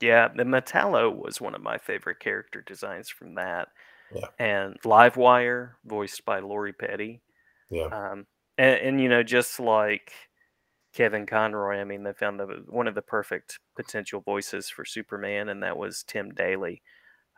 Yeah, 0.00 0.28
the 0.34 0.42
Metallo 0.42 1.16
was 1.16 1.40
one 1.40 1.54
of 1.54 1.62
my 1.62 1.78
favorite 1.78 2.18
character 2.18 2.62
designs 2.62 3.08
from 3.08 3.36
that. 3.36 3.68
Yeah. 4.14 4.28
And 4.38 4.80
Livewire, 4.82 5.72
voiced 5.84 6.24
by 6.24 6.40
Lori 6.40 6.72
Petty. 6.72 7.20
Yeah. 7.70 7.86
Um, 7.86 8.26
and, 8.58 8.80
and 8.80 9.00
you 9.00 9.08
know, 9.08 9.22
just 9.22 9.60
like 9.60 10.12
Kevin 10.94 11.26
Conroy, 11.26 11.78
I 11.78 11.84
mean, 11.84 12.04
they 12.04 12.12
found 12.12 12.40
the 12.40 12.64
one 12.68 12.88
of 12.88 12.94
the 12.94 13.02
perfect 13.02 13.58
potential 13.74 14.20
voices 14.20 14.68
for 14.68 14.84
Superman, 14.84 15.48
and 15.48 15.62
that 15.62 15.76
was 15.76 16.04
Tim 16.06 16.30
Daly, 16.30 16.82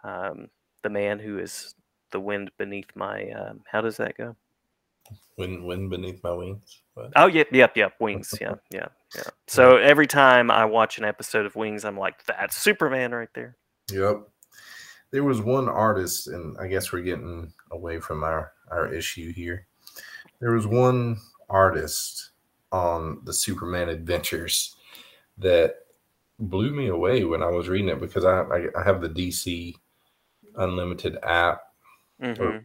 um, 0.04 0.48
the 0.82 0.90
man 0.90 1.18
who 1.18 1.38
is 1.38 1.74
the 2.12 2.20
wind 2.20 2.50
beneath 2.58 2.90
my. 2.94 3.30
Um, 3.30 3.62
how 3.70 3.80
does 3.80 3.96
that 3.96 4.16
go? 4.16 4.36
Wind, 5.36 5.64
wind 5.64 5.90
beneath 5.90 6.22
my 6.22 6.32
wings. 6.32 6.82
What? 6.94 7.12
Oh, 7.16 7.26
yep, 7.26 7.48
yep, 7.52 7.76
yep. 7.76 7.94
Wings. 7.98 8.34
Yeah, 8.40 8.54
yeah, 8.72 8.88
yeah. 9.16 9.22
So 9.46 9.76
every 9.76 10.06
time 10.06 10.50
I 10.50 10.64
watch 10.64 10.98
an 10.98 11.04
episode 11.04 11.46
of 11.46 11.56
Wings, 11.56 11.84
I'm 11.84 11.96
like, 11.96 12.24
that's 12.26 12.56
Superman 12.56 13.12
right 13.12 13.28
there. 13.34 13.56
Yep. 13.90 14.28
There 15.10 15.24
was 15.24 15.40
one 15.40 15.68
artist, 15.68 16.28
and 16.28 16.56
I 16.58 16.66
guess 16.66 16.92
we're 16.92 17.02
getting 17.02 17.52
away 17.70 18.00
from 18.00 18.24
our 18.24 18.52
our 18.70 18.92
issue 18.92 19.32
here. 19.32 19.66
There 20.40 20.52
was 20.52 20.66
one 20.66 21.18
artist 21.48 22.30
on 22.70 23.20
the 23.24 23.32
Superman 23.32 23.88
Adventures 23.88 24.76
that 25.38 25.76
blew 26.38 26.70
me 26.70 26.88
away 26.88 27.24
when 27.24 27.42
I 27.42 27.48
was 27.48 27.68
reading 27.68 27.88
it 27.88 28.00
because 28.00 28.24
I 28.24 28.40
I, 28.42 28.66
I 28.78 28.84
have 28.84 29.00
the 29.00 29.08
DC 29.08 29.74
Unlimited 30.56 31.18
app. 31.22 31.62
Mm-hmm. 32.22 32.58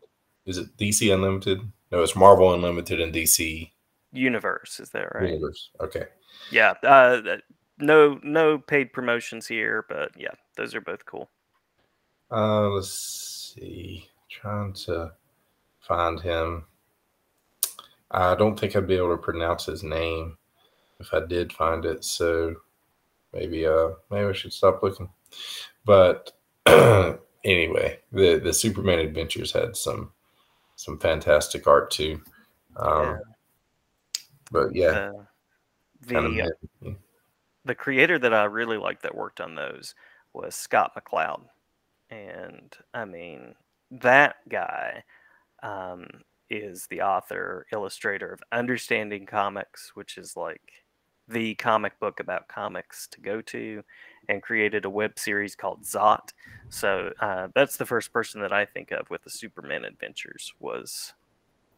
Is 0.45 0.57
it 0.57 0.75
DC 0.77 1.13
Unlimited? 1.13 1.61
No, 1.91 2.01
it's 2.01 2.15
Marvel 2.15 2.53
Unlimited 2.53 2.99
and 2.99 3.13
DC 3.13 3.71
Universe. 4.11 4.79
Is 4.79 4.89
that 4.89 5.13
right? 5.15 5.29
Universe. 5.29 5.69
Okay. 5.79 6.05
Yeah. 6.51 6.73
Uh, 6.83 7.37
no, 7.77 8.19
no 8.23 8.57
paid 8.57 8.93
promotions 8.93 9.47
here, 9.47 9.85
but 9.89 10.11
yeah, 10.17 10.33
those 10.57 10.75
are 10.75 10.81
both 10.81 11.05
cool. 11.05 11.29
Uh, 12.33 12.69
let's 12.69 13.53
see. 13.55 14.09
Trying 14.29 14.73
to 14.73 15.11
find 15.79 16.19
him. 16.19 16.65
I 18.11 18.35
don't 18.35 18.59
think 18.59 18.75
I'd 18.75 18.87
be 18.87 18.95
able 18.95 19.15
to 19.15 19.21
pronounce 19.21 19.65
his 19.65 19.83
name 19.83 20.37
if 20.99 21.13
I 21.13 21.25
did 21.25 21.53
find 21.53 21.85
it. 21.85 22.03
So 22.03 22.55
maybe 23.33 23.65
uh 23.65 23.89
maybe 24.09 24.29
I 24.29 24.33
should 24.33 24.53
stop 24.53 24.81
looking. 24.83 25.09
But 25.85 26.31
anyway, 26.65 27.99
the 28.11 28.39
the 28.39 28.53
Superman 28.53 28.99
Adventures 28.99 29.51
had 29.51 29.75
some 29.75 30.11
some 30.75 30.97
fantastic 30.99 31.67
art 31.67 31.91
too. 31.91 32.21
Um, 32.75 33.03
yeah. 33.03 33.17
But 34.51 34.75
yeah, 34.75 34.85
uh, 34.87 35.23
the 36.01 36.51
uh, 36.85 36.89
the 37.65 37.75
creator 37.75 38.19
that 38.19 38.33
I 38.33 38.45
really 38.45 38.77
liked 38.77 39.03
that 39.03 39.15
worked 39.15 39.41
on 39.41 39.55
those 39.55 39.95
was 40.33 40.55
Scott 40.55 40.93
McCloud, 40.95 41.41
and 42.13 42.75
I 42.93 43.05
mean 43.05 43.55
that 43.91 44.35
guy 44.49 45.03
um, 45.61 46.07
is 46.49 46.87
the 46.87 47.01
author 47.01 47.65
illustrator 47.71 48.31
of 48.31 48.39
Understanding 48.51 49.25
Comics, 49.25 49.91
which 49.95 50.17
is 50.17 50.35
like 50.35 50.61
the 51.27 51.55
comic 51.55 51.99
book 51.99 52.19
about 52.19 52.47
comics 52.47 53.07
to 53.07 53.21
go 53.21 53.41
to 53.41 53.81
and 54.27 54.43
created 54.43 54.85
a 54.85 54.89
web 54.89 55.17
series 55.17 55.55
called 55.55 55.83
Zot. 55.83 56.29
So 56.69 57.11
uh, 57.19 57.47
that's 57.55 57.77
the 57.77 57.85
first 57.85 58.11
person 58.11 58.41
that 58.41 58.51
I 58.51 58.65
think 58.65 58.91
of 58.91 59.09
with 59.09 59.23
the 59.23 59.29
Superman 59.29 59.85
adventures 59.85 60.53
was 60.59 61.13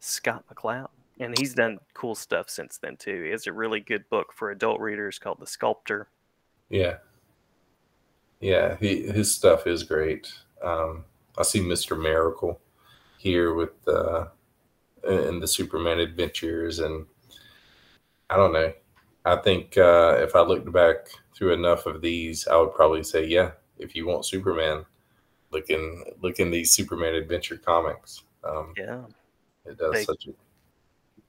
Scott 0.00 0.44
McCloud. 0.52 0.88
And 1.18 1.38
he's 1.38 1.54
done 1.54 1.78
cool 1.94 2.14
stuff 2.14 2.50
since 2.50 2.76
then 2.76 2.96
too. 2.96 3.22
He 3.24 3.30
has 3.30 3.46
a 3.46 3.52
really 3.52 3.80
good 3.80 4.08
book 4.10 4.32
for 4.34 4.50
adult 4.50 4.80
readers 4.80 5.18
called 5.18 5.38
The 5.40 5.46
Sculptor. 5.46 6.08
Yeah. 6.68 6.96
Yeah, 8.40 8.76
he, 8.78 9.02
his 9.02 9.34
stuff 9.34 9.66
is 9.66 9.82
great. 9.82 10.32
Um, 10.62 11.04
I 11.38 11.42
see 11.42 11.60
Mr. 11.60 12.00
Miracle 12.00 12.60
here 13.18 13.54
with 13.54 13.86
uh, 13.88 14.26
in 15.08 15.40
the 15.40 15.46
Superman 15.46 16.00
adventures, 16.00 16.80
and 16.80 17.06
I 18.30 18.36
don't 18.36 18.52
know. 18.52 18.72
I 19.24 19.36
think 19.36 19.76
uh, 19.76 20.16
if 20.20 20.36
I 20.36 20.42
looked 20.42 20.70
back 20.72 21.08
through 21.34 21.52
enough 21.52 21.86
of 21.86 22.00
these, 22.00 22.46
I 22.46 22.56
would 22.56 22.74
probably 22.74 23.02
say, 23.02 23.26
yeah, 23.26 23.52
if 23.78 23.94
you 23.94 24.06
want 24.06 24.24
Superman, 24.24 24.84
look 25.50 25.70
in 25.70 26.04
look 26.22 26.38
in 26.38 26.50
these 26.50 26.72
Superman 26.72 27.14
adventure 27.14 27.56
comics. 27.56 28.22
Um, 28.44 28.72
yeah, 28.76 29.02
it 29.64 29.78
does 29.78 29.92
they, 29.92 30.04
such 30.04 30.28
a 30.28 30.32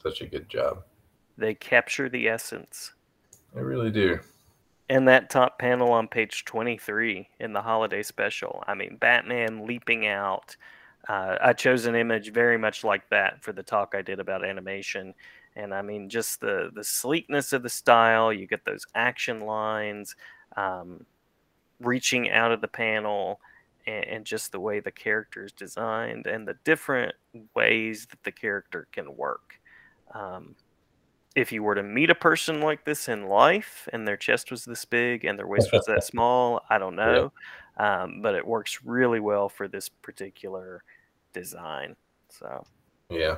such 0.01 0.21
a 0.21 0.27
good 0.27 0.49
job. 0.49 0.83
They 1.37 1.53
capture 1.53 2.09
the 2.09 2.27
essence. 2.27 2.93
They 3.53 3.61
really 3.61 3.91
do. 3.91 4.19
And 4.89 5.07
that 5.07 5.29
top 5.29 5.59
panel 5.59 5.91
on 5.91 6.07
page 6.07 6.45
23 6.45 7.27
in 7.39 7.53
the 7.53 7.61
holiday 7.61 8.03
special. 8.03 8.63
I 8.67 8.73
mean, 8.73 8.95
Batman 8.95 9.67
leaping 9.67 10.07
out. 10.07 10.55
Uh, 11.09 11.37
I 11.41 11.53
chose 11.53 11.85
an 11.85 11.95
image 11.95 12.31
very 12.31 12.57
much 12.57 12.83
like 12.83 13.09
that 13.09 13.43
for 13.43 13.51
the 13.51 13.63
talk 13.63 13.93
I 13.95 14.01
did 14.01 14.19
about 14.19 14.45
animation 14.45 15.13
and 15.57 15.73
I 15.73 15.81
mean 15.81 16.07
just 16.07 16.39
the 16.39 16.69
the 16.73 16.83
sleekness 16.83 17.51
of 17.51 17.63
the 17.63 17.69
style. 17.69 18.31
You 18.31 18.47
get 18.47 18.63
those 18.63 18.85
action 18.95 19.41
lines, 19.41 20.15
um, 20.55 21.05
reaching 21.81 22.29
out 22.29 22.51
of 22.51 22.61
the 22.61 22.67
panel, 22.67 23.41
and, 23.87 24.05
and, 24.05 24.25
just 24.25 24.51
the 24.51 24.59
way 24.59 24.79
the 24.79 24.91
character 24.91 25.43
is 25.43 25.51
designed, 25.51 26.27
and 26.27 26.47
the 26.47 26.55
different 26.63 27.15
ways 27.55 28.05
that 28.11 28.23
the 28.23 28.31
character 28.31 28.87
can 28.91 29.17
work. 29.17 29.59
Um, 30.13 30.55
if 31.37 31.51
you 31.51 31.63
were 31.63 31.75
to 31.75 31.83
meet 31.83 32.09
a 32.09 32.15
person 32.15 32.61
like 32.61 32.83
this 32.83 33.07
in 33.07 33.27
life, 33.27 33.87
and 33.93 34.07
their 34.07 34.17
chest 34.17 34.51
was 34.51 34.65
this 34.65 34.83
big 34.85 35.23
and 35.23 35.37
their 35.37 35.47
waist 35.53 35.71
was 35.71 35.85
that 35.85 36.03
small, 36.03 36.61
I 36.69 36.77
don't 36.77 36.95
know, 36.95 37.31
yeah. 37.79 38.03
um, 38.03 38.21
but 38.21 38.35
it 38.35 38.45
works 38.45 38.79
really 38.83 39.19
well 39.19 39.47
for 39.47 39.67
this 39.67 39.87
particular 39.87 40.83
design. 41.33 41.95
So 42.29 42.65
yeah 43.09 43.37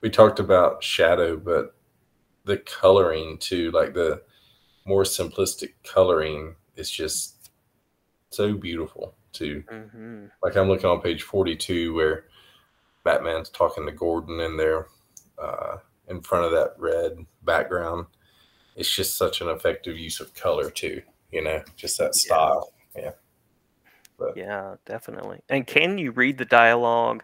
we 0.00 0.10
talked 0.10 0.38
about 0.38 0.82
shadow, 0.82 1.36
but 1.36 1.74
the 2.44 2.58
coloring 2.58 3.38
too, 3.38 3.70
like 3.72 3.94
the 3.94 4.22
more 4.84 5.02
simplistic 5.02 5.72
coloring 5.84 6.54
is 6.76 6.90
just 6.90 7.50
so 8.30 8.54
beautiful 8.54 9.14
too. 9.32 9.64
Mm-hmm. 9.70 10.26
Like 10.42 10.56
I'm 10.56 10.68
looking 10.68 10.88
on 10.88 11.00
page 11.00 11.22
42 11.22 11.94
where 11.94 12.26
Batman's 13.04 13.50
talking 13.50 13.86
to 13.86 13.92
Gordon 13.92 14.40
and 14.40 14.58
they're 14.58 14.86
uh, 15.42 15.78
in 16.08 16.20
front 16.20 16.44
of 16.44 16.50
that 16.52 16.74
red 16.78 17.24
background. 17.42 18.06
It's 18.76 18.94
just 18.94 19.16
such 19.16 19.40
an 19.40 19.48
effective 19.48 19.98
use 19.98 20.20
of 20.20 20.34
color 20.34 20.70
too, 20.70 21.02
you 21.32 21.42
know, 21.42 21.62
just 21.76 21.98
that 21.98 22.14
style. 22.14 22.72
Yeah. 22.94 23.02
yeah. 23.02 23.10
But. 24.18 24.36
Yeah, 24.36 24.76
definitely. 24.86 25.40
And 25.48 25.66
can 25.66 25.98
you 25.98 26.10
read 26.10 26.38
the 26.38 26.44
dialogue 26.44 27.22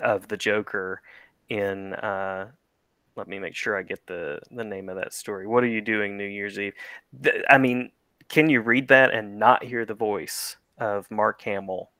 of 0.00 0.28
the 0.28 0.36
Joker 0.36 1.02
in 1.48 1.94
uh, 1.94 2.48
let 3.16 3.28
me 3.28 3.38
make 3.38 3.54
sure 3.54 3.78
I 3.78 3.82
get 3.82 4.06
the 4.06 4.40
the 4.50 4.64
name 4.64 4.88
of 4.88 4.96
that 4.96 5.12
story. 5.12 5.46
What 5.46 5.64
are 5.64 5.68
you 5.68 5.80
doing 5.80 6.16
New 6.16 6.26
Year's 6.26 6.58
Eve? 6.58 6.74
The, 7.20 7.44
I 7.52 7.58
mean, 7.58 7.90
can 8.28 8.50
you 8.50 8.60
read 8.60 8.88
that 8.88 9.12
and 9.12 9.38
not 9.38 9.64
hear 9.64 9.84
the 9.84 9.94
voice 9.94 10.56
of 10.78 11.10
Mark 11.10 11.40
Hamill? 11.42 11.90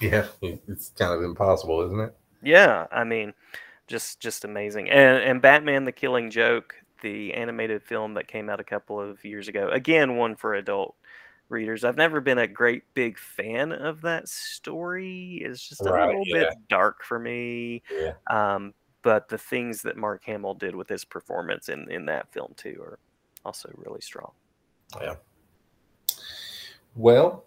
Yeah, 0.00 0.26
it's 0.42 0.90
kind 0.90 1.12
of 1.12 1.22
impossible, 1.22 1.82
isn't 1.82 2.00
it? 2.00 2.16
Yeah, 2.42 2.86
I 2.90 3.04
mean, 3.04 3.34
just 3.90 4.20
just 4.20 4.44
amazing. 4.44 4.88
And 4.88 5.18
and 5.22 5.42
Batman: 5.42 5.84
The 5.84 5.92
Killing 5.92 6.30
Joke, 6.30 6.74
the 7.02 7.34
animated 7.34 7.82
film 7.82 8.14
that 8.14 8.28
came 8.28 8.48
out 8.48 8.60
a 8.60 8.64
couple 8.64 8.98
of 9.00 9.22
years 9.24 9.48
ago, 9.48 9.68
again 9.70 10.16
one 10.16 10.36
for 10.36 10.54
adult 10.54 10.94
readers. 11.48 11.84
I've 11.84 11.96
never 11.96 12.20
been 12.20 12.38
a 12.38 12.46
great 12.46 12.84
big 12.94 13.18
fan 13.18 13.72
of 13.72 14.00
that 14.02 14.28
story. 14.28 15.42
It's 15.44 15.68
just 15.68 15.80
a 15.80 15.84
Right, 15.90 16.06
little 16.06 16.22
yeah. 16.26 16.50
bit 16.50 16.68
dark 16.68 17.02
for 17.02 17.18
me. 17.18 17.82
Yeah. 17.92 18.12
Um, 18.30 18.72
but 19.02 19.28
the 19.28 19.38
things 19.38 19.82
that 19.82 19.96
Mark 19.96 20.22
Hamill 20.24 20.54
did 20.54 20.76
with 20.76 20.88
his 20.88 21.04
performance 21.04 21.68
in 21.68 21.90
in 21.90 22.06
that 22.06 22.32
film 22.32 22.54
too 22.56 22.80
are 22.80 22.98
also 23.44 23.70
really 23.74 24.00
strong. 24.00 24.30
Yeah. 25.00 25.16
Well, 26.94 27.44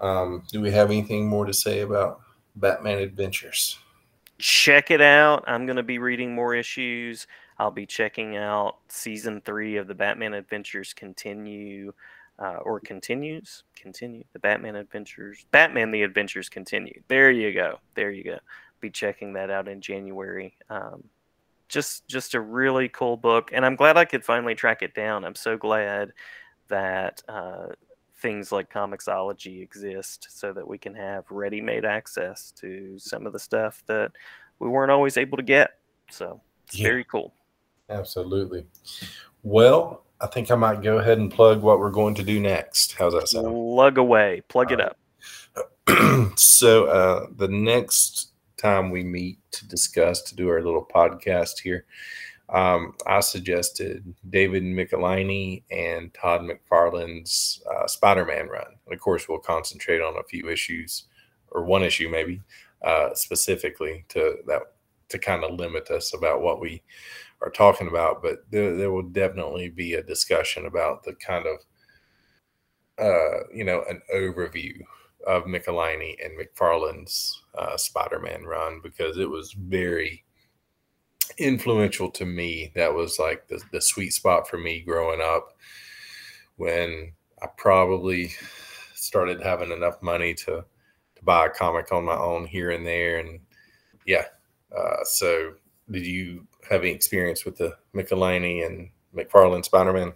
um, 0.00 0.44
do 0.52 0.60
we 0.60 0.70
have 0.70 0.90
anything 0.90 1.26
more 1.28 1.46
to 1.46 1.52
say 1.52 1.80
about 1.80 2.20
Batman 2.56 2.98
Adventures? 2.98 3.78
Check 4.44 4.90
it 4.90 5.00
out. 5.00 5.42
I'm 5.46 5.64
going 5.64 5.78
to 5.78 5.82
be 5.82 5.98
reading 5.98 6.34
more 6.34 6.54
issues. 6.54 7.26
I'll 7.58 7.70
be 7.70 7.86
checking 7.86 8.36
out 8.36 8.76
season 8.88 9.40
three 9.40 9.78
of 9.78 9.86
the 9.86 9.94
Batman 9.94 10.34
Adventures 10.34 10.92
continue 10.92 11.94
uh, 12.38 12.56
or 12.56 12.78
continues. 12.78 13.64
Continue 13.74 14.22
the 14.34 14.38
Batman 14.38 14.76
Adventures. 14.76 15.46
Batman 15.50 15.90
the 15.92 16.02
Adventures 16.02 16.50
continue. 16.50 17.00
There 17.08 17.30
you 17.30 17.54
go. 17.54 17.78
There 17.94 18.10
you 18.10 18.22
go. 18.22 18.38
Be 18.80 18.90
checking 18.90 19.32
that 19.32 19.48
out 19.50 19.66
in 19.66 19.80
January. 19.80 20.54
Um, 20.68 21.04
just 21.70 22.06
just 22.06 22.34
a 22.34 22.40
really 22.40 22.90
cool 22.90 23.16
book, 23.16 23.48
and 23.50 23.64
I'm 23.64 23.76
glad 23.76 23.96
I 23.96 24.04
could 24.04 24.26
finally 24.26 24.54
track 24.54 24.82
it 24.82 24.94
down. 24.94 25.24
I'm 25.24 25.34
so 25.34 25.56
glad 25.56 26.12
that 26.68 27.22
uh, 27.30 27.68
things 28.24 28.50
like 28.50 28.72
Comixology 28.72 29.60
exist 29.62 30.28
so 30.30 30.54
that 30.54 30.66
we 30.66 30.78
can 30.78 30.94
have 30.94 31.30
ready-made 31.30 31.84
access 31.84 32.52
to 32.52 32.98
some 32.98 33.26
of 33.26 33.34
the 33.34 33.38
stuff 33.38 33.82
that 33.86 34.12
we 34.60 34.66
weren't 34.70 34.90
always 34.90 35.18
able 35.18 35.36
to 35.36 35.42
get. 35.42 35.72
So 36.10 36.40
it's 36.66 36.78
Yeah. 36.78 36.88
very 36.88 37.04
cool. 37.04 37.34
Absolutely. 37.90 38.64
Well, 39.42 40.06
I 40.22 40.26
think 40.28 40.50
I 40.50 40.54
might 40.54 40.80
go 40.80 40.96
ahead 40.96 41.18
and 41.18 41.30
plug 41.30 41.60
what 41.60 41.78
we're 41.78 41.90
going 41.90 42.14
to 42.14 42.22
do 42.22 42.40
next. 42.40 42.94
How's 42.94 43.12
that 43.12 43.28
sound? 43.28 43.54
Lug 43.54 43.98
away, 43.98 44.40
plug 44.48 44.72
it 44.72 44.80
All 44.80 44.86
up. 44.86 46.38
so 46.38 46.86
uh, 46.86 47.26
the 47.36 47.48
next 47.48 48.32
time 48.56 48.90
we 48.90 49.04
meet 49.04 49.38
to 49.50 49.68
discuss 49.68 50.22
to 50.22 50.34
do 50.34 50.48
our 50.48 50.62
little 50.62 50.88
podcast 50.94 51.60
here, 51.62 51.84
um, 52.50 52.94
I 53.06 53.20
suggested 53.20 54.14
David 54.28 54.62
Michelinie 54.62 55.62
and 55.70 56.12
Todd 56.12 56.42
McFarlane's 56.42 57.62
uh, 57.70 57.86
Spider-Man 57.86 58.48
run. 58.48 58.66
And 58.84 58.94
of 58.94 59.00
course, 59.00 59.28
we'll 59.28 59.38
concentrate 59.38 60.00
on 60.00 60.18
a 60.18 60.24
few 60.24 60.48
issues 60.50 61.04
or 61.50 61.64
one 61.64 61.82
issue 61.82 62.08
maybe 62.08 62.42
uh, 62.82 63.14
specifically 63.14 64.04
to 64.10 64.36
that 64.46 64.62
to 65.08 65.18
kind 65.18 65.44
of 65.44 65.58
limit 65.58 65.90
us 65.90 66.14
about 66.14 66.42
what 66.42 66.60
we 66.60 66.82
are 67.40 67.50
talking 67.50 67.88
about. 67.88 68.22
But 68.22 68.44
there, 68.50 68.76
there 68.76 68.90
will 68.90 69.02
definitely 69.02 69.70
be 69.70 69.94
a 69.94 70.02
discussion 70.02 70.66
about 70.66 71.02
the 71.02 71.14
kind 71.14 71.46
of 71.46 71.58
uh, 72.98 73.46
you 73.52 73.64
know 73.64 73.84
an 73.88 74.02
overview 74.14 74.74
of 75.26 75.44
Michelinie 75.44 76.16
and 76.22 76.38
McFarlane's 76.38 77.42
uh, 77.56 77.78
Spider-Man 77.78 78.44
run 78.44 78.80
because 78.82 79.16
it 79.16 79.28
was 79.28 79.52
very 79.52 80.24
influential 81.38 82.10
to 82.12 82.24
me. 82.24 82.72
That 82.74 82.92
was 82.92 83.18
like 83.18 83.48
the, 83.48 83.62
the 83.72 83.80
sweet 83.80 84.12
spot 84.12 84.48
for 84.48 84.58
me 84.58 84.80
growing 84.80 85.20
up 85.20 85.56
when 86.56 87.12
I 87.42 87.46
probably 87.56 88.32
started 88.94 89.40
having 89.40 89.70
enough 89.70 90.02
money 90.02 90.34
to 90.34 90.64
to 91.16 91.24
buy 91.24 91.46
a 91.46 91.50
comic 91.50 91.92
on 91.92 92.04
my 92.04 92.16
own 92.16 92.46
here 92.46 92.70
and 92.70 92.86
there. 92.86 93.18
And 93.18 93.40
yeah, 94.06 94.24
uh, 94.76 95.04
so 95.04 95.54
did 95.90 96.06
you 96.06 96.46
have 96.68 96.80
any 96.80 96.90
experience 96.90 97.44
with 97.44 97.56
the 97.56 97.76
Michelinie 97.94 98.66
and 98.66 98.88
McFarlane 99.14 99.64
Spider-Man? 99.64 100.12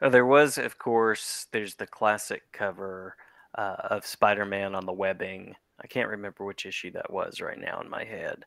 Uh, 0.00 0.08
there 0.08 0.26
was, 0.26 0.58
of 0.58 0.78
course, 0.78 1.46
there's 1.50 1.74
the 1.74 1.86
classic 1.86 2.42
cover 2.52 3.16
uh, 3.56 3.76
of 3.90 4.06
Spider-Man 4.06 4.74
on 4.74 4.86
the 4.86 4.92
webbing. 4.92 5.54
I 5.82 5.86
can't 5.86 6.08
remember 6.08 6.44
which 6.44 6.66
issue 6.66 6.92
that 6.92 7.12
was 7.12 7.40
right 7.40 7.58
now 7.58 7.80
in 7.80 7.90
my 7.90 8.04
head. 8.04 8.44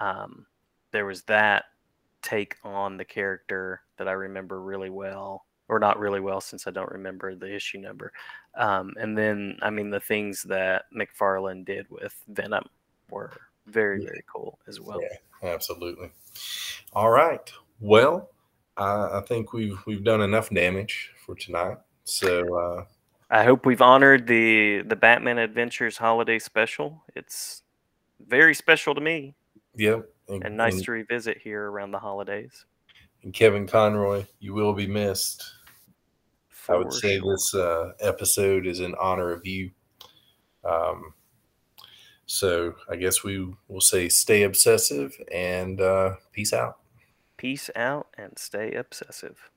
Um, 0.00 0.46
there 0.92 1.06
was 1.06 1.22
that 1.22 1.64
take 2.22 2.56
on 2.64 2.96
the 2.96 3.04
character 3.04 3.82
that 3.96 4.08
I 4.08 4.12
remember 4.12 4.60
really 4.60 4.90
well, 4.90 5.44
or 5.68 5.78
not 5.78 5.98
really 5.98 6.20
well 6.20 6.40
since 6.40 6.66
I 6.66 6.70
don't 6.70 6.90
remember 6.90 7.34
the 7.34 7.54
issue 7.54 7.78
number. 7.78 8.12
Um, 8.56 8.94
and 8.98 9.16
then, 9.16 9.58
I 9.62 9.70
mean, 9.70 9.90
the 9.90 10.00
things 10.00 10.42
that 10.44 10.86
McFarlane 10.94 11.64
did 11.64 11.86
with 11.90 12.14
Venom 12.28 12.64
were 13.10 13.32
very, 13.66 14.04
very 14.04 14.24
cool 14.32 14.58
as 14.66 14.80
well. 14.80 15.00
Yeah, 15.00 15.48
absolutely. 15.50 16.10
All 16.92 17.10
right. 17.10 17.52
Well, 17.80 18.30
I 18.76 19.18
I 19.18 19.22
think 19.26 19.52
we've 19.52 19.78
we've 19.86 20.04
done 20.04 20.22
enough 20.22 20.50
damage 20.50 21.12
for 21.24 21.34
tonight. 21.34 21.78
So 22.04 22.56
uh, 22.58 22.84
I 23.30 23.44
hope 23.44 23.66
we've 23.66 23.82
honored 23.82 24.26
the 24.26 24.82
the 24.82 24.96
Batman 24.96 25.38
Adventures 25.38 25.98
holiday 25.98 26.38
special. 26.38 27.04
It's 27.14 27.62
very 28.26 28.54
special 28.54 28.94
to 28.94 29.00
me 29.00 29.34
yep. 29.78 30.08
And 30.28 30.56
nice 30.56 30.82
to 30.82 30.92
revisit 30.92 31.38
here 31.38 31.70
around 31.70 31.90
the 31.90 31.98
holidays. 31.98 32.66
and 33.22 33.32
Kevin 33.32 33.66
Conroy, 33.66 34.24
you 34.40 34.54
will 34.54 34.72
be 34.72 34.86
missed. 34.86 35.44
I 36.68 36.76
would 36.76 36.88
for 36.88 36.92
say 36.92 37.18
sure. 37.18 37.32
this 37.32 37.54
uh, 37.54 37.92
episode 38.00 38.66
is 38.66 38.80
in 38.80 38.94
honor 39.00 39.30
of 39.30 39.46
you. 39.46 39.70
Um, 40.64 41.14
so 42.26 42.74
I 42.90 42.96
guess 42.96 43.24
we 43.24 43.50
will 43.68 43.80
say 43.80 44.10
stay 44.10 44.42
obsessive 44.42 45.16
and 45.32 45.80
uh, 45.80 46.16
peace 46.32 46.52
out. 46.52 46.78
Peace 47.38 47.70
out 47.74 48.08
and 48.18 48.38
stay 48.38 48.74
obsessive. 48.74 49.50